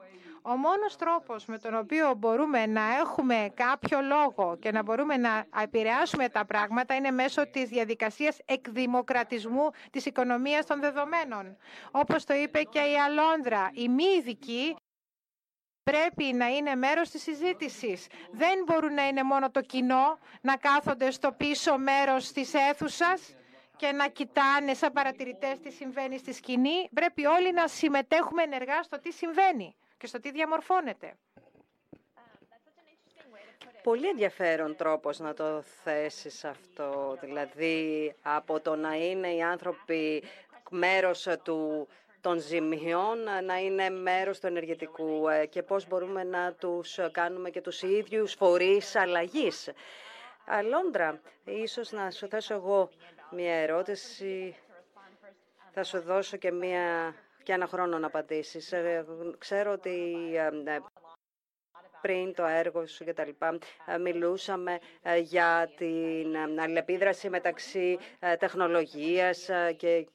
Ο 0.45 0.57
μόνος 0.57 0.97
τρόπος 0.97 1.45
με 1.47 1.59
τον 1.59 1.75
οποίο 1.79 2.15
μπορούμε 2.19 2.67
να 2.67 2.83
έχουμε 3.01 3.51
κάποιο 3.55 3.99
λόγο 4.01 4.57
και 4.61 4.73
να 4.73 4.83
μπορούμε 4.83 5.17
να 5.17 5.45
επηρεάσουμε 5.63 6.29
τα 6.29 6.45
πράγματα 6.45 6.95
είναι 6.95 7.11
μέσω 7.11 7.47
της 7.51 7.69
διαδικασίας 7.69 8.39
εκδημοκρατισμού 8.45 9.71
της 9.91 10.07
οικονομίας 10.07 10.67
των 10.67 10.81
δεδομένων. 10.81 11.57
Όπως 11.91 12.25
το 12.25 12.35
είπε 12.35 12.63
και 12.63 12.79
η 12.79 12.95
Αλόνδρα, 13.07 13.71
οι 13.73 13.89
μη 13.89 14.05
ειδικοί 14.19 14.77
πρέπει 15.83 16.24
να 16.24 16.47
είναι 16.47 16.74
μέρος 16.74 17.11
της 17.11 17.22
συζήτησης. 17.22 18.07
Δεν 18.30 18.62
μπορούν 18.66 18.95
να 18.95 19.07
είναι 19.09 19.22
μόνο 19.22 19.51
το 19.51 19.61
κοινό, 19.61 20.18
να 20.41 20.57
κάθονται 20.57 21.11
στο 21.11 21.33
πίσω 21.33 21.78
μέρος 21.78 22.33
της 22.33 22.55
αίθουσας 22.55 23.35
και 23.76 23.93
να 23.93 24.09
κοιτάνε 24.09 24.74
σαν 24.74 24.93
παρατηρητές 24.93 25.61
τι 25.61 25.70
συμβαίνει 25.70 26.18
στη 26.18 26.33
σκηνή. 26.33 26.89
Πρέπει 26.95 27.26
όλοι 27.26 27.53
να 27.53 27.66
συμμετέχουμε 27.68 28.43
ενεργά 28.43 28.83
στο 28.83 28.99
τι 29.01 29.12
συμβαίνει 29.12 29.76
και 29.99 30.07
στο 30.07 30.20
τι 30.20 30.30
διαμορφώνεται. 30.30 31.14
Πολύ 33.83 34.09
ενδιαφέρον 34.09 34.76
τρόπος 34.76 35.18
να 35.18 35.35
το 35.35 35.62
θέσεις 35.62 36.45
αυτό, 36.45 37.18
δηλαδή 37.20 38.14
από 38.22 38.61
το 38.61 38.76
να 38.76 38.95
είναι 38.95 39.28
οι 39.35 39.43
άνθρωποι 39.43 40.22
μέρος 40.70 41.28
του 41.43 41.89
των 42.23 42.39
ζημιών 42.41 43.18
να 43.45 43.59
είναι 43.61 43.91
μέρος 43.91 44.41
του 44.41 44.47
ενεργετικού 44.47 45.29
ε, 45.29 45.47
και 45.47 45.62
πώς 45.62 45.87
μπορούμε 45.89 46.25
να 46.25 46.53
τους 46.53 46.99
κάνουμε 47.12 47.51
και 47.51 47.61
τους 47.61 47.83
ίδιους 47.83 48.33
φορείς 48.35 48.97
αλλαγής. 48.97 49.70
Αλόντρα, 50.47 51.20
ίσως 51.45 51.93
να 51.93 52.11
σου 52.11 52.29
θέσω 52.29 52.55
εγώ 52.55 52.91
μια 53.31 53.55
ερώτηση. 53.55 54.57
Θα 55.73 55.85
σου 55.85 56.01
δώσω 56.01 56.37
και, 56.37 56.53
μια, 56.53 57.14
και 57.43 57.53
ένα 57.53 57.66
χρόνο 57.66 57.99
να 57.99 58.07
απαντήσεις. 58.07 58.73
Ε, 58.73 59.05
ξέρω 59.39 59.73
ότι 59.73 60.14
ε, 60.64 60.79
πριν 62.01 62.35
το 62.35 62.45
έργο 62.45 62.87
σου 62.87 63.05
και 63.05 63.12
τα 63.12 63.25
λοιπά, 63.25 63.59
μιλούσαμε 64.01 64.79
για 65.23 65.70
την 65.77 66.61
αλληλεπίδραση 66.61 67.29
μεταξύ 67.29 67.99
τεχνολογίας 68.39 69.49
και 69.77 70.07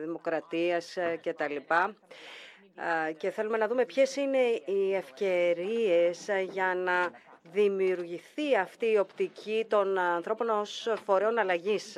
δημοκρατίας 0.00 0.96
και 1.20 1.32
τα 1.32 1.48
λοιπά 1.48 1.94
και 3.16 3.30
θέλουμε 3.30 3.58
να 3.58 3.68
δούμε 3.68 3.84
ποιες 3.84 4.16
είναι 4.16 4.38
οι 4.64 4.94
ευκαιρίες 4.94 6.28
για 6.50 6.74
να 6.74 7.10
δημιουργηθεί 7.42 8.56
αυτή 8.56 8.86
η 8.90 8.98
οπτική 8.98 9.66
των 9.68 9.98
ανθρώπων 9.98 10.48
ως 10.48 10.92
φορέων 11.04 11.38
αλλαγής. 11.38 11.96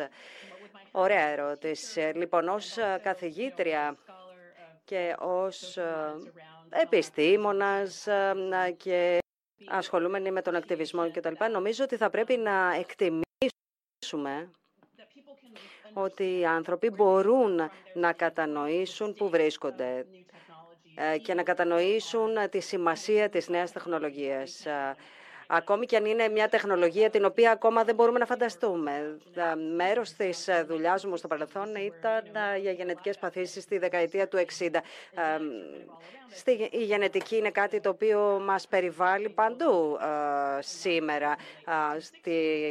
Ωραία 0.91 1.27
ερώτηση. 1.27 2.01
Λοιπόν, 2.15 2.49
ως 2.49 2.77
καθηγήτρια 3.03 3.97
και 4.85 5.15
ως 5.19 5.79
επιστήμονας 6.71 8.07
και 8.77 9.19
ασχολούμενοι 9.67 10.31
με 10.31 10.43
τον 10.43 10.55
ακτιβισμό 10.55 11.11
και 11.11 11.21
τα 11.21 11.31
λοιπά, 11.31 11.49
νομίζω 11.49 11.85
ότι 11.85 11.97
θα 11.97 12.11
πρέπει 12.11 12.37
να 12.37 12.75
εκτιμήσουμε 12.75 14.51
ότι 15.95 16.39
οι 16.39 16.47
άνθρωποι 16.47 16.91
μπορούν 16.91 17.61
να 17.95 18.13
κατανοήσουν 18.13 19.15
που 19.15 19.29
βρίσκονται 19.29 20.07
ε, 20.95 21.19
και 21.19 21.35
να 21.35 21.43
κατανοήσουν 21.43 22.31
τη 22.51 22.61
σημασία 22.61 23.29
της 23.29 23.49
νέας 23.49 23.73
τεχνολογίας. 23.73 24.67
Ε, 25.49 25.57
ακόμη 25.57 25.87
και 25.87 25.97
αν 25.97 26.05
είναι 26.05 26.29
μια 26.29 26.49
τεχνολογία 26.49 27.11
την 27.11 27.25
οποία 27.25 27.51
ακόμα 27.51 27.85
δεν 27.85 27.95
μπορούμε 27.95 28.19
να 28.19 28.27
φανταστούμε. 28.27 29.19
Ε, 29.35 29.55
μέρος 29.77 30.13
της 30.13 30.49
δουλειάς 30.67 31.05
μου 31.05 31.17
στο 31.17 31.29
παρελθόν 31.29 31.75
ήταν 31.75 32.23
για 32.61 32.73
γενετικές 32.73 33.19
παθήσεις 33.19 33.63
στη 33.63 33.79
δεκαετία 33.79 34.29
του 34.29 34.37
60. 34.37 34.83
Η 36.71 36.85
γενετική 36.85 37.37
είναι 37.37 37.51
κάτι 37.51 37.81
το 37.81 37.89
οποίο 37.89 38.41
μας 38.45 38.69
περιβάλλει 38.69 39.29
παντού 39.29 39.99
σήμερα. 40.59 41.37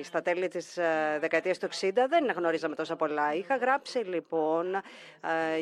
Στα 0.03 0.21
τέλη 0.21 0.47
της 0.47 0.77
δεκαετίας 1.19 1.57
του 1.57 1.67
60 1.67 1.89
δεν 2.09 2.31
γνωρίζαμε 2.35 2.75
τόσα 2.75 2.95
πολλά. 2.95 3.33
Είχα 3.33 3.55
γράψει 3.55 3.97
λοιπόν 3.97 4.81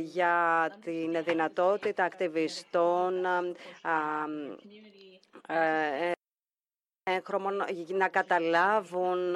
για 0.01 0.69
την 0.83 1.23
δυνατότητα 1.23 2.03
ακτιβιστών 2.03 3.25
ε, 5.47 6.11
να 7.87 8.07
καταλάβουν 8.09 9.35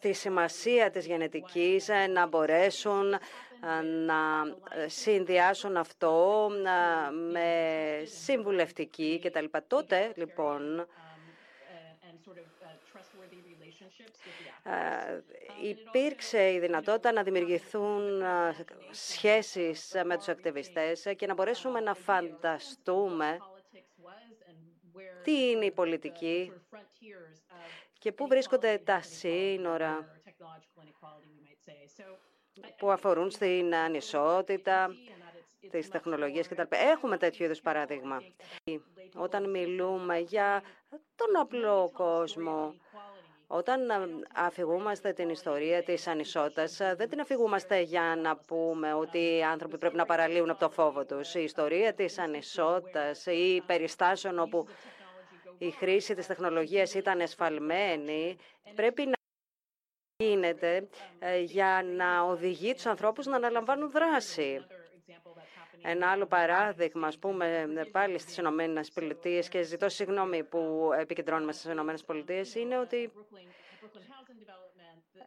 τη 0.00 0.12
σημασία 0.12 0.90
της 0.90 1.06
γενετικής, 1.06 1.88
ε, 1.88 2.06
να 2.06 2.26
μπορέσουν 2.26 3.12
ε, 3.12 3.18
να 4.06 4.16
συνδυάσουν 4.86 5.76
αυτό 5.76 6.48
με 7.32 7.50
συμβουλευτική 8.04 9.20
κτλ. 9.24 9.44
Τότε, 9.66 10.12
λοιπόν, 10.16 10.86
υπήρξε 15.62 16.52
η 16.52 16.58
δυνατότητα 16.58 17.12
να 17.12 17.22
δημιουργηθούν 17.22 18.22
σχέσεις 18.90 19.92
με 20.04 20.16
τους 20.16 20.28
ακτιβιστές 20.28 21.06
και 21.16 21.26
να 21.26 21.34
μπορέσουμε 21.34 21.80
να 21.80 21.94
φανταστούμε 21.94 23.38
τι 25.24 25.50
είναι 25.50 25.64
η 25.64 25.70
πολιτική; 25.70 26.52
Και 27.98 28.12
πού 28.12 28.26
βρίσκονται 28.26 28.80
τα 28.84 29.00
σύνορα 29.02 30.20
που 32.76 32.90
αφορούν 32.90 33.30
στην 33.30 33.74
ανισότητα, 33.74 34.88
τις 35.70 35.88
τεχνολογίες 35.88 36.48
κτλ. 36.48 36.62
Έχουμε 36.68 37.16
τέτοιο 37.16 37.44
είδους 37.44 37.60
παράδειγμα. 37.60 38.22
Όταν 39.14 39.50
μιλούμε 39.50 40.18
για 40.18 40.62
τον 41.16 41.36
απλό 41.40 41.90
κόσμο, 41.92 42.74
όταν 43.46 43.80
αφηγούμαστε 44.34 45.12
την 45.12 45.28
ιστορία 45.28 45.82
της 45.82 46.06
ανισότητας, 46.06 46.76
δεν 46.76 47.08
την 47.08 47.20
αφηγούμαστε 47.20 47.80
για 47.80 48.18
να 48.22 48.36
πούμε 48.36 48.94
ότι 48.94 49.18
οι 49.36 49.42
άνθρωποι 49.42 49.78
πρέπει 49.78 49.96
να 49.96 50.04
παραλύουν 50.04 50.50
από 50.50 50.60
το 50.60 50.70
φόβο 50.70 51.04
τους. 51.04 51.34
Η 51.34 51.42
ιστορία 51.42 51.92
της 51.94 52.18
ανισότητας 52.18 53.26
ή 53.26 53.62
περιστάσεων 53.66 54.38
όπου 54.38 54.66
η 55.62 55.70
χρήση 55.70 56.14
της 56.14 56.26
τεχνολογίας 56.26 56.94
ήταν 56.94 57.20
εσφαλμένη, 57.20 58.36
πρέπει 58.74 59.04
να 59.06 59.12
γίνεται 60.16 60.88
ε, 61.18 61.38
για 61.40 61.82
να 61.96 62.22
οδηγεί 62.22 62.74
τους 62.74 62.86
ανθρώπους 62.86 63.26
να 63.26 63.36
αναλαμβάνουν 63.36 63.90
δράση. 63.90 64.64
Ένα 65.82 66.10
άλλο 66.10 66.26
παράδειγμα, 66.26 67.06
ας 67.06 67.18
πούμε, 67.18 67.68
πάλι 67.92 68.18
στις 68.18 68.36
Ηνωμένες 68.36 68.90
Πολιτείες 68.90 69.48
και 69.48 69.62
ζητώ 69.62 69.88
συγγνώμη 69.88 70.44
που 70.44 70.90
επικεντρώνουμε 70.98 71.52
στις 71.52 71.70
Ηνωμένες 71.72 72.04
Πολιτείες, 72.04 72.54
είναι 72.54 72.78
ότι 72.78 73.12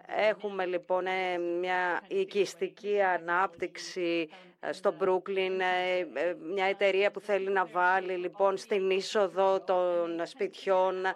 έχουμε 0.05 0.65
λοιπόν 0.65 1.05
ε, 1.05 1.37
μια 1.37 2.01
οικιστική 2.07 3.01
ανάπτυξη 3.01 4.29
στο 4.71 4.91
Μπρούκλιν, 4.91 5.59
ε, 5.59 5.99
ε, 6.13 6.35
μια 6.53 6.65
εταιρεία 6.65 7.11
που 7.11 7.19
θέλει 7.19 7.49
να 7.49 7.65
βάλει 7.65 8.13
λοιπόν 8.13 8.57
στην 8.57 8.89
είσοδο 8.89 9.61
των 9.61 10.21
σπιτιών 10.25 11.05
ε, 11.05 11.11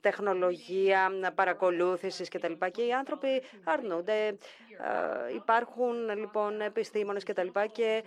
τεχνολογία 0.00 1.10
παρακολούθησης 1.34 2.28
κτλ. 2.28 2.52
Και 2.72 2.82
οι 2.82 2.92
άνθρωποι 2.92 3.42
αρνούνται. 3.64 4.36
Υπάρχουν 5.34 6.18
λοιπόν 6.18 6.60
επιστήμονες 6.60 7.24
κτλ. 7.24 7.48
και 7.72 8.02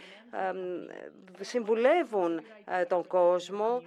συμβουλεύουν 1.39 2.41
τον 2.87 3.07
κόσμο 3.07 3.81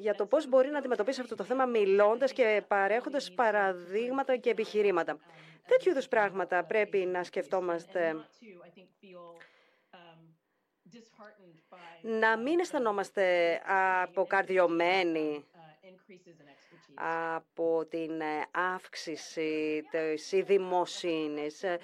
για 0.00 0.14
το 0.14 0.26
πώς 0.26 0.48
μπορεί 0.48 0.68
να 0.68 0.78
αντιμετωπίσει 0.78 1.20
αυτό 1.20 1.34
το 1.34 1.44
θέμα 1.44 1.64
μιλώντας 1.64 2.32
και 2.32 2.62
παρέχοντας 2.68 3.32
παραδείγματα 3.32 4.36
και 4.36 4.50
επιχειρήματα. 4.50 5.18
Τέτοιου 5.66 5.90
είδους 5.90 6.08
πράγματα 6.08 6.64
πρέπει 6.64 6.98
να 6.98 7.22
σκεφτόμαστε 7.24 8.16
να 12.02 12.36
μην 12.36 12.60
αισθανόμαστε 12.60 13.60
αποκαρδιωμένοι 14.02 15.44
από 17.34 17.86
την 17.90 18.22
αύξηση 18.50 19.82
της 19.90 20.44
δημοσύνης. 20.44 21.62
Ε, 21.62 21.78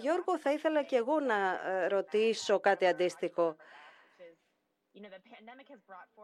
Γιώργο, 0.00 0.38
θα 0.38 0.52
ήθελα 0.52 0.82
και 0.82 0.96
εγώ 0.96 1.20
να 1.20 1.60
ρωτήσω 1.88 2.60
κάτι 2.60 2.86
αντίστοιχο. 2.86 3.56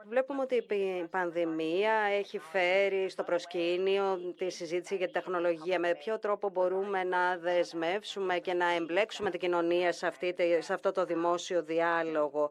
Βλέπουμε 0.09 0.43
ότι 0.43 0.55
η 0.55 1.07
πανδημία 1.11 1.93
έχει 1.93 2.39
φέρει 2.39 3.09
στο 3.09 3.23
προσκήνιο 3.25 4.35
τη 4.37 4.51
συζήτηση 4.51 4.97
για 4.97 5.07
τη 5.07 5.13
τεχνολογία. 5.13 5.79
Με 5.79 5.95
ποιο 5.95 6.19
τρόπο 6.19 6.49
μπορούμε 6.49 7.05
να 7.05 7.37
δεσμεύσουμε 7.37 8.39
και 8.39 8.55
να 8.55 8.73
εμπλέξουμε 8.73 9.31
την 9.31 9.41
κοινωνία 9.41 9.93
σε, 9.93 10.07
αυτή, 10.07 10.35
σε 10.59 10.73
αυτό 10.75 10.93
το 10.93 11.05
δημόσιο 11.05 11.63
διάλογο; 11.63 12.51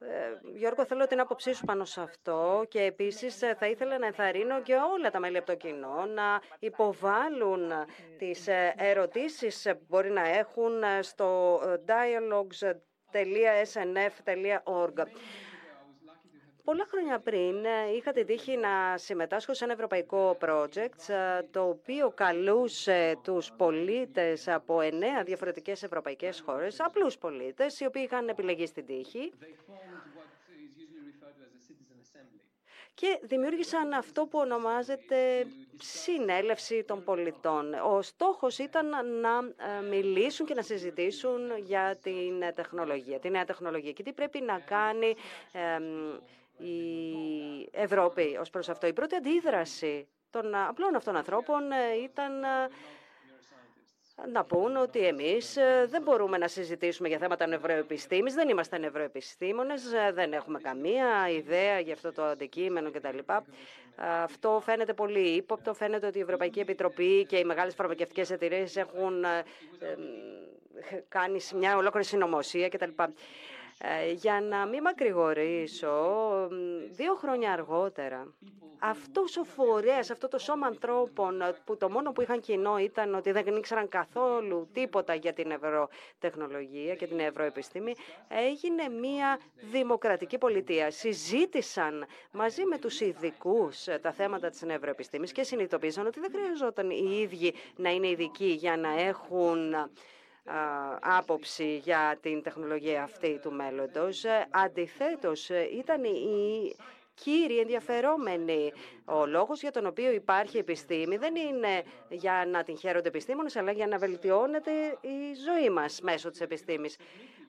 Ε, 0.00 0.38
Γιώργο, 0.54 0.84
θέλω 0.84 1.06
την 1.06 1.20
άποψή 1.20 1.52
σου 1.52 1.64
πάνω 1.64 1.84
σε 1.84 2.00
αυτό 2.00 2.64
και 2.68 2.80
επίσης 2.82 3.42
ε, 3.42 3.54
θα 3.54 3.66
ήθελα 3.66 3.98
να 3.98 4.06
ενθαρρύνω 4.06 4.62
και 4.62 4.74
όλα 4.74 5.10
τα 5.10 5.18
μέλη 5.18 5.36
από 5.36 5.46
το 5.46 5.54
κοινό 5.54 6.06
να 6.06 6.40
υποβάλουν 6.58 7.72
τις 8.18 8.46
ε, 8.48 8.74
ερωτήσεις 8.90 9.62
που 9.62 9.84
μπορεί 9.88 10.10
να 10.10 10.28
έχουν 10.28 10.82
στο 11.00 11.58
dialogues 11.86 12.72
.snf.org. 13.12 15.06
Πολλά 16.64 16.86
χρόνια 16.90 17.18
πριν 17.18 17.64
ε, 17.64 17.94
είχα 17.96 18.12
την 18.12 18.26
τύχη 18.26 18.56
να 18.56 18.96
συμμετάσχω 18.98 19.54
σε 19.54 19.64
ένα 19.64 19.72
ευρωπαϊκό 19.72 20.36
project 20.40 21.08
ε, 21.08 21.42
το 21.50 21.68
οποίο 21.68 22.10
καλούσε 22.10 23.18
τους 23.22 23.52
πολίτες 23.56 24.48
από 24.48 24.80
εννέα 24.80 25.22
διαφορετικές 25.22 25.82
ευρωπαϊκές 25.82 26.40
χώρες, 26.46 26.80
απλούς 26.80 27.18
πολίτες, 27.18 27.80
οι 27.80 27.86
οποίοι 27.86 28.02
είχαν 28.10 28.28
επιλεγεί 28.28 28.66
στην 28.66 28.86
τύχη 28.86 29.32
και 32.94 33.18
δημιούργησαν 33.22 33.92
αυτό 33.92 34.26
που 34.26 34.38
ονομάζεται 34.38 35.46
συνέλευση 35.78 36.84
των 36.84 37.04
πολιτών. 37.04 37.74
Ο 37.74 38.02
στόχος 38.02 38.58
ήταν 38.58 38.88
να 39.20 39.30
ε, 39.78 39.82
μιλήσουν 39.82 40.46
και 40.46 40.54
να 40.54 40.62
συζητήσουν 40.62 41.40
για 41.64 41.96
την 42.02 42.54
τεχνολογία, 42.54 43.18
τη 43.18 43.30
νέα 43.30 43.44
τεχνολογία 43.44 43.92
και 43.92 44.02
τι 44.02 44.12
πρέπει 44.12 44.40
να 44.40 44.58
κάνει 44.58 45.14
η 46.58 47.68
Ευρώπη 47.72 48.36
ως 48.40 48.50
προς 48.50 48.68
αυτό. 48.68 48.86
Η 48.86 48.92
πρώτη 48.92 49.14
αντίδραση 49.14 50.08
των 50.30 50.54
απλών 50.54 50.94
αυτών 50.94 51.16
ανθρώπων 51.16 51.72
ε, 51.72 52.02
ήταν 52.02 52.32
να 54.32 54.44
πούν 54.44 54.76
ότι 54.76 55.06
εμείς 55.06 55.56
ε, 55.56 55.86
δεν 55.88 56.02
μπορούμε 56.02 56.38
να 56.38 56.48
συζητήσουμε 56.48 57.08
για 57.08 57.18
θέματα 57.18 57.46
νευροεπιστήμης, 57.46 58.34
δεν 58.34 58.48
είμαστε 58.48 58.78
νευροεπιστήμονες, 58.78 59.92
ε, 59.92 60.12
δεν 60.12 60.32
έχουμε 60.32 60.60
καμία 60.60 61.28
ιδέα 61.30 61.78
για 61.78 61.92
αυτό 61.94 62.12
το 62.12 62.24
αντικείμενο 62.24 62.90
κτλ. 62.90 63.18
Αυτό 63.96 64.60
φαίνεται 64.64 64.92
πολύ 64.94 65.28
ύποπτο. 65.28 65.74
Φαίνεται 65.74 66.06
ότι 66.06 66.18
η 66.18 66.20
Ευρωπαϊκή 66.20 66.60
Επιτροπή 66.60 67.26
και 67.28 67.36
οι 67.36 67.44
μεγάλες 67.44 67.74
φαρμακευτικές 67.74 68.30
εταιρείες 68.30 68.76
έχουν 68.76 69.24
ε, 69.24 69.44
κάνει 71.08 71.38
μια 71.54 71.76
ολόκληρη 71.76 72.06
συνωμοσία 72.06 72.68
κτλ. 72.68 72.90
Για 74.14 74.40
να 74.40 74.66
μην 74.66 74.82
μακρηγορήσω, 74.82 76.48
δύο 76.90 77.14
χρόνια 77.14 77.52
αργότερα 77.52 78.34
αυτός 78.84 79.36
ο 79.36 79.44
φορέας, 79.44 80.10
αυτό 80.10 80.28
το 80.28 80.38
σώμα 80.38 80.66
ανθρώπων 80.66 81.42
που 81.64 81.76
το 81.76 81.90
μόνο 81.90 82.12
που 82.12 82.20
είχαν 82.22 82.40
κοινό 82.40 82.78
ήταν 82.78 83.14
ότι 83.14 83.30
δεν 83.32 83.56
ήξεραν 83.56 83.88
καθόλου 83.88 84.68
τίποτα 84.72 85.14
για 85.14 85.32
την 85.32 85.50
ευρωτεχνολογία 85.50 86.94
και 86.94 87.06
την 87.06 87.18
ευρωεπιστήμη, 87.18 87.94
έγινε 88.28 88.88
μια 88.88 89.38
δημοκρατική 89.70 90.38
πολιτεία. 90.38 90.90
Συζήτησαν 90.90 92.06
μαζί 92.32 92.64
με 92.64 92.78
τους 92.78 93.00
ειδικούς 93.00 93.84
τα 94.00 94.12
θέματα 94.12 94.48
της 94.50 94.62
ευρωεπιστήμης 94.62 95.32
και 95.32 95.42
συνειδητοποίησαν 95.42 96.06
ότι 96.06 96.20
δεν 96.20 96.30
χρειαζόταν 96.32 96.90
οι 96.90 97.18
ίδιοι 97.22 97.54
να 97.76 97.90
είναι 97.90 98.08
ειδικοί 98.08 98.46
για 98.46 98.76
να 98.76 99.00
έχουν 99.00 99.74
άποψη 101.00 101.76
για 101.76 102.18
την 102.20 102.42
τεχνολογία 102.42 103.02
αυτή 103.02 103.38
του 103.42 103.52
μέλλοντος. 103.52 104.24
Αντιθέτως, 104.50 105.48
ήταν 105.78 106.04
η 106.04 106.74
κύριοι 107.14 107.58
ενδιαφερόμενοι. 107.58 108.72
Ο 109.04 109.26
λόγος 109.26 109.60
για 109.60 109.70
τον 109.70 109.86
οποίο 109.86 110.10
υπάρχει 110.12 110.58
επιστήμη 110.58 111.16
δεν 111.16 111.34
είναι 111.36 111.82
για 112.08 112.44
να 112.48 112.62
την 112.62 112.78
χαίρονται 112.78 113.08
επιστήμονες, 113.08 113.56
αλλά 113.56 113.72
για 113.72 113.86
να 113.86 113.98
βελτιώνεται 113.98 114.70
η 115.00 115.34
ζωή 115.50 115.70
μας 115.70 116.00
μέσω 116.00 116.30
της 116.30 116.40
επιστήμης. 116.40 116.96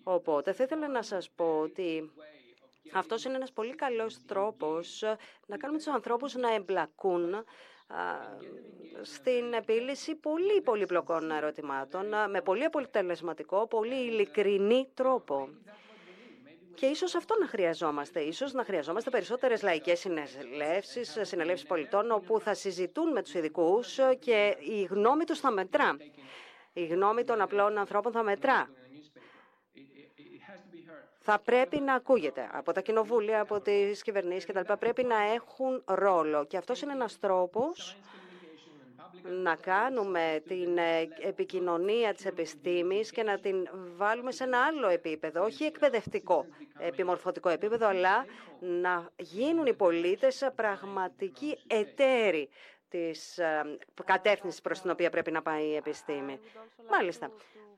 Οπότε 0.04 0.54
θα 0.54 0.64
ήθελα 0.64 0.88
να 0.88 1.02
σας 1.02 1.30
πω 1.36 1.60
ότι 1.60 2.12
αυτός 2.94 3.24
είναι 3.26 3.36
ένας 3.36 3.52
πολύ 3.52 3.76
καλός 3.76 4.26
τρόπος 4.26 5.04
να 5.46 5.58
κάνουμε 5.58 5.80
τους 5.80 5.88
ανθρώπους 5.88 6.34
να 6.36 6.54
εμπλακούν 6.54 7.46
στην 9.02 9.54
επίλυση 9.54 10.16
πολύ 10.16 10.62
πολύπλοκων 10.62 11.32
ερωτημάτων 11.32 12.06
με 12.30 12.42
πολύ 12.42 12.64
αποτελεσματικό, 12.64 13.68
πολύ 13.68 13.96
ειλικρινή 13.96 14.88
τρόπο. 14.94 15.50
Και 16.76 16.86
ίσως 16.86 17.16
αυτό 17.16 17.36
να 17.40 17.48
χρειαζόμαστε. 17.48 18.20
Ίσως 18.20 18.54
να 18.54 18.64
χρειαζόμαστε 18.64 19.10
περισσότερες 19.10 19.62
λαϊκές 19.62 20.00
συνελεύσεις, 20.00 21.18
συνελεύσεις 21.22 21.68
πολιτών, 21.68 22.12
όπου 22.12 22.40
θα 22.40 22.54
συζητούν 22.54 23.12
με 23.12 23.22
τους 23.24 23.34
ειδικούς 23.34 24.00
και 24.20 24.58
η 24.60 24.84
γνώμη 24.84 25.24
τους 25.24 25.40
θα 25.40 25.52
μετρά. 25.52 25.98
Η 26.74 26.86
γνώμη 26.86 27.24
των 27.24 27.42
απλών 27.42 27.78
ανθρώπων 27.78 28.12
θα 28.12 28.24
μετρά. 28.24 28.70
Θα 31.26 31.40
πρέπει 31.40 31.80
να 31.80 31.94
ακούγεται 31.94 32.50
από 32.54 32.72
τα 32.72 32.82
κοινοβούλια, 32.82 33.42
από 33.42 33.60
τις 33.62 34.02
κυβερνήσεις 34.02 34.46
κτλ. 34.46 34.74
Πρέπει 34.80 35.04
να 35.04 35.16
έχουν 35.34 35.82
ρόλο. 35.86 36.46
Και 36.46 36.58
αυτός 36.58 36.82
είναι 36.82 36.92
ένας 36.92 37.20
τρόπος 37.20 37.98
να 39.44 39.56
κάνουμε 39.56 40.42
την 40.48 40.78
ε, 40.78 41.08
επικοινωνία 41.22 42.14
της 42.14 42.26
επιστήμης 42.26 43.12
και 43.12 43.24
να 43.24 43.40
την 43.40 43.70
βάλουμε 43.96 44.32
σε 44.32 44.44
ένα 44.44 44.66
άλλο 44.66 44.88
επίπεδο, 44.88 45.44
όχι 45.44 45.64
εκπαιδευτικό, 45.64 46.46
επιμορφωτικό 46.78 47.50
επίπεδο, 47.50 47.88
αλλά 47.88 48.26
να 48.60 49.10
γίνουν 49.18 49.66
οι 49.66 49.74
πολίτες 49.74 50.50
πραγματικοί 50.56 51.58
εταίροι 51.68 52.50
της 52.90 53.38
ε, 53.38 53.78
κατεύθυνσης 54.06 54.62
προς 54.62 54.82
την 54.82 54.90
οποία 54.90 55.10
πρέπει 55.10 55.32
να 55.32 55.42
πάει 55.42 55.66
η 55.66 55.76
επιστήμη. 55.76 56.40
Μάλιστα. 56.90 57.32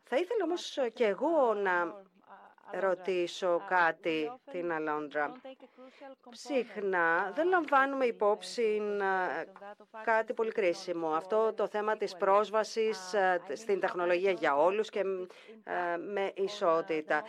Θα 0.03 0.15
ήθελα 0.15 0.43
όμως 0.43 0.77
και 0.93 1.05
εγώ 1.05 1.53
να 1.53 2.03
ρωτήσω 2.79 3.61
κάτι 3.67 4.31
την 4.51 4.71
Αλόντρα. 4.71 5.31
Συχνά 6.31 7.31
δεν 7.35 7.47
λαμβάνουμε 7.47 8.05
υπόψη 8.05 8.81
κάτι 10.03 10.33
πολύ 10.33 10.51
κρίσιμο. 10.51 11.07
Αυτό 11.07 11.53
το 11.53 11.67
θέμα 11.67 11.97
της 11.97 12.15
πρόσβασης 12.15 13.15
στην 13.53 13.79
τεχνολογία 13.79 14.31
για 14.31 14.55
όλους 14.57 14.89
και 14.89 15.03
με 16.13 16.31
ισότητα. 16.35 17.23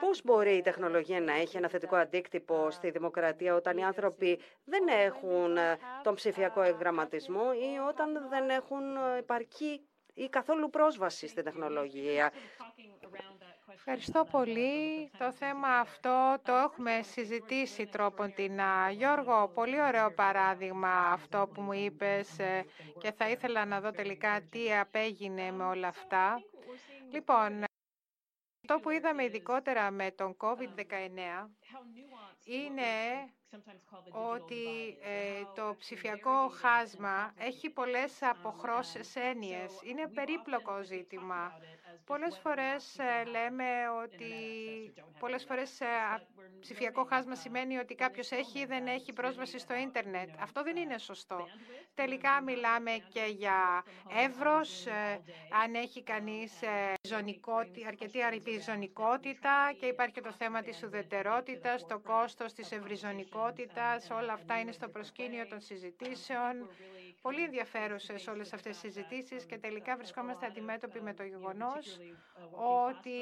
Πώς 0.00 0.22
μπορεί 0.24 0.56
η 0.56 0.62
τεχνολογία 0.62 1.20
να 1.20 1.32
έχει 1.32 1.56
ένα 1.56 1.68
θετικό 1.68 1.96
αντίκτυπο 1.96 2.70
στη 2.70 2.90
δημοκρατία 2.90 3.54
όταν 3.54 3.76
οι 3.78 3.84
άνθρωποι 3.84 4.40
δεν 4.64 4.88
έχουν 4.88 5.56
τον 6.02 6.14
ψηφιακό 6.14 6.62
εγγραμματισμό 6.62 7.44
ή 7.54 7.78
όταν 7.88 8.28
δεν 8.28 8.50
έχουν 8.50 8.82
επαρκή 9.18 9.80
ή 10.14 10.28
καθόλου 10.28 10.70
πρόσβαση 10.70 11.28
στην 11.28 11.44
τεχνολογία. 11.44 12.32
Ευχαριστώ 13.84 14.24
πολύ. 14.30 15.10
Το 15.18 15.32
θέμα 15.32 15.68
αυτό 15.68 16.38
το 16.44 16.52
έχουμε 16.52 17.00
συζητήσει 17.02 17.86
τρόπον 17.86 18.34
την 18.34 18.60
Γιώργο, 18.92 19.48
πολύ 19.54 19.82
ωραίο 19.82 20.10
παράδειγμα 20.12 20.88
αυτό 21.12 21.50
που 21.54 21.60
μου 21.60 21.72
είπες 21.72 22.38
ε, 22.38 22.64
και 22.98 23.12
θα 23.12 23.28
ήθελα 23.30 23.64
να 23.64 23.80
δω 23.80 23.90
τελικά 23.90 24.40
τι 24.50 24.74
απέγινε 24.76 25.50
με 25.52 25.64
όλα 25.64 25.88
αυτά. 25.88 26.42
Λοιπόν, 27.12 27.64
αυτό 28.62 28.78
που 28.82 28.90
είδαμε 28.90 29.24
ειδικότερα 29.24 29.90
με 29.90 30.10
τον 30.10 30.36
COVID-19 30.38 31.48
είναι 32.44 32.82
ότι 34.10 34.96
ε, 35.02 35.42
το 35.54 35.74
ψηφιακό 35.78 36.48
χάσμα 36.48 37.34
έχει 37.38 37.70
πολλές 37.70 38.22
αποχρώσεις 38.22 39.16
έννοιες. 39.16 39.72
Είναι 39.82 40.08
περίπλοκο 40.08 40.82
ζήτημα. 40.82 41.52
Πολλές 42.10 42.38
φορές 42.42 42.98
ε, 42.98 43.24
λέμε 43.24 43.64
ότι 44.04 44.32
πολλές 45.18 45.44
φορές 45.44 45.80
ε, 45.80 45.86
ψηφιακό 46.60 47.04
χάσμα 47.04 47.34
σημαίνει 47.34 47.76
ότι 47.78 47.94
κάποιος 47.94 48.30
έχει 48.30 48.58
ή 48.58 48.64
δεν 48.64 48.86
έχει 48.86 49.12
πρόσβαση 49.12 49.58
στο 49.58 49.74
ίντερνετ. 49.74 50.28
Αυτό 50.40 50.62
δεν 50.62 50.76
είναι 50.76 50.98
σωστό. 50.98 51.46
Τελικά 51.94 52.42
μιλάμε 52.42 52.90
και 53.12 53.24
για 53.36 53.84
εύρος, 54.24 54.86
ε, 54.86 55.20
αν 55.62 55.74
έχει 55.74 56.02
κανείς 56.02 56.52
αρκετή 57.86 58.22
αριθμιζωνικότητα 58.22 59.72
και 59.80 59.86
υπάρχει 59.86 60.12
και 60.14 60.20
το 60.20 60.32
θέμα 60.32 60.62
της 60.62 60.82
ουδετερότητας, 60.82 61.86
το 61.86 61.98
κόστος 61.98 62.52
της 62.52 62.72
ευρυζωνικότητας, 62.72 64.10
όλα 64.10 64.32
αυτά 64.32 64.58
είναι 64.60 64.72
στο 64.72 64.88
προσκήνιο 64.88 65.46
των 65.46 65.60
συζητήσεων 65.60 66.68
πολύ 67.22 67.42
ενδιαφέρουσες 67.44 68.26
όλες 68.26 68.52
αυτές 68.52 68.80
τις 68.80 68.92
συζητήσεις 68.92 69.44
και 69.46 69.58
τελικά 69.58 69.96
βρισκόμαστε 69.96 70.46
αντιμέτωποι 70.46 71.00
με 71.00 71.14
το 71.14 71.22
γεγονός 71.22 71.98
ότι 72.88 73.18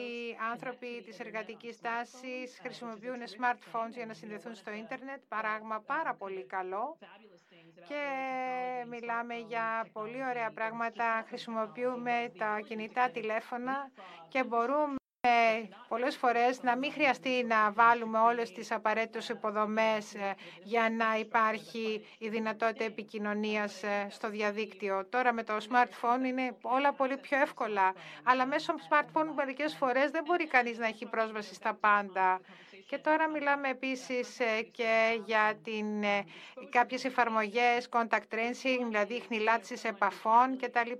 άνθρωποι 0.50 1.02
της 1.06 1.18
εργατικής 1.20 1.80
τάσης 1.80 2.58
χρησιμοποιούν 2.62 3.20
smartphones 3.20 3.92
για 3.94 4.06
να 4.06 4.14
συνδεθούν 4.14 4.54
στο 4.54 4.70
ίντερνετ, 4.72 5.22
παράγμα 5.28 5.80
πάρα 5.86 6.14
πολύ 6.14 6.44
καλό. 6.46 6.98
Και 7.88 8.02
μιλάμε 8.88 9.34
για 9.34 9.88
πολύ 9.92 10.24
ωραία 10.24 10.50
πράγματα. 10.50 11.24
Χρησιμοποιούμε 11.26 12.32
τα 12.38 12.60
κινητά 12.60 13.10
τηλέφωνα 13.10 13.90
και 14.28 14.44
μπορούμε 14.44 14.92
ε, 14.92 15.07
πολλές 15.88 16.16
φορές 16.16 16.62
να 16.62 16.76
μην 16.76 16.92
χρειαστεί 16.92 17.44
να 17.44 17.72
βάλουμε 17.72 18.18
όλες 18.18 18.52
τις 18.52 18.70
απαραίτητες 18.72 19.28
υποδομές 19.28 20.14
ε, 20.14 20.34
για 20.62 20.90
να 20.96 21.18
υπάρχει 21.18 22.06
η 22.18 22.28
δυνατότητα 22.28 22.84
επικοινωνίας 22.84 23.82
ε, 23.82 24.06
στο 24.10 24.28
διαδίκτυο. 24.30 25.06
Τώρα 25.10 25.32
με 25.32 25.42
το 25.42 25.56
smartphone 25.56 26.24
είναι 26.26 26.56
όλα 26.62 26.92
πολύ 26.92 27.16
πιο 27.16 27.38
εύκολα, 27.40 27.94
αλλά 28.22 28.46
μέσω 28.46 28.74
smartphone 28.88 29.26
μερικές 29.34 29.74
φορές 29.74 30.10
δεν 30.10 30.22
μπορεί 30.26 30.46
κανείς 30.46 30.78
να 30.78 30.86
έχει 30.86 31.06
πρόσβαση 31.06 31.54
στα 31.54 31.74
πάντα. 31.80 32.40
Και 32.86 32.98
τώρα 32.98 33.28
μιλάμε 33.28 33.68
επίσης 33.68 34.36
και 34.70 35.20
για 35.26 35.54
την, 35.64 35.86
κάποιες 36.70 37.04
εφαρμογές 37.04 37.88
contact 37.90 38.34
tracing, 38.34 38.80
δηλαδή 38.86 39.20
χνηλάτησης 39.26 39.84
επαφών 39.84 40.58
κτλ. 40.60 40.90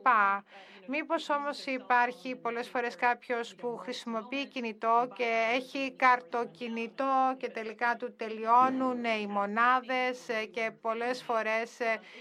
Μήπως 0.91 1.29
όμως 1.31 1.65
υπάρχει 1.67 2.35
πολλές 2.37 2.69
φορές 2.69 2.97
κάποιος 2.97 3.55
που 3.55 3.77
χρησιμοποιεί 3.77 4.47
κινητό 4.49 5.09
και 5.17 5.51
έχει 5.55 5.93
καρτοκινητό 5.97 7.35
και 7.39 7.49
τελικά 7.49 7.97
του 7.97 8.15
τελειώνουν 8.17 9.05
οι 9.05 9.27
μονάδες 9.27 10.19
και 10.53 10.71
πολλές 10.81 11.23
φορές 11.23 11.77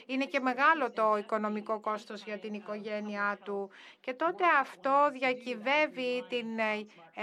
είναι 0.06 0.26
και 0.26 0.40
μεγάλο 0.40 0.92
το 0.92 1.16
οικονομικό 1.18 1.80
κόστος 1.80 2.24
για 2.24 2.38
την 2.38 2.54
οικογένειά 2.54 3.38
του. 3.44 3.70
Και 4.02 4.14
τότε 4.14 4.44
αυτό 4.62 5.10
διακυβεύει 5.12 6.26
την 6.30 6.48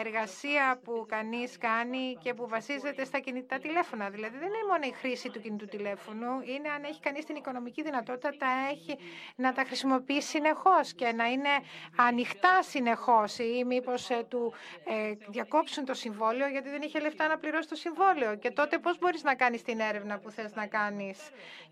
εργασία 0.02 0.80
που 0.84 1.06
κανείς 1.08 1.58
κάνει 1.58 2.16
και 2.22 2.34
που 2.34 2.48
βασίζεται 2.48 3.04
στα 3.04 3.18
κινητά 3.18 3.58
τηλέφωνα. 3.58 4.10
Δηλαδή 4.10 4.36
δεν 4.38 4.48
είναι 4.48 4.66
μόνο 4.70 4.82
η 4.84 4.92
χρήση 4.92 5.30
του 5.30 5.40
κινητού 5.40 5.66
τηλέφωνου, 5.66 6.40
είναι 6.44 6.68
αν 6.68 6.84
έχει 6.84 7.00
κανείς 7.00 7.24
την 7.24 7.36
οικονομική 7.36 7.82
δυνατότητα 7.82 8.30
τα 8.38 8.46
έχει 8.70 8.98
να 9.36 9.52
τα 9.52 9.64
χρησιμοποιεί 9.64 10.22
συνεχώς 10.22 10.94
και 10.94 11.12
να 11.12 11.26
είναι 11.26 11.48
ανοιχτά 11.96 12.62
συνεχώς 12.62 13.38
ή 13.38 13.64
μήπως 13.66 14.10
ε, 14.10 14.24
του 14.28 14.52
ε, 14.84 15.12
διακόψουν 15.28 15.84
το 15.84 15.94
συμβόλαιο 15.94 16.48
γιατί 16.48 16.68
δεν 16.68 16.82
είχε 16.82 17.00
λεφτά 17.00 17.28
να 17.28 17.38
πληρώσει 17.38 17.68
το 17.68 17.74
συμβόλαιο. 17.74 18.36
Και 18.36 18.50
τότε 18.50 18.78
πώς 18.78 18.98
μπορείς 18.98 19.22
να 19.22 19.34
κάνεις 19.34 19.62
την 19.62 19.80
έρευνα 19.80 20.18
που 20.18 20.30
θες 20.30 20.54
να 20.54 20.66
κάνεις. 20.66 21.18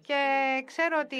Και 0.06 0.16
ξέρω 0.66 0.98
ότι 1.00 1.18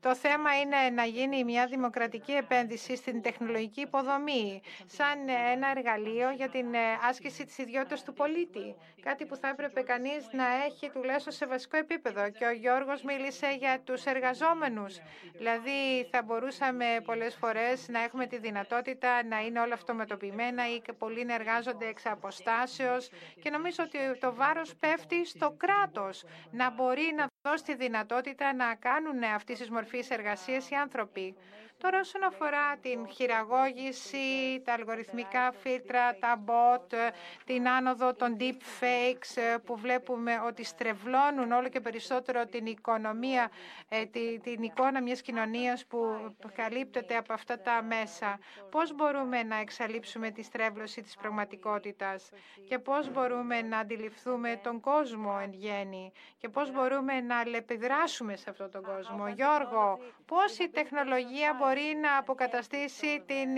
το 0.00 0.14
θέμα 0.14 0.60
είναι 0.60 0.76
να 0.94 1.04
γίνει 1.04 1.44
μια 1.44 1.66
δημοκρατική 1.66 2.32
επένδυση 2.32 2.96
στην 2.96 3.22
τεχνολογική 3.22 3.80
υποδομή, 3.80 4.60
σαν 4.86 5.28
ένα 5.52 5.70
εργαλείο 5.76 6.25
για 6.30 6.48
την 6.48 6.74
ε, 6.74 6.78
άσκηση 7.08 7.44
της 7.44 7.58
ιδιότητας 7.58 8.04
του 8.04 8.12
πολίτη. 8.12 8.74
Κάτι 9.02 9.24
που 9.26 9.36
θα 9.36 9.48
έπρεπε 9.48 9.80
κανείς 9.82 10.28
να 10.32 10.44
έχει 10.64 10.90
τουλάχιστον 10.90 11.32
σε 11.32 11.46
βασικό 11.46 11.76
επίπεδο. 11.76 12.30
Και 12.30 12.44
ο 12.46 12.50
Γιώργος 12.52 13.02
μίλησε 13.02 13.46
για 13.58 13.80
τους 13.84 14.04
εργαζόμενους. 14.04 14.98
Δηλαδή 15.36 16.08
θα 16.10 16.22
μπορούσαμε 16.22 16.84
πολλές 17.04 17.34
φορές 17.34 17.88
να 17.88 18.02
έχουμε 18.02 18.26
τη 18.26 18.38
δυνατότητα 18.38 19.24
να 19.24 19.40
είναι 19.40 19.60
όλα 19.60 19.74
αυτοματοποιημένα 19.74 20.74
ή 20.74 20.80
και 20.80 20.92
πολλοί 20.92 21.24
να 21.24 21.34
εργάζονται 21.34 21.86
εξ 21.86 22.06
αποστάσεως. 22.06 23.10
Και 23.42 23.50
νομίζω 23.50 23.82
ότι 23.84 24.18
το 24.20 24.34
βάρος 24.34 24.74
πέφτει 24.76 25.26
στο 25.26 25.54
κράτος 25.56 26.24
να 26.50 26.70
μπορεί 26.70 27.12
να 27.16 27.26
δώσει 27.42 27.64
τη 27.64 27.74
δυνατότητα 27.74 28.54
να 28.54 28.74
κάνουν 28.74 29.22
αυτής 29.22 29.58
της 29.58 29.70
μορφής 29.70 30.10
εργασίες 30.10 30.70
οι 30.70 30.74
άνθρωποι. 30.74 31.34
Τώρα 31.78 32.00
όσον 32.00 32.22
αφορά 32.22 32.76
την 32.76 33.08
χειραγώγηση, 33.08 34.60
τα 34.64 34.72
αλγοριθμικά 34.72 35.52
φίλτρα, 35.52 36.16
τα 36.18 36.44
bot, 36.46 36.94
την 37.44 37.68
άνοδο 37.68 38.14
των 38.14 38.36
deep 38.40 38.60
fakes 38.80 39.58
που 39.64 39.76
βλέπουμε 39.76 40.40
ότι 40.46 40.64
στρεβλώνουν 40.64 41.52
όλο 41.52 41.68
και 41.68 41.80
περισσότερο 41.80 42.46
την 42.46 42.66
οικονομία, 42.66 43.50
ε, 43.88 44.04
την 44.42 44.62
εικόνα 44.62 45.02
μιας 45.02 45.20
κοινωνίας 45.20 45.86
που 45.86 45.98
καλύπτεται 46.54 47.16
από 47.16 47.32
αυτά 47.32 47.60
τα 47.60 47.82
μέσα. 47.82 48.38
Πώς 48.70 48.94
μπορούμε 48.94 49.42
να 49.42 49.56
εξαλείψουμε 49.56 50.30
τη 50.30 50.42
στρέβλωση 50.42 51.02
της 51.02 51.16
πραγματικότητας 51.16 52.30
και 52.68 52.78
πώς 52.78 53.10
μπορούμε 53.12 53.62
να 53.62 53.78
αντιληφθούμε 53.78 54.60
τον 54.62 54.80
κόσμο 54.80 55.38
εν 55.42 55.52
γέννη 55.52 56.12
και 56.38 56.48
πώς 56.48 56.72
μπορούμε 56.72 57.20
να 57.20 57.38
αλληλεπιδράσουμε 57.38 58.36
σε 58.36 58.50
αυτόν 58.50 58.70
τον 58.70 58.82
κόσμο. 58.82 59.28
Γιώργο, 59.28 59.98
πώς 60.26 60.58
η 60.58 60.68
τεχνολογία 60.68 61.54
μπορεί 61.58 61.65
να 61.74 62.16
αποκαταστήσει 62.18 63.22
την 63.26 63.48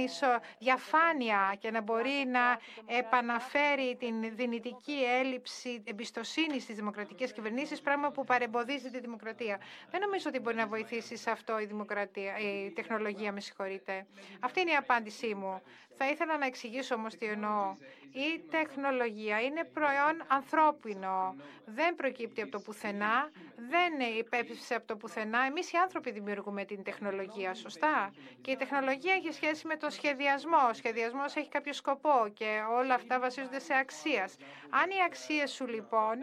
διαφάνεια 0.59 1.55
και 1.59 1.71
να 1.71 1.81
μπορεί 1.81 2.25
να 2.27 2.59
επαναφέρει 2.99 3.97
την 3.99 4.37
δυνητική 4.37 4.99
έλλειψη 5.21 5.83
εμπιστοσύνης 5.87 6.63
στις 6.63 6.77
δημοκρατικές 6.77 7.33
κυβερνήσεις, 7.33 7.81
πράγμα 7.81 8.11
που 8.11 8.25
παρεμποδίζει 8.25 8.91
τη 8.91 9.01
δημοκρατία. 9.01 9.61
Δεν 9.91 10.01
νομίζω 10.01 10.25
ότι 10.29 10.39
μπορεί 10.39 10.57
να 10.57 10.67
βοηθήσει 10.67 11.17
σε 11.17 11.31
αυτό 11.31 11.59
η, 11.61 11.65
δημοκρατία, 11.65 12.39
η 12.39 12.71
τεχνολογία, 12.71 13.33
με 13.33 13.41
συγχωρείτε. 13.41 14.07
Αυτή 14.41 14.61
είναι 14.61 14.71
η 14.71 14.77
απάντησή 14.77 15.35
μου. 15.35 15.63
Θα 15.99 16.09
ήθελα 16.09 16.39
να 16.39 16.47
εξηγήσω 16.47 16.95
όμως 16.95 17.15
τι 17.15 17.27
εννοώ. 17.27 17.77
Η 18.13 18.39
τεχνολογία 18.51 19.41
είναι 19.41 19.65
προϊόν 19.65 20.25
ανθρώπινο. 20.27 21.37
Δεν 21.67 21.95
προκύπτει 21.95 22.43
από 22.43 22.51
το 22.51 22.61
πουθενά, 22.61 23.31
δεν 23.57 23.93
υπέπεψε 24.19 24.75
από 24.75 24.87
το 24.87 24.97
πουθενά. 24.97 25.41
Εμείς 25.41 25.73
οι 25.73 25.77
άνθρωποι 25.77 26.11
δημιουργούμε 26.11 26.65
την 26.65 26.83
τεχνολογία, 26.83 27.55
σωστά; 27.55 28.13
Και 28.41 28.51
η 28.51 28.57
τεχνολογία 28.57 29.13
έχει 29.15 29.33
σχέση 29.33 29.67
με 29.67 29.77
το 29.77 29.91
σχεδιασμό. 29.91 30.59
Ο 30.71 30.73
σχεδιασμός 30.75 31.37
έχει 31.37 31.49
κάποιο 31.49 31.73
σκοπό 31.73 32.29
και 32.35 32.61
όλα 32.71 32.95
αυτά 32.95 33.19
βασίζονται 33.21 33.59
σε 33.59 33.75
αξίας. 33.75 34.37
Αν 34.71 34.91
οι 34.91 35.03
αξίες 35.07 35.51
σου 35.53 35.67
λοιπόν 35.67 36.17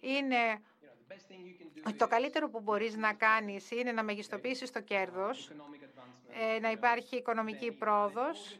είναι 0.00 0.60
το 1.96 2.06
καλύτερο 2.06 2.48
που 2.50 2.60
μπορείς 2.60 2.96
να 2.96 3.12
κάνεις 3.12 3.70
είναι 3.70 3.92
να 3.92 4.02
μεγιστοποιήσεις 4.02 4.70
το 4.70 4.80
κέρδος, 4.80 5.50
ε, 6.54 6.58
να 6.60 6.70
υπάρχει 6.70 7.16
οικονομική 7.16 7.72
πρόοδος, 7.72 8.58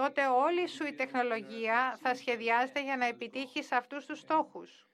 τότε 0.00 0.26
όλη 0.26 0.68
σου 0.68 0.86
η 0.86 0.92
τεχνολογία 0.92 1.98
θα 2.02 2.14
σχεδιάζεται 2.14 2.82
για 2.82 2.96
να 2.96 3.06
επιτύχεις 3.06 3.72
αυτούς 3.72 4.06
τους 4.06 4.18
στόχους. 4.18 4.86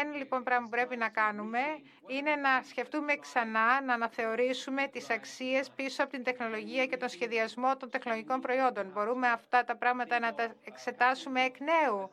Ένα 0.00 0.16
λοιπόν 0.16 0.42
πράγμα 0.42 0.64
που 0.64 0.70
πρέπει 0.70 0.96
να 0.96 1.08
κάνουμε 1.08 1.60
είναι 2.06 2.34
να 2.36 2.62
σκεφτούμε 2.62 3.14
ξανά, 3.16 3.80
να 3.82 3.94
αναθεωρήσουμε 3.94 4.86
τις 4.88 5.10
αξίες 5.10 5.70
πίσω 5.70 6.02
από 6.02 6.12
την 6.12 6.24
τεχνολογία 6.24 6.86
και 6.86 6.96
τον 6.96 7.08
σχεδιασμό 7.08 7.76
των 7.76 7.90
τεχνολογικών 7.90 8.40
προϊόντων. 8.40 8.90
Μπορούμε 8.92 9.28
αυτά 9.28 9.64
τα 9.64 9.76
πράγματα 9.76 10.18
να 10.18 10.34
τα 10.34 10.54
εξετάσουμε 10.64 11.42
εκ 11.42 11.56
νέου. 11.60 12.10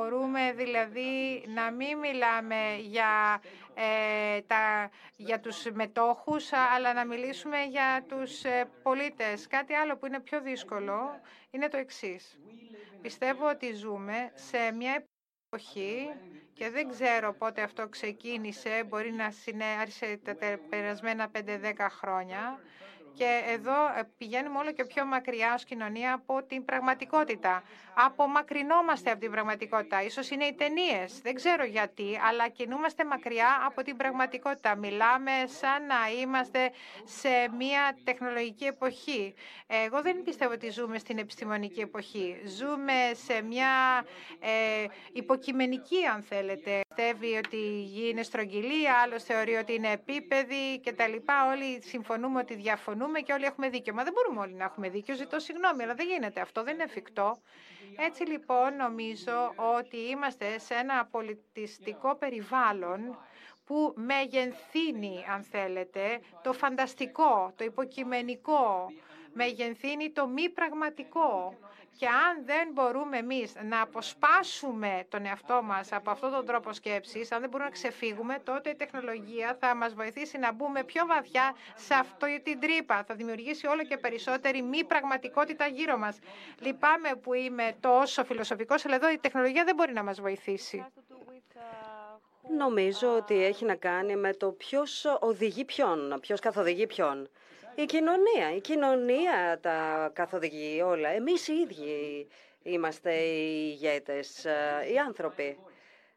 Μπορούμε 0.00 0.52
δηλαδή 0.52 1.42
να 1.54 1.70
μην 1.70 1.98
μιλάμε 1.98 2.76
για, 2.80 3.42
ε, 3.74 4.40
τα, 4.40 4.90
για 5.16 5.40
τους 5.40 5.64
μετόχους, 5.72 6.52
αλλά 6.52 6.92
να 6.92 7.04
μιλήσουμε 7.04 7.62
για 7.64 8.04
τους 8.08 8.44
ε, 8.44 8.68
πολίτες. 8.82 9.46
Κάτι 9.46 9.74
άλλο 9.74 9.96
που 9.96 10.06
είναι 10.06 10.20
πιο 10.20 10.40
δύσκολο 10.40 11.20
είναι 11.50 11.68
το 11.68 11.76
εξής. 11.76 12.38
Πιστεύω 13.02 13.48
ότι 13.48 13.72
ζούμε 13.72 14.30
σε 14.34 14.72
μια 14.72 15.04
εποχή 15.52 16.08
και 16.52 16.70
δεν 16.70 16.88
ξέρω 16.88 17.32
πότε 17.32 17.62
αυτό 17.62 17.88
ξεκίνησε, 17.88 18.84
μπορεί 18.88 19.12
να 19.12 19.30
συνέρχεται 19.30 20.34
τα 20.34 20.58
περασμένα 20.68 21.30
5-10 21.38 21.86
χρόνια, 21.90 22.60
και 23.14 23.42
εδώ 23.46 23.86
ε, 23.98 24.02
πηγαίνουμε 24.18 24.58
όλο 24.58 24.72
και 24.72 24.84
πιο 24.84 25.04
μακριά 25.04 25.54
ως 25.54 25.64
κοινωνία 25.64 26.12
από 26.12 26.42
την 26.42 26.64
πραγματικότητα. 26.64 27.62
Απομακρυνόμαστε 27.94 29.10
από 29.10 29.20
την 29.20 29.30
πραγματικότητα. 29.30 30.02
Ίσως 30.02 30.30
είναι 30.30 30.44
οι 30.44 30.54
ταινίες, 30.54 31.20
δεν 31.22 31.34
ξέρω 31.34 31.64
γιατί, 31.64 32.18
αλλά 32.28 32.48
κινούμαστε 32.48 33.04
μακριά 33.04 33.62
από 33.66 33.82
την 33.82 33.96
πραγματικότητα. 33.96 34.74
Μιλάμε 34.76 35.30
σαν 35.46 35.86
να 35.86 36.10
είμαστε 36.20 36.70
σε 37.04 37.28
μια 37.58 37.96
τεχνολογική 38.04 38.64
εποχή. 38.64 39.34
Εγώ 39.66 40.02
δεν 40.02 40.22
πιστεύω 40.22 40.52
ότι 40.52 40.70
ζούμε 40.70 40.98
στην 40.98 41.18
επιστημονική 41.18 41.80
εποχή. 41.80 42.40
Ζούμε 42.44 42.92
σε 43.12 43.42
μια 43.42 44.04
ε, 44.40 44.86
υποκειμενική, 45.12 46.06
αν 46.14 46.22
θέλετε. 46.22 46.80
Πιστεύει 46.94 47.34
ότι 47.36 47.90
είναι 48.08 48.22
στρογγυλή, 48.22 48.88
άλλος 48.90 49.22
θεωρεί 49.24 49.54
ότι 49.54 49.74
είναι 49.74 49.90
επίπεδη 49.90 50.80
κτλ. 50.84 51.14
Όλοι 51.52 51.82
συμφωνούμε 51.82 52.40
ότι 52.40 52.54
διαφωνούμε 52.54 53.20
και 53.20 53.32
όλοι 53.32 53.44
έχουμε 53.44 53.68
δίκιο. 53.68 53.94
Μα 53.94 54.02
δεν 54.04 54.12
μπορούμε 54.12 54.40
όλοι 54.40 54.54
να 54.54 54.64
έχουμε 54.64 54.88
δίκιο. 54.88 55.14
Ζητώ 55.14 55.38
συγγνώμη, 55.38 55.82
αλλά 55.82 55.94
δεν 55.94 56.06
γίνεται 56.06 56.40
αυτό. 56.40 56.62
Δεν 56.62 56.74
είναι 56.74 56.82
εφικτό. 56.82 57.36
Έτσι 58.06 58.22
λοιπόν 58.24 58.76
νομίζω 58.76 59.52
ότι 59.76 59.96
είμαστε 59.96 60.58
σε 60.58 60.74
ένα 60.74 61.06
πολιτιστικό 61.10 62.14
περιβάλλον 62.16 63.18
που 63.64 63.92
μεγενθύνει, 63.96 65.24
αν 65.34 65.42
θέλετε, 65.42 66.20
το 66.42 66.52
φανταστικό, 66.52 67.52
το 67.56 67.64
υποκειμενικό, 67.64 68.86
μεγενθύνει 69.32 70.10
το 70.10 70.26
μη 70.26 70.48
πραγματικό. 70.48 71.58
Και 71.98 72.06
αν 72.06 72.44
δεν 72.44 72.68
μπορούμε 72.72 73.16
εμείς 73.18 73.52
να 73.62 73.80
αποσπάσουμε 73.80 75.06
τον 75.08 75.26
εαυτό 75.26 75.62
μας 75.62 75.92
από 75.92 76.10
αυτόν 76.10 76.30
τον 76.30 76.46
τρόπο 76.46 76.72
σκέψης, 76.72 77.32
αν 77.32 77.40
δεν 77.40 77.48
μπορούμε 77.48 77.68
να 77.68 77.74
ξεφύγουμε, 77.74 78.38
τότε 78.44 78.70
η 78.70 78.74
τεχνολογία 78.74 79.56
θα 79.60 79.74
μας 79.74 79.94
βοηθήσει 79.94 80.38
να 80.38 80.52
μπούμε 80.52 80.84
πιο 80.84 81.06
βαθιά 81.06 81.54
σε 81.74 81.94
αυτή 81.94 82.40
την 82.40 82.60
τρύπα. 82.60 83.04
Θα 83.04 83.14
δημιουργήσει 83.14 83.66
όλο 83.66 83.82
και 83.84 83.96
περισσότερη 83.96 84.62
μη 84.62 84.84
πραγματικότητα 84.84 85.66
γύρω 85.66 85.96
μας. 85.98 86.18
Λυπάμαι 86.58 87.14
που 87.22 87.34
είμαι 87.34 87.76
τόσο 87.80 88.24
φιλοσοφικός, 88.24 88.86
αλλά 88.86 88.94
εδώ 88.94 89.10
η 89.10 89.18
τεχνολογία 89.18 89.64
δεν 89.64 89.74
μπορεί 89.74 89.92
να 89.92 90.02
μας 90.02 90.20
βοηθήσει. 90.20 90.86
Νομίζω 92.56 93.16
ότι 93.16 93.44
έχει 93.44 93.64
να 93.64 93.74
κάνει 93.74 94.16
με 94.16 94.34
το 94.34 94.50
ποιος 94.50 95.04
οδηγεί 95.20 95.64
ποιον, 95.64 96.18
ποιος 96.20 96.40
καθοδηγεί 96.40 96.86
ποιον. 96.86 97.28
Η 97.82 97.84
κοινωνία, 97.84 98.54
η 98.56 98.60
κοινωνία 98.60 99.58
τα 99.60 100.10
καθοδηγεί 100.14 100.82
όλα. 100.82 101.08
Εμείς 101.08 101.48
οι 101.48 101.52
ίδιοι 101.52 102.28
είμαστε 102.62 103.14
οι 103.14 103.68
ηγέτες, 103.72 104.44
ε, 104.44 104.86
οι 104.92 104.98
άνθρωποι. 104.98 105.58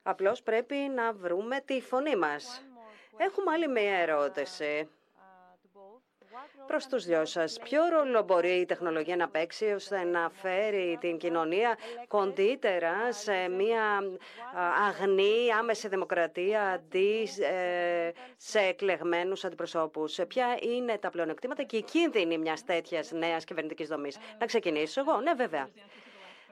Απλώς 0.04 0.42
πρέπει 0.42 0.76
να 0.76 1.14
βρούμε 1.14 1.60
τη 1.66 1.82
φωνή 1.82 2.16
μας. 2.16 2.64
Έχουμε 3.18 3.52
άλλη 3.52 3.68
μία 3.68 3.98
ερώτηση 3.98 4.90
προς 6.68 6.88
τους 6.88 7.06
δυο 7.06 7.26
σας. 7.26 7.60
Ποιο 7.64 7.82
ρόλο 7.92 8.24
μπορεί 8.24 8.50
η 8.50 8.66
τεχνολογία 8.66 9.16
να 9.16 9.30
παίξει 9.30 9.66
ώστε 9.66 10.04
να 10.04 10.30
φέρει 10.34 10.98
την 11.02 11.18
κοινωνία 11.18 11.78
κοντύτερα 12.08 13.12
σε 13.12 13.48
μια 13.50 14.04
αγνή 14.88 15.52
άμεση 15.60 15.88
δημοκρατία 15.88 16.62
αντί 16.70 17.28
ε, 17.40 18.10
σε 18.38 18.60
εκλεγμένους 18.60 19.44
αντιπροσώπους. 19.46 20.20
Ποια 20.28 20.58
είναι 20.62 20.98
τα 20.98 21.10
πλεονεκτήματα 21.10 21.64
και 21.64 21.78
οι 21.78 21.84
κίνδυνοι 21.84 22.38
μιας 22.38 22.64
τέτοιας 22.64 23.12
νέας 23.12 23.44
κυβερνητικής 23.44 23.88
δομής. 23.88 24.18
Να 24.40 24.46
ξεκινήσω 24.46 25.02
εγώ. 25.02 25.22
Ναι, 25.22 25.34
βέβαια. 25.34 25.70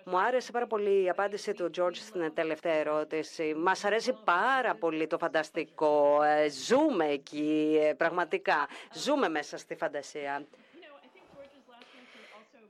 Μου 0.05 0.19
άρεσε 0.19 0.51
πάρα 0.51 0.67
πολύ 0.67 1.03
η 1.03 1.09
απάντηση 1.09 1.53
του 1.53 1.69
George 1.77 1.95
στην 1.95 2.33
τελευταία 2.33 2.73
ερώτηση. 2.73 3.53
Μας 3.57 3.83
αρέσει 3.85 4.17
πάρα 4.23 4.75
πολύ 4.75 5.07
το 5.07 5.17
φανταστικό. 5.17 6.23
Ε, 6.23 6.49
ζούμε 6.49 7.05
εκεί, 7.05 7.79
ε, 7.81 7.93
πραγματικά. 7.93 8.67
Ζούμε 8.93 9.29
μέσα 9.29 9.57
στη 9.57 9.75
φαντασία. 9.75 10.45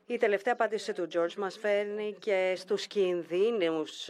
Η 0.06 0.18
τελευταία 0.18 0.54
απάντηση 0.54 0.94
του 0.94 1.08
George 1.14 1.34
μας 1.34 1.58
φέρνει 1.58 2.16
και 2.20 2.54
στους 2.58 2.88
κινδύνους 2.88 4.10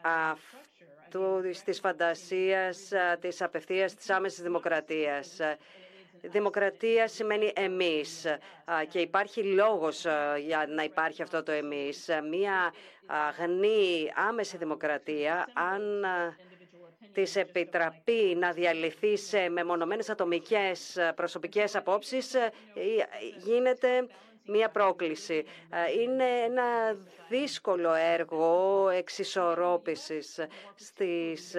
αυτού 0.00 1.40
της 1.64 1.80
φαντασίας 1.80 2.92
της 3.20 3.42
απευθείας 3.42 3.94
της 3.94 4.10
άμεσης 4.10 4.42
δημοκρατίας. 4.42 5.40
Δημοκρατία 6.22 7.08
σημαίνει 7.08 7.52
εμείς 7.54 8.26
και 8.88 8.98
υπάρχει 8.98 9.42
λόγος 9.42 10.06
για 10.44 10.66
να 10.68 10.82
υπάρχει 10.84 11.22
αυτό 11.22 11.42
το 11.42 11.52
εμείς. 11.52 12.08
Μία 12.30 12.72
αγνή 13.06 14.12
άμεση 14.28 14.56
δημοκρατία, 14.56 15.48
αν 15.52 16.04
της 17.12 17.36
επιτραπεί 17.36 18.36
να 18.38 18.52
διαλυθεί 18.52 19.16
σε 19.16 19.48
μεμονωμένες 19.48 20.08
ατομικές 20.10 20.98
προσωπικές 21.14 21.76
απόψεις, 21.76 22.36
γίνεται 23.36 24.06
μία 24.46 24.68
πρόκληση. 24.70 25.44
Είναι 26.00 26.24
ένα 26.44 26.96
δύσκολο 27.28 27.92
έργο 27.94 28.88
εξισορρόπησης 28.88 30.40
στις 30.74 31.54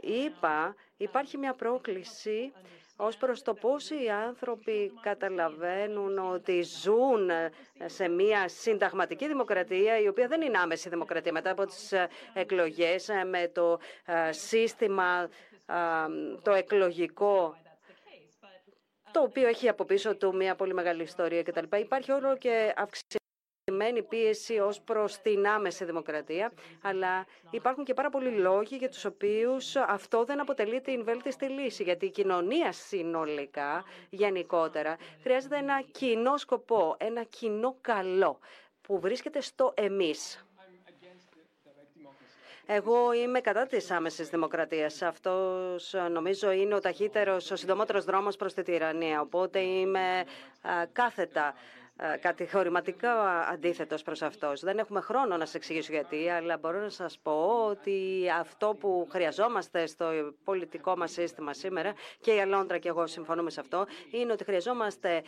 ΗΠΑ. 0.00 0.74
Υπάρχει 0.96 1.36
μια 1.38 1.54
πρόκληση 1.54 2.52
ως 3.00 3.16
προς 3.16 3.42
το 3.42 3.54
πώς 3.54 3.90
οι 3.90 4.08
άνθρωποι 4.26 4.92
καταλαβαίνουν 5.00 6.18
ότι 6.18 6.62
ζουν 6.62 7.30
σε 7.86 8.08
μια 8.08 8.48
συνταγματική 8.48 9.26
δημοκρατία 9.26 9.98
η 9.98 10.08
οποία 10.08 10.28
δεν 10.28 10.40
είναι 10.42 10.58
άμεση 10.58 10.88
δημοκρατία 10.88 11.32
μετά 11.32 11.50
από 11.50 11.66
τις 11.66 11.92
εκλογές 12.32 13.08
με 13.30 13.48
το 13.54 13.78
σύστημα 14.30 15.28
το 16.42 16.52
εκλογικό 16.52 17.56
το 19.12 19.20
οποίο 19.20 19.48
έχει 19.48 19.68
από 19.68 19.84
πίσω 19.84 20.16
του 20.16 20.34
μια 20.36 20.54
πολύ 20.54 20.74
μεγάλη 20.74 21.02
ιστορία 21.02 21.42
κτλ. 21.42 21.76
Υπάρχει 21.76 22.12
όλο 22.12 22.36
και 22.36 22.74
αυξημένη 22.76 23.26
πίεση 24.08 24.58
ως 24.58 24.80
προς 24.80 25.18
την 25.18 25.46
άμεση 25.46 25.84
δημοκρατία, 25.84 26.52
αλλά 26.82 27.26
υπάρχουν 27.50 27.84
και 27.84 27.94
πάρα 27.94 28.10
πολλοί 28.10 28.30
λόγοι 28.30 28.76
για 28.76 28.88
τους 28.88 29.04
οποίους 29.04 29.76
αυτό 29.76 30.24
δεν 30.24 30.40
αποτελεί 30.40 30.80
την 30.80 31.04
βέλτιστη 31.04 31.44
λύση, 31.46 31.82
γιατί 31.82 32.06
η 32.06 32.10
κοινωνία 32.10 32.72
συνολικά, 32.72 33.84
γενικότερα, 34.10 34.96
χρειάζεται 35.22 35.56
ένα 35.56 35.82
κοινό 35.92 36.36
σκοπό, 36.36 36.96
ένα 36.98 37.22
κοινό 37.22 37.76
καλό 37.80 38.38
που 38.82 38.98
βρίσκεται 39.00 39.40
στο 39.40 39.72
εμείς. 39.76 40.42
Εγώ 42.70 43.12
είμαι 43.12 43.40
κατά 43.40 43.66
της 43.66 43.90
άμεσης 43.90 44.28
δημοκρατίας. 44.28 45.02
Αυτός 45.02 45.94
νομίζω 46.10 46.50
είναι 46.50 46.74
ο 46.74 46.80
ταχύτερος, 46.80 47.50
ο 47.50 47.56
συντομότερος 47.56 48.04
δρόμος 48.04 48.36
προς 48.36 48.54
τη 48.54 48.62
τυραννία. 48.62 49.20
Οπότε 49.20 49.58
είμαι 49.60 50.24
κάθετα 50.92 51.46
ε, 51.48 51.52
κατηγορηματικά 52.20 53.40
αντίθετος 53.40 54.02
προς 54.02 54.22
αυτός. 54.22 54.60
Δεν 54.60 54.78
έχουμε 54.78 55.00
χρόνο 55.00 55.36
να 55.36 55.44
σας 55.44 55.54
εξηγήσω 55.54 55.92
γιατί, 55.92 56.28
αλλά 56.28 56.58
μπορώ 56.58 56.80
να 56.80 56.88
σας 56.88 57.18
πω 57.22 57.66
ότι 57.68 58.24
αυτό 58.40 58.76
που 58.80 59.06
χρειαζόμαστε 59.10 59.86
στο 59.86 60.06
πολιτικό 60.44 60.96
μας 60.96 61.10
σύστημα 61.12 61.54
σήμερα, 61.54 61.92
και 62.20 62.34
η 62.34 62.40
Αλόντρα 62.40 62.78
και 62.78 62.88
εγώ 62.88 63.06
συμφωνούμε 63.06 63.50
σε 63.50 63.60
αυτό, 63.60 63.86
είναι 64.10 64.32
ότι 64.32 64.44
χρειαζόμαστε 64.44 65.14
ε, 65.16 65.22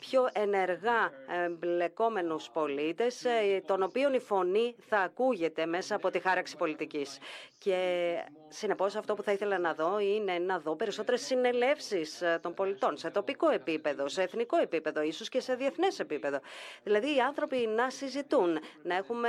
πιο 0.00 0.28
ενεργά 0.32 1.10
εμπλεκόμενους 1.44 2.50
πολίτες, 2.50 3.24
ε, 3.24 3.62
των 3.66 3.82
οποίων 3.82 4.14
η 4.14 4.18
φωνή 4.20 4.74
θα 4.88 4.98
ακούγεται 4.98 5.66
μέσα 5.66 5.94
από 5.94 6.10
τη 6.10 6.18
χάραξη 6.18 6.56
πολιτικής. 6.56 7.18
Και 7.58 8.14
συνεπώς 8.48 8.96
αυτό 8.96 9.14
που 9.14 9.22
θα 9.22 9.32
ήθελα 9.32 9.58
να 9.58 9.74
δω 9.74 9.98
είναι 9.98 10.38
να 10.38 10.58
δω 10.58 10.76
περισσότερες 10.76 11.20
συνελεύσεις 11.26 12.22
των 12.40 12.54
πολιτών 12.54 12.96
σε 12.96 13.10
τοπικό 13.10 13.50
επίπεδο, 13.50 14.08
σε 14.08 14.22
εθνικό 14.22 14.56
επίπεδο, 14.56 15.02
ίσως 15.02 15.28
και 15.28 15.40
σε 15.40 15.54
διεθνές 15.54 15.88
επίπεδο 15.88 16.07
επίπεδο. 16.10 16.40
Δηλαδή 16.82 17.16
οι 17.16 17.20
άνθρωποι 17.20 17.56
να 17.56 17.90
συζητούν, 17.90 18.58
να 18.82 18.94
έχουμε 18.94 19.28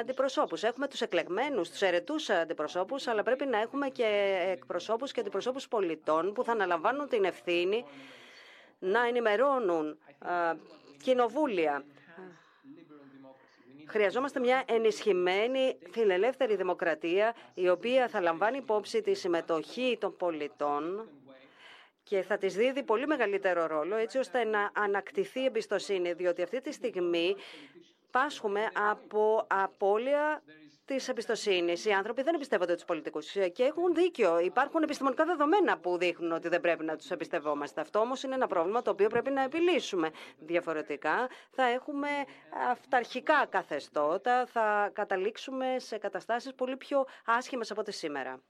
αντιπροσώπους. 0.00 0.62
Έχουμε 0.62 0.88
τους 0.88 1.00
εκλεγμένους, 1.00 1.70
τους 1.70 1.82
αιρετούς 1.82 2.30
αντιπροσώπους, 2.30 3.06
αλλά 3.06 3.22
πρέπει 3.22 3.46
να 3.46 3.60
έχουμε 3.60 3.88
και 3.88 4.38
εκπροσώπους 4.50 5.12
και 5.12 5.20
αντιπροσώπους 5.20 5.68
πολιτών 5.68 6.32
που 6.32 6.44
θα 6.44 6.52
αναλαμβάνουν 6.52 7.08
την 7.08 7.24
ευθύνη 7.24 7.84
να 8.78 9.06
ενημερώνουν 9.06 9.98
κοινοβούλια. 11.02 11.84
Χρειαζόμαστε 13.86 14.40
μια 14.40 14.62
ενισχυμένη 14.66 15.78
φιλελεύθερη 15.90 16.56
δημοκρατία 16.56 17.34
η 17.54 17.68
οποία 17.68 18.08
θα 18.08 18.20
λαμβάνει 18.20 18.56
υπόψη 18.56 19.02
τη 19.02 19.14
συμμετοχή 19.14 19.96
των 20.00 20.16
πολιτών 20.16 21.08
και 22.08 22.22
θα 22.22 22.38
της 22.38 22.54
δίδει 22.54 22.82
πολύ 22.82 23.06
μεγαλύτερο 23.06 23.66
ρόλο 23.66 23.96
έτσι 23.96 24.18
ώστε 24.18 24.44
να 24.44 24.70
ανακτηθεί 24.74 25.44
εμπιστοσύνη, 25.44 26.12
διότι 26.12 26.42
αυτή 26.42 26.60
τη 26.60 26.72
στιγμή 26.72 27.36
πάσχουμε 28.10 28.68
από 28.90 29.46
απώλεια 29.48 30.42
της 30.84 31.08
εμπιστοσύνης. 31.08 31.84
Οι 31.84 31.90
άνθρωποι 31.90 32.22
δεν 32.22 32.34
εμπιστεύονται 32.34 32.74
τους 32.74 32.84
πολιτικούς 32.84 33.30
και 33.52 33.62
έχουν 33.62 33.94
δίκιο. 33.94 34.38
Υπάρχουν 34.38 34.82
επιστημονικά 34.82 35.24
δεδομένα 35.24 35.78
που 35.78 35.98
δείχνουν 35.98 36.32
ότι 36.32 36.48
δεν 36.48 36.60
πρέπει 36.60 36.84
να 36.84 36.96
τους 36.96 37.10
εμπιστευόμαστε. 37.10 37.80
Αυτό 37.80 37.98
όμως 37.98 38.22
είναι 38.22 38.34
ένα 38.34 38.46
πρόβλημα 38.46 38.82
το 38.82 38.90
οποίο 38.90 39.08
πρέπει 39.08 39.30
να 39.30 39.42
επιλύσουμε. 39.42 40.10
Διαφορετικά 40.38 41.28
θα 41.50 41.62
έχουμε 41.62 42.08
αυταρχικά 42.70 43.46
καθεστώτα, 43.48 44.46
θα 44.46 44.90
καταλήξουμε 44.92 45.76
σε 45.78 45.98
καταστάσεις 45.98 46.54
πολύ 46.54 46.76
πιο 46.76 47.06
άσχημες 47.24 47.70
από 47.70 47.80
ό,τι 47.80 47.92
σήμερα. 47.92 48.42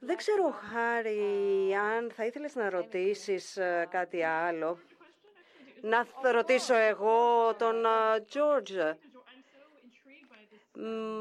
Δεν 0.00 0.16
ξέρω, 0.16 0.50
Χάρη, 0.72 1.74
αν 1.74 2.10
θα 2.16 2.24
ήθελες 2.26 2.54
να 2.54 2.70
ρωτήσεις 2.70 3.56
ε, 3.56 3.88
κάτι 3.90 4.22
άλλο. 4.22 4.78
Να 5.80 6.06
ρωτήσω 6.32 6.74
εγώ 6.74 7.54
τον 7.58 7.84
Τζόρτζ. 8.28 8.72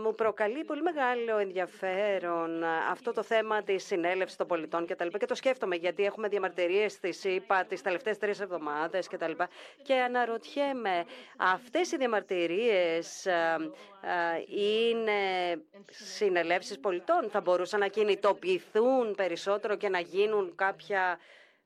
Μου 0.03 0.15
προκαλεί 0.15 0.63
πολύ 0.63 0.81
μεγάλο 0.81 1.37
ενδιαφέρον 1.37 2.63
αυτό 2.63 3.13
το 3.13 3.23
θέμα 3.23 3.63
της 3.63 3.85
συνέλευσης 3.85 4.37
των 4.37 4.47
πολιτών 4.47 4.85
κτλ. 4.85 5.07
Και, 5.07 5.17
και 5.17 5.25
το 5.25 5.35
σκέφτομαι 5.35 5.75
γιατί 5.75 6.03
έχουμε 6.03 6.27
διαμαρτυρίες 6.27 6.91
στη 6.91 7.11
ΣΥΠΑ 7.13 7.65
τις 7.65 7.81
τελευταίες 7.81 8.17
τρεις 8.17 8.39
εβδομάδες 8.39 9.07
κτλ. 9.07 9.31
Και, 9.31 9.45
και 9.83 9.93
αναρωτιέμαι, 9.95 11.05
αυτές 11.37 11.91
οι 11.91 11.97
διαμαρτυρίες 11.97 13.27
είναι 14.47 15.13
συνελεύσεις 15.89 16.79
πολιτών, 16.79 17.29
θα 17.29 17.41
μπορούσαν 17.41 17.79
να 17.79 17.87
κινητοποιηθούν 17.87 19.15
περισσότερο 19.15 19.75
και 19.75 19.89
να 19.89 19.99
γίνουν 19.99 20.53
κάποια 20.55 21.19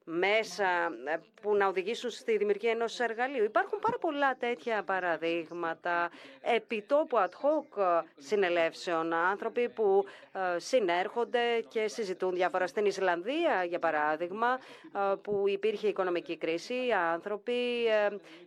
μέσα 0.09 0.65
ε, 1.05 1.17
που 1.41 1.55
να 1.55 1.67
οδηγήσουν 1.67 2.09
στη 2.09 2.37
δημιουργία 2.37 2.71
ενός 2.71 2.99
εργαλείου. 2.99 3.43
Υπάρχουν 3.43 3.79
πάρα 3.79 3.97
πολλά 3.97 4.35
τέτοια 4.35 4.83
παραδείγματα 4.83 6.09
επιτόπου 6.41 7.17
ad 7.17 7.29
hoc 7.29 8.01
συνελεύσεων. 8.17 9.13
Άνθρωποι 9.13 9.69
που 9.69 10.05
ε, 10.31 10.59
συνέρχονται 10.59 11.65
και 11.69 11.87
συζητούν 11.87 12.33
διάφορα. 12.33 12.67
Στην 12.67 12.85
Ισλανδία, 12.85 13.63
για 13.63 13.79
παράδειγμα, 13.79 14.59
ε, 14.95 15.15
που 15.21 15.43
υπήρχε 15.47 15.87
οικονομική 15.87 16.37
κρίση, 16.37 16.73
οι 16.73 16.93
άνθρωποι 16.93 17.85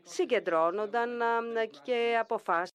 συγκεντρώνονταν 0.02 1.22
και 1.82 2.16
αποφάσισαν 2.20 2.70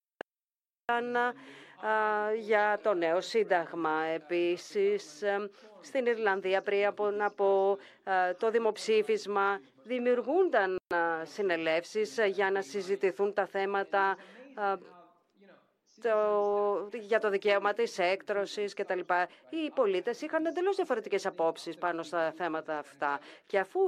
για 2.39 2.80
το 2.84 2.93
νέο 2.93 3.21
σύνταγμα. 3.21 4.03
Επίσης, 4.13 5.23
στην 5.82 6.05
Ιρλανδία 6.05 6.61
πριν 6.61 7.23
από 7.23 7.78
το 8.38 8.49
δημοψήφισμα 8.51 9.59
δημιουργούνταν 9.84 10.78
συνελεύσεις 11.23 12.19
για 12.28 12.51
να 12.51 12.61
συζητηθούν 12.61 13.34
τα 13.34 13.45
θέματα 13.45 14.17
το, 16.02 16.89
για 17.00 17.20
το 17.20 17.30
δικαίωμα 17.30 17.74
της 17.74 18.00
έκτρωσης 18.00 18.74
κτλ. 18.74 19.00
Οι 19.50 19.70
πολίτες 19.76 20.22
είχαν 20.22 20.46
εντελώς 20.46 20.76
διαφορετικές 20.76 21.26
απόψεις 21.26 21.78
πάνω 21.78 22.04
στα 22.04 22.34
θέματα 22.38 22.78
αυτά. 22.78 23.20
Και 23.46 23.60
αφού 23.60 23.80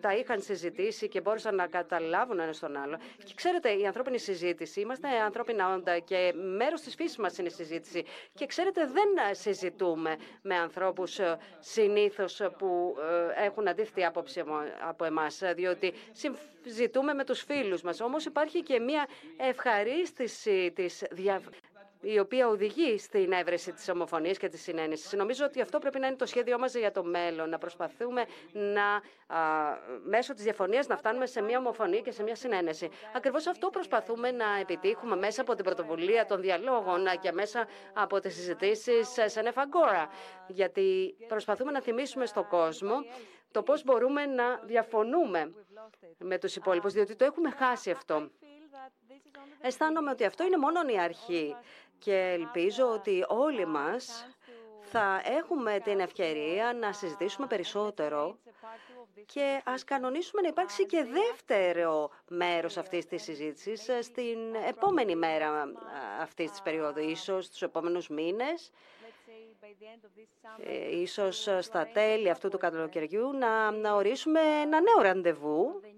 τα 0.00 0.14
είχαν 0.16 0.40
συζητήσει 0.42 1.08
και 1.08 1.20
μπόρεσαν 1.20 1.54
να 1.54 1.66
καταλάβουν 1.66 2.40
ένα 2.40 2.54
τον 2.60 2.76
άλλο. 2.76 2.98
Και 3.24 3.32
ξέρετε, 3.34 3.70
η 3.70 3.86
ανθρώπινη 3.86 4.18
συζήτηση, 4.18 4.80
είμαστε 4.80 5.08
ανθρώπινα 5.08 5.74
όντα 5.74 5.98
και 5.98 6.32
μέρος 6.56 6.80
της 6.80 6.94
φύσης 6.94 7.16
μας 7.16 7.38
είναι 7.38 7.48
η 7.48 7.50
συζήτηση. 7.50 8.04
Και 8.34 8.46
ξέρετε, 8.46 8.86
δεν 8.86 9.34
συζητούμε 9.34 10.16
με 10.42 10.54
ανθρώπους 10.56 11.18
ε, 11.18 11.38
συνήθως 11.60 12.40
που 12.58 12.96
ε, 13.38 13.44
έχουν 13.44 13.68
αντίθετη 13.68 14.04
άποψη 14.04 14.42
από 14.88 15.04
εμάς, 15.04 15.40
διότι 15.54 15.92
συζητούμε 16.64 17.14
με 17.14 17.24
τους 17.24 17.42
φίλους 17.42 17.82
μας. 17.82 18.00
Όμως 18.00 18.24
υπάρχει 18.24 18.62
και 18.62 18.80
μια 18.80 19.06
ευχαρίστηση 19.36 20.72
της 20.74 21.02
δια... 21.10 21.40
η 22.00 22.18
οποία 22.18 22.48
οδηγεί 22.48 22.98
στην 22.98 23.32
έβρεση 23.32 23.72
της 23.72 23.88
ομοφωνίας 23.88 24.38
και 24.38 24.48
της 24.48 24.62
συνένεσης. 24.62 25.12
Νομίζω 25.12 25.44
ότι 25.44 25.60
αυτό 25.60 25.78
πρέπει 25.78 25.98
να 25.98 26.06
είναι 26.06 26.16
το 26.16 26.26
σχέδιό 26.26 26.58
μας 26.58 26.74
για 26.74 26.90
το 26.92 27.04
μέλλον, 27.04 27.48
να 27.48 27.58
προσπαθούμε 27.58 28.24
να, 28.52 28.84
α, 29.36 29.78
μέσω 30.04 30.34
της 30.34 30.42
διαφωνίας 30.42 30.86
να 30.86 30.96
φτάνουμε 30.96 31.26
σε 31.26 31.42
μια 31.42 31.58
ομοφωνία 31.58 32.00
και 32.00 32.10
σε 32.10 32.22
μια 32.22 32.34
συνένεση. 32.34 32.88
Ακριβώς 33.14 33.46
αυτό 33.46 33.70
προσπαθούμε 33.70 34.30
να 34.30 34.58
επιτύχουμε 34.60 35.16
μέσα 35.16 35.40
από 35.40 35.54
την 35.54 35.64
πρωτοβουλία 35.64 36.26
των 36.26 36.40
διαλόγων 36.40 37.04
και 37.20 37.32
μέσα 37.32 37.66
από 37.92 38.20
τις 38.20 38.34
συζητήσεις 38.34 39.08
σε 39.24 39.40
Νεφαγκόρα. 39.40 40.08
Γιατί 40.46 41.16
προσπαθούμε 41.28 41.70
να 41.72 41.80
θυμίσουμε 41.80 42.26
στον 42.26 42.48
κόσμο 42.48 42.94
το 43.50 43.62
πώς 43.62 43.84
μπορούμε 43.84 44.26
να 44.26 44.60
διαφωνούμε 44.64 45.52
με 46.18 46.38
τους 46.38 46.56
υπόλοιπους, 46.56 46.92
διότι 46.92 47.16
το 47.16 47.24
έχουμε 47.24 47.50
χάσει 47.50 47.90
αυτό. 47.90 48.30
Αισθάνομαι 49.60 50.10
ότι 50.10 50.24
αυτό 50.24 50.44
είναι 50.44 50.56
μόνο 50.56 50.80
η 50.88 50.98
αρχή 50.98 51.56
και 51.98 52.36
ελπίζω 52.38 52.90
ότι 52.92 53.24
όλοι 53.28 53.66
μας 53.66 54.26
θα 54.80 55.20
έχουμε 55.24 55.80
την 55.84 56.00
ευκαιρία 56.00 56.72
να 56.72 56.92
συζητήσουμε 56.92 57.46
περισσότερο 57.46 58.38
και 59.26 59.60
ας 59.64 59.84
κανονίσουμε 59.84 60.42
να 60.42 60.48
υπάρξει 60.48 60.86
και 60.86 61.04
δεύτερο 61.04 62.10
μέρος 62.28 62.76
αυτής 62.76 63.06
της 63.06 63.22
συζήτησης 63.22 63.88
ε, 63.88 64.02
στην 64.02 64.54
επόμενη 64.68 65.16
μέρα 65.16 65.62
ε, 66.18 66.22
αυτής 66.22 66.50
της 66.50 66.62
περίοδου, 66.62 67.00
ίσως 67.00 67.44
στους 67.44 67.62
επόμενους 67.62 68.08
μήνες, 68.08 68.70
ε, 70.64 71.00
ίσως 71.00 71.48
στα 71.60 71.86
τέλη 71.92 72.30
αυτού 72.30 72.48
του 72.48 72.58
καλοκαιριού, 72.58 73.32
να, 73.32 73.70
να 73.70 73.94
ορίσουμε 73.94 74.40
ένα 74.40 74.80
νέο 74.80 75.00
ραντεβού. 75.02 75.80
ε, 75.84 75.88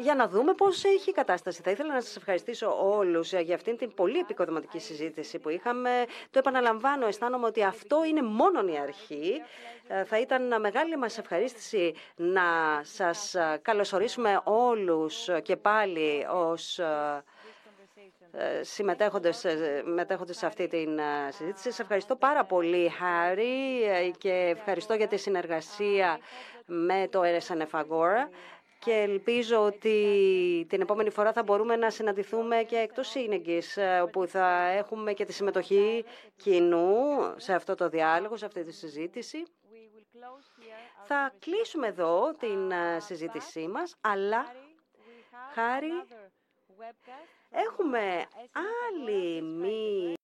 για 0.00 0.14
να 0.14 0.28
δούμε 0.28 0.52
πώς 0.54 0.84
έχει 0.84 1.10
η 1.10 1.12
κατάσταση. 1.12 1.62
Θα 1.62 1.70
ήθελα 1.70 1.94
να 1.94 2.00
σας 2.00 2.16
ευχαριστήσω 2.16 2.88
όλους 2.96 3.32
για 3.32 3.54
αυτήν 3.54 3.76
την 3.76 3.94
πολύ 3.94 4.18
επικοδοματική 4.18 4.78
συζήτηση 4.78 5.38
που 5.38 5.48
είχαμε. 5.48 5.90
Το 6.30 6.38
επαναλαμβάνω, 6.38 7.06
αισθάνομαι 7.06 7.46
ότι 7.46 7.62
αυτό 7.64 8.04
είναι 8.04 8.22
μόνο 8.22 8.68
η 8.72 8.78
αρχή. 8.78 9.42
Ε, 9.88 10.04
θα 10.04 10.20
ήταν 10.20 10.60
μεγάλη 10.60 10.96
μας 10.96 11.18
ευχαρίστηση 11.18 11.94
να 12.16 12.42
σας 12.82 13.34
καλωσορίσουμε 13.62 14.40
όλους 14.44 15.28
και 15.42 15.56
πάλι 15.56 16.26
ως 16.32 16.78
ε, 16.78 17.22
συμμετέχοντες, 18.62 19.36
συμμετέχοντες 19.84 20.36
σε 20.36 20.46
αυτή 20.46 20.68
την 20.68 21.00
συζήτηση. 21.30 21.64
Σας 21.64 21.78
ευχαριστώ 21.78 22.16
πάρα 22.16 22.44
πολύ, 22.44 22.88
Χάρη, 22.88 24.14
και 24.18 24.54
ευχαριστώ 24.56 24.94
για 24.94 25.06
τη 25.08 25.16
συνεργασία 25.16 26.18
με 26.66 27.08
το 27.10 27.20
RSNF 27.24 27.80
Agora 27.80 28.28
και 28.78 28.92
ελπίζω 28.92 29.64
ότι 29.64 30.66
την 30.68 30.80
επόμενη 30.80 31.10
φορά 31.10 31.32
θα 31.32 31.42
μπορούμε 31.42 31.76
να 31.76 31.90
συναντηθούμε 31.90 32.62
και 32.62 32.76
εκτός 32.76 33.08
σύνεγγης, 33.08 33.76
ε, 33.76 34.00
όπου 34.00 34.26
θα 34.26 34.66
έχουμε 34.68 35.12
και 35.12 35.24
τη 35.24 35.32
συμμετοχή 35.32 36.04
κοινού 36.36 36.94
σε 37.36 37.52
αυτό 37.54 37.74
το 37.74 37.88
διάλογο, 37.88 38.36
σε 38.36 38.44
αυτή 38.46 38.64
τη 38.64 38.72
συζήτηση. 38.72 39.42
Θα 41.04 41.32
κλείσουμε 41.38 41.86
εδώ 41.86 42.34
την 42.38 42.70
ε, 42.70 43.00
συζήτησή 43.00 43.66
μας, 43.68 43.96
αλλά 44.00 44.44
χάρη 45.54 45.90
έχουμε 47.50 48.26
άλλη 48.88 49.42
μία 49.42 50.14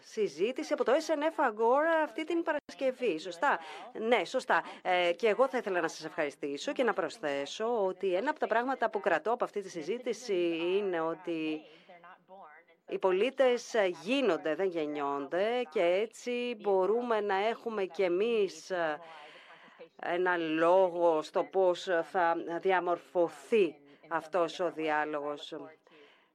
συζήτηση 0.00 0.72
από 0.72 0.84
το 0.84 0.92
SNF 0.92 1.44
Agora 1.50 2.02
αυτή 2.04 2.24
την 2.24 2.42
Παρασκευή. 2.42 3.18
Σωστά. 3.18 3.58
Ναι, 3.92 4.24
σωστά. 4.24 4.62
Ε, 4.82 5.12
και 5.12 5.28
εγώ 5.28 5.48
θα 5.48 5.58
ήθελα 5.58 5.80
να 5.80 5.88
σας 5.88 6.04
ευχαριστήσω 6.04 6.72
και 6.72 6.82
να 6.82 6.92
προσθέσω 6.92 7.84
ότι 7.86 8.14
ένα 8.14 8.30
από 8.30 8.38
τα 8.38 8.46
πράγματα 8.46 8.90
που 8.90 9.00
κρατώ 9.00 9.32
από 9.32 9.44
αυτή 9.44 9.60
τη 9.60 9.68
συζήτηση 9.68 10.58
είναι 10.76 11.00
ότι 11.00 11.60
οι 12.88 12.98
πολίτες 12.98 13.74
γίνονται, 14.02 14.54
δεν 14.54 14.66
γεννιόνται 14.68 15.62
και 15.70 15.82
έτσι 15.82 16.56
μπορούμε 16.60 17.20
να 17.20 17.34
έχουμε 17.46 17.84
και 17.84 18.04
εμείς 18.04 18.72
ένα 20.02 20.36
λόγο 20.36 21.22
στο 21.22 21.42
πώς 21.44 21.88
θα 22.10 22.36
διαμορφωθεί 22.60 23.74
αυτός 24.08 24.60
ο 24.60 24.70
διάλογος. 24.74 25.52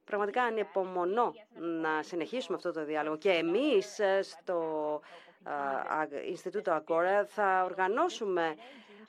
Πραγματικά 0.04 0.42
ανεπομονώ 0.42 1.34
να 1.58 2.02
συνεχίσουμε 2.02 2.56
αυτό 2.56 2.72
το 2.72 2.84
διάλογο. 2.84 3.16
Και 3.16 3.30
εμείς 3.30 3.98
ε, 3.98 4.22
στο 4.22 5.00
Ινστιτούτο 6.28 6.72
Αγκόρα 6.72 7.26
θα 7.26 7.64
οργανώσουμε 7.64 8.54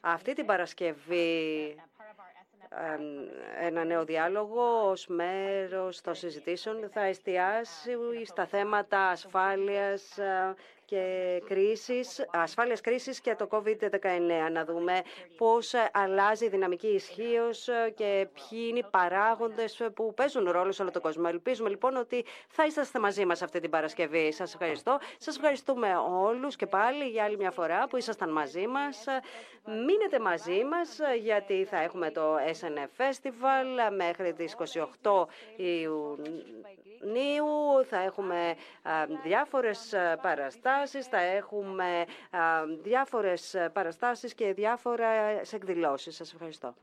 αυτή 0.02 0.34
την 0.34 0.46
Παρασκευή 0.46 1.76
ένα 3.62 3.84
νέο 3.84 4.04
διάλογο 4.06 4.90
ως 4.90 5.08
μέρος 5.08 6.02
των 6.02 6.16
συζητήσεων. 6.16 6.90
Θα 6.92 7.02
εστιάσει 7.04 7.92
στα 8.26 8.46
θέματα 8.46 9.08
ασφάλειας 9.08 10.18
και 10.94 11.42
κρίσης, 11.48 12.26
ασφάλειας 12.32 12.82
κρίσης 12.82 13.22
και 13.22 13.36
το 13.36 13.48
COVID-19. 13.52 14.50
Να 14.52 14.66
δούμε 14.66 15.02
πώς 15.38 15.74
αλλάζει 15.92 16.46
η 16.46 16.50
δυναμική 16.50 16.88
ισχύως 16.88 17.70
και 17.96 18.28
ποιοι 18.34 18.60
είναι 18.70 18.80
οι 18.80 18.86
παράγοντες 18.92 19.82
που 19.94 20.14
παίζουν 20.14 20.52
ρόλο 20.52 20.72
σε 20.72 20.82
όλο 20.82 20.92
τον 20.92 21.02
κόσμο. 21.02 21.24
Ελπίζουμε 21.28 21.70
λοιπόν 21.70 21.96
ότι 21.96 22.26
θα 22.48 22.66
είσαστε 22.66 23.00
μαζί 23.00 23.26
μας 23.26 23.42
αυτή 23.42 23.60
την 23.60 23.70
Παρασκευή. 23.70 24.32
Σας 24.32 24.54
ευχαριστώ. 24.54 25.00
Σας 25.18 25.36
ευχαριστούμε 25.36 25.96
όλους 26.22 26.56
και 26.56 26.66
πάλι 26.66 27.04
για 27.04 27.24
άλλη 27.24 27.38
μια 27.38 27.52
φορά 27.52 27.88
που 27.88 27.98
ήσασταν 27.98 28.32
μαζί 28.32 28.68
μας. 28.68 29.04
Μείνετε 29.66 30.20
μαζί 30.20 30.64
μας 30.64 31.00
γιατί 31.22 31.66
θα 31.66 31.78
έχουμε 31.82 32.12
το 32.12 32.36
SNF 32.36 33.02
Festival 33.02 33.92
μέχρι 33.96 34.34
τις 34.34 34.54
28 34.54 35.28
Ιουνίου. 35.56 36.56
Θα 37.90 37.98
έχουμε 38.00 38.56
διάφορες 39.24 39.94
παραστάσεις, 40.86 41.08
θα 41.08 41.20
έχουμε 41.20 42.06
διάφορες 42.82 43.56
παραστάσεις 43.74 44.34
και 44.34 44.54
διάφορες 44.54 45.54
εκδηλώσεις. 45.54 46.16
Σας 46.16 46.34
ευχαριστώ. 46.34 46.76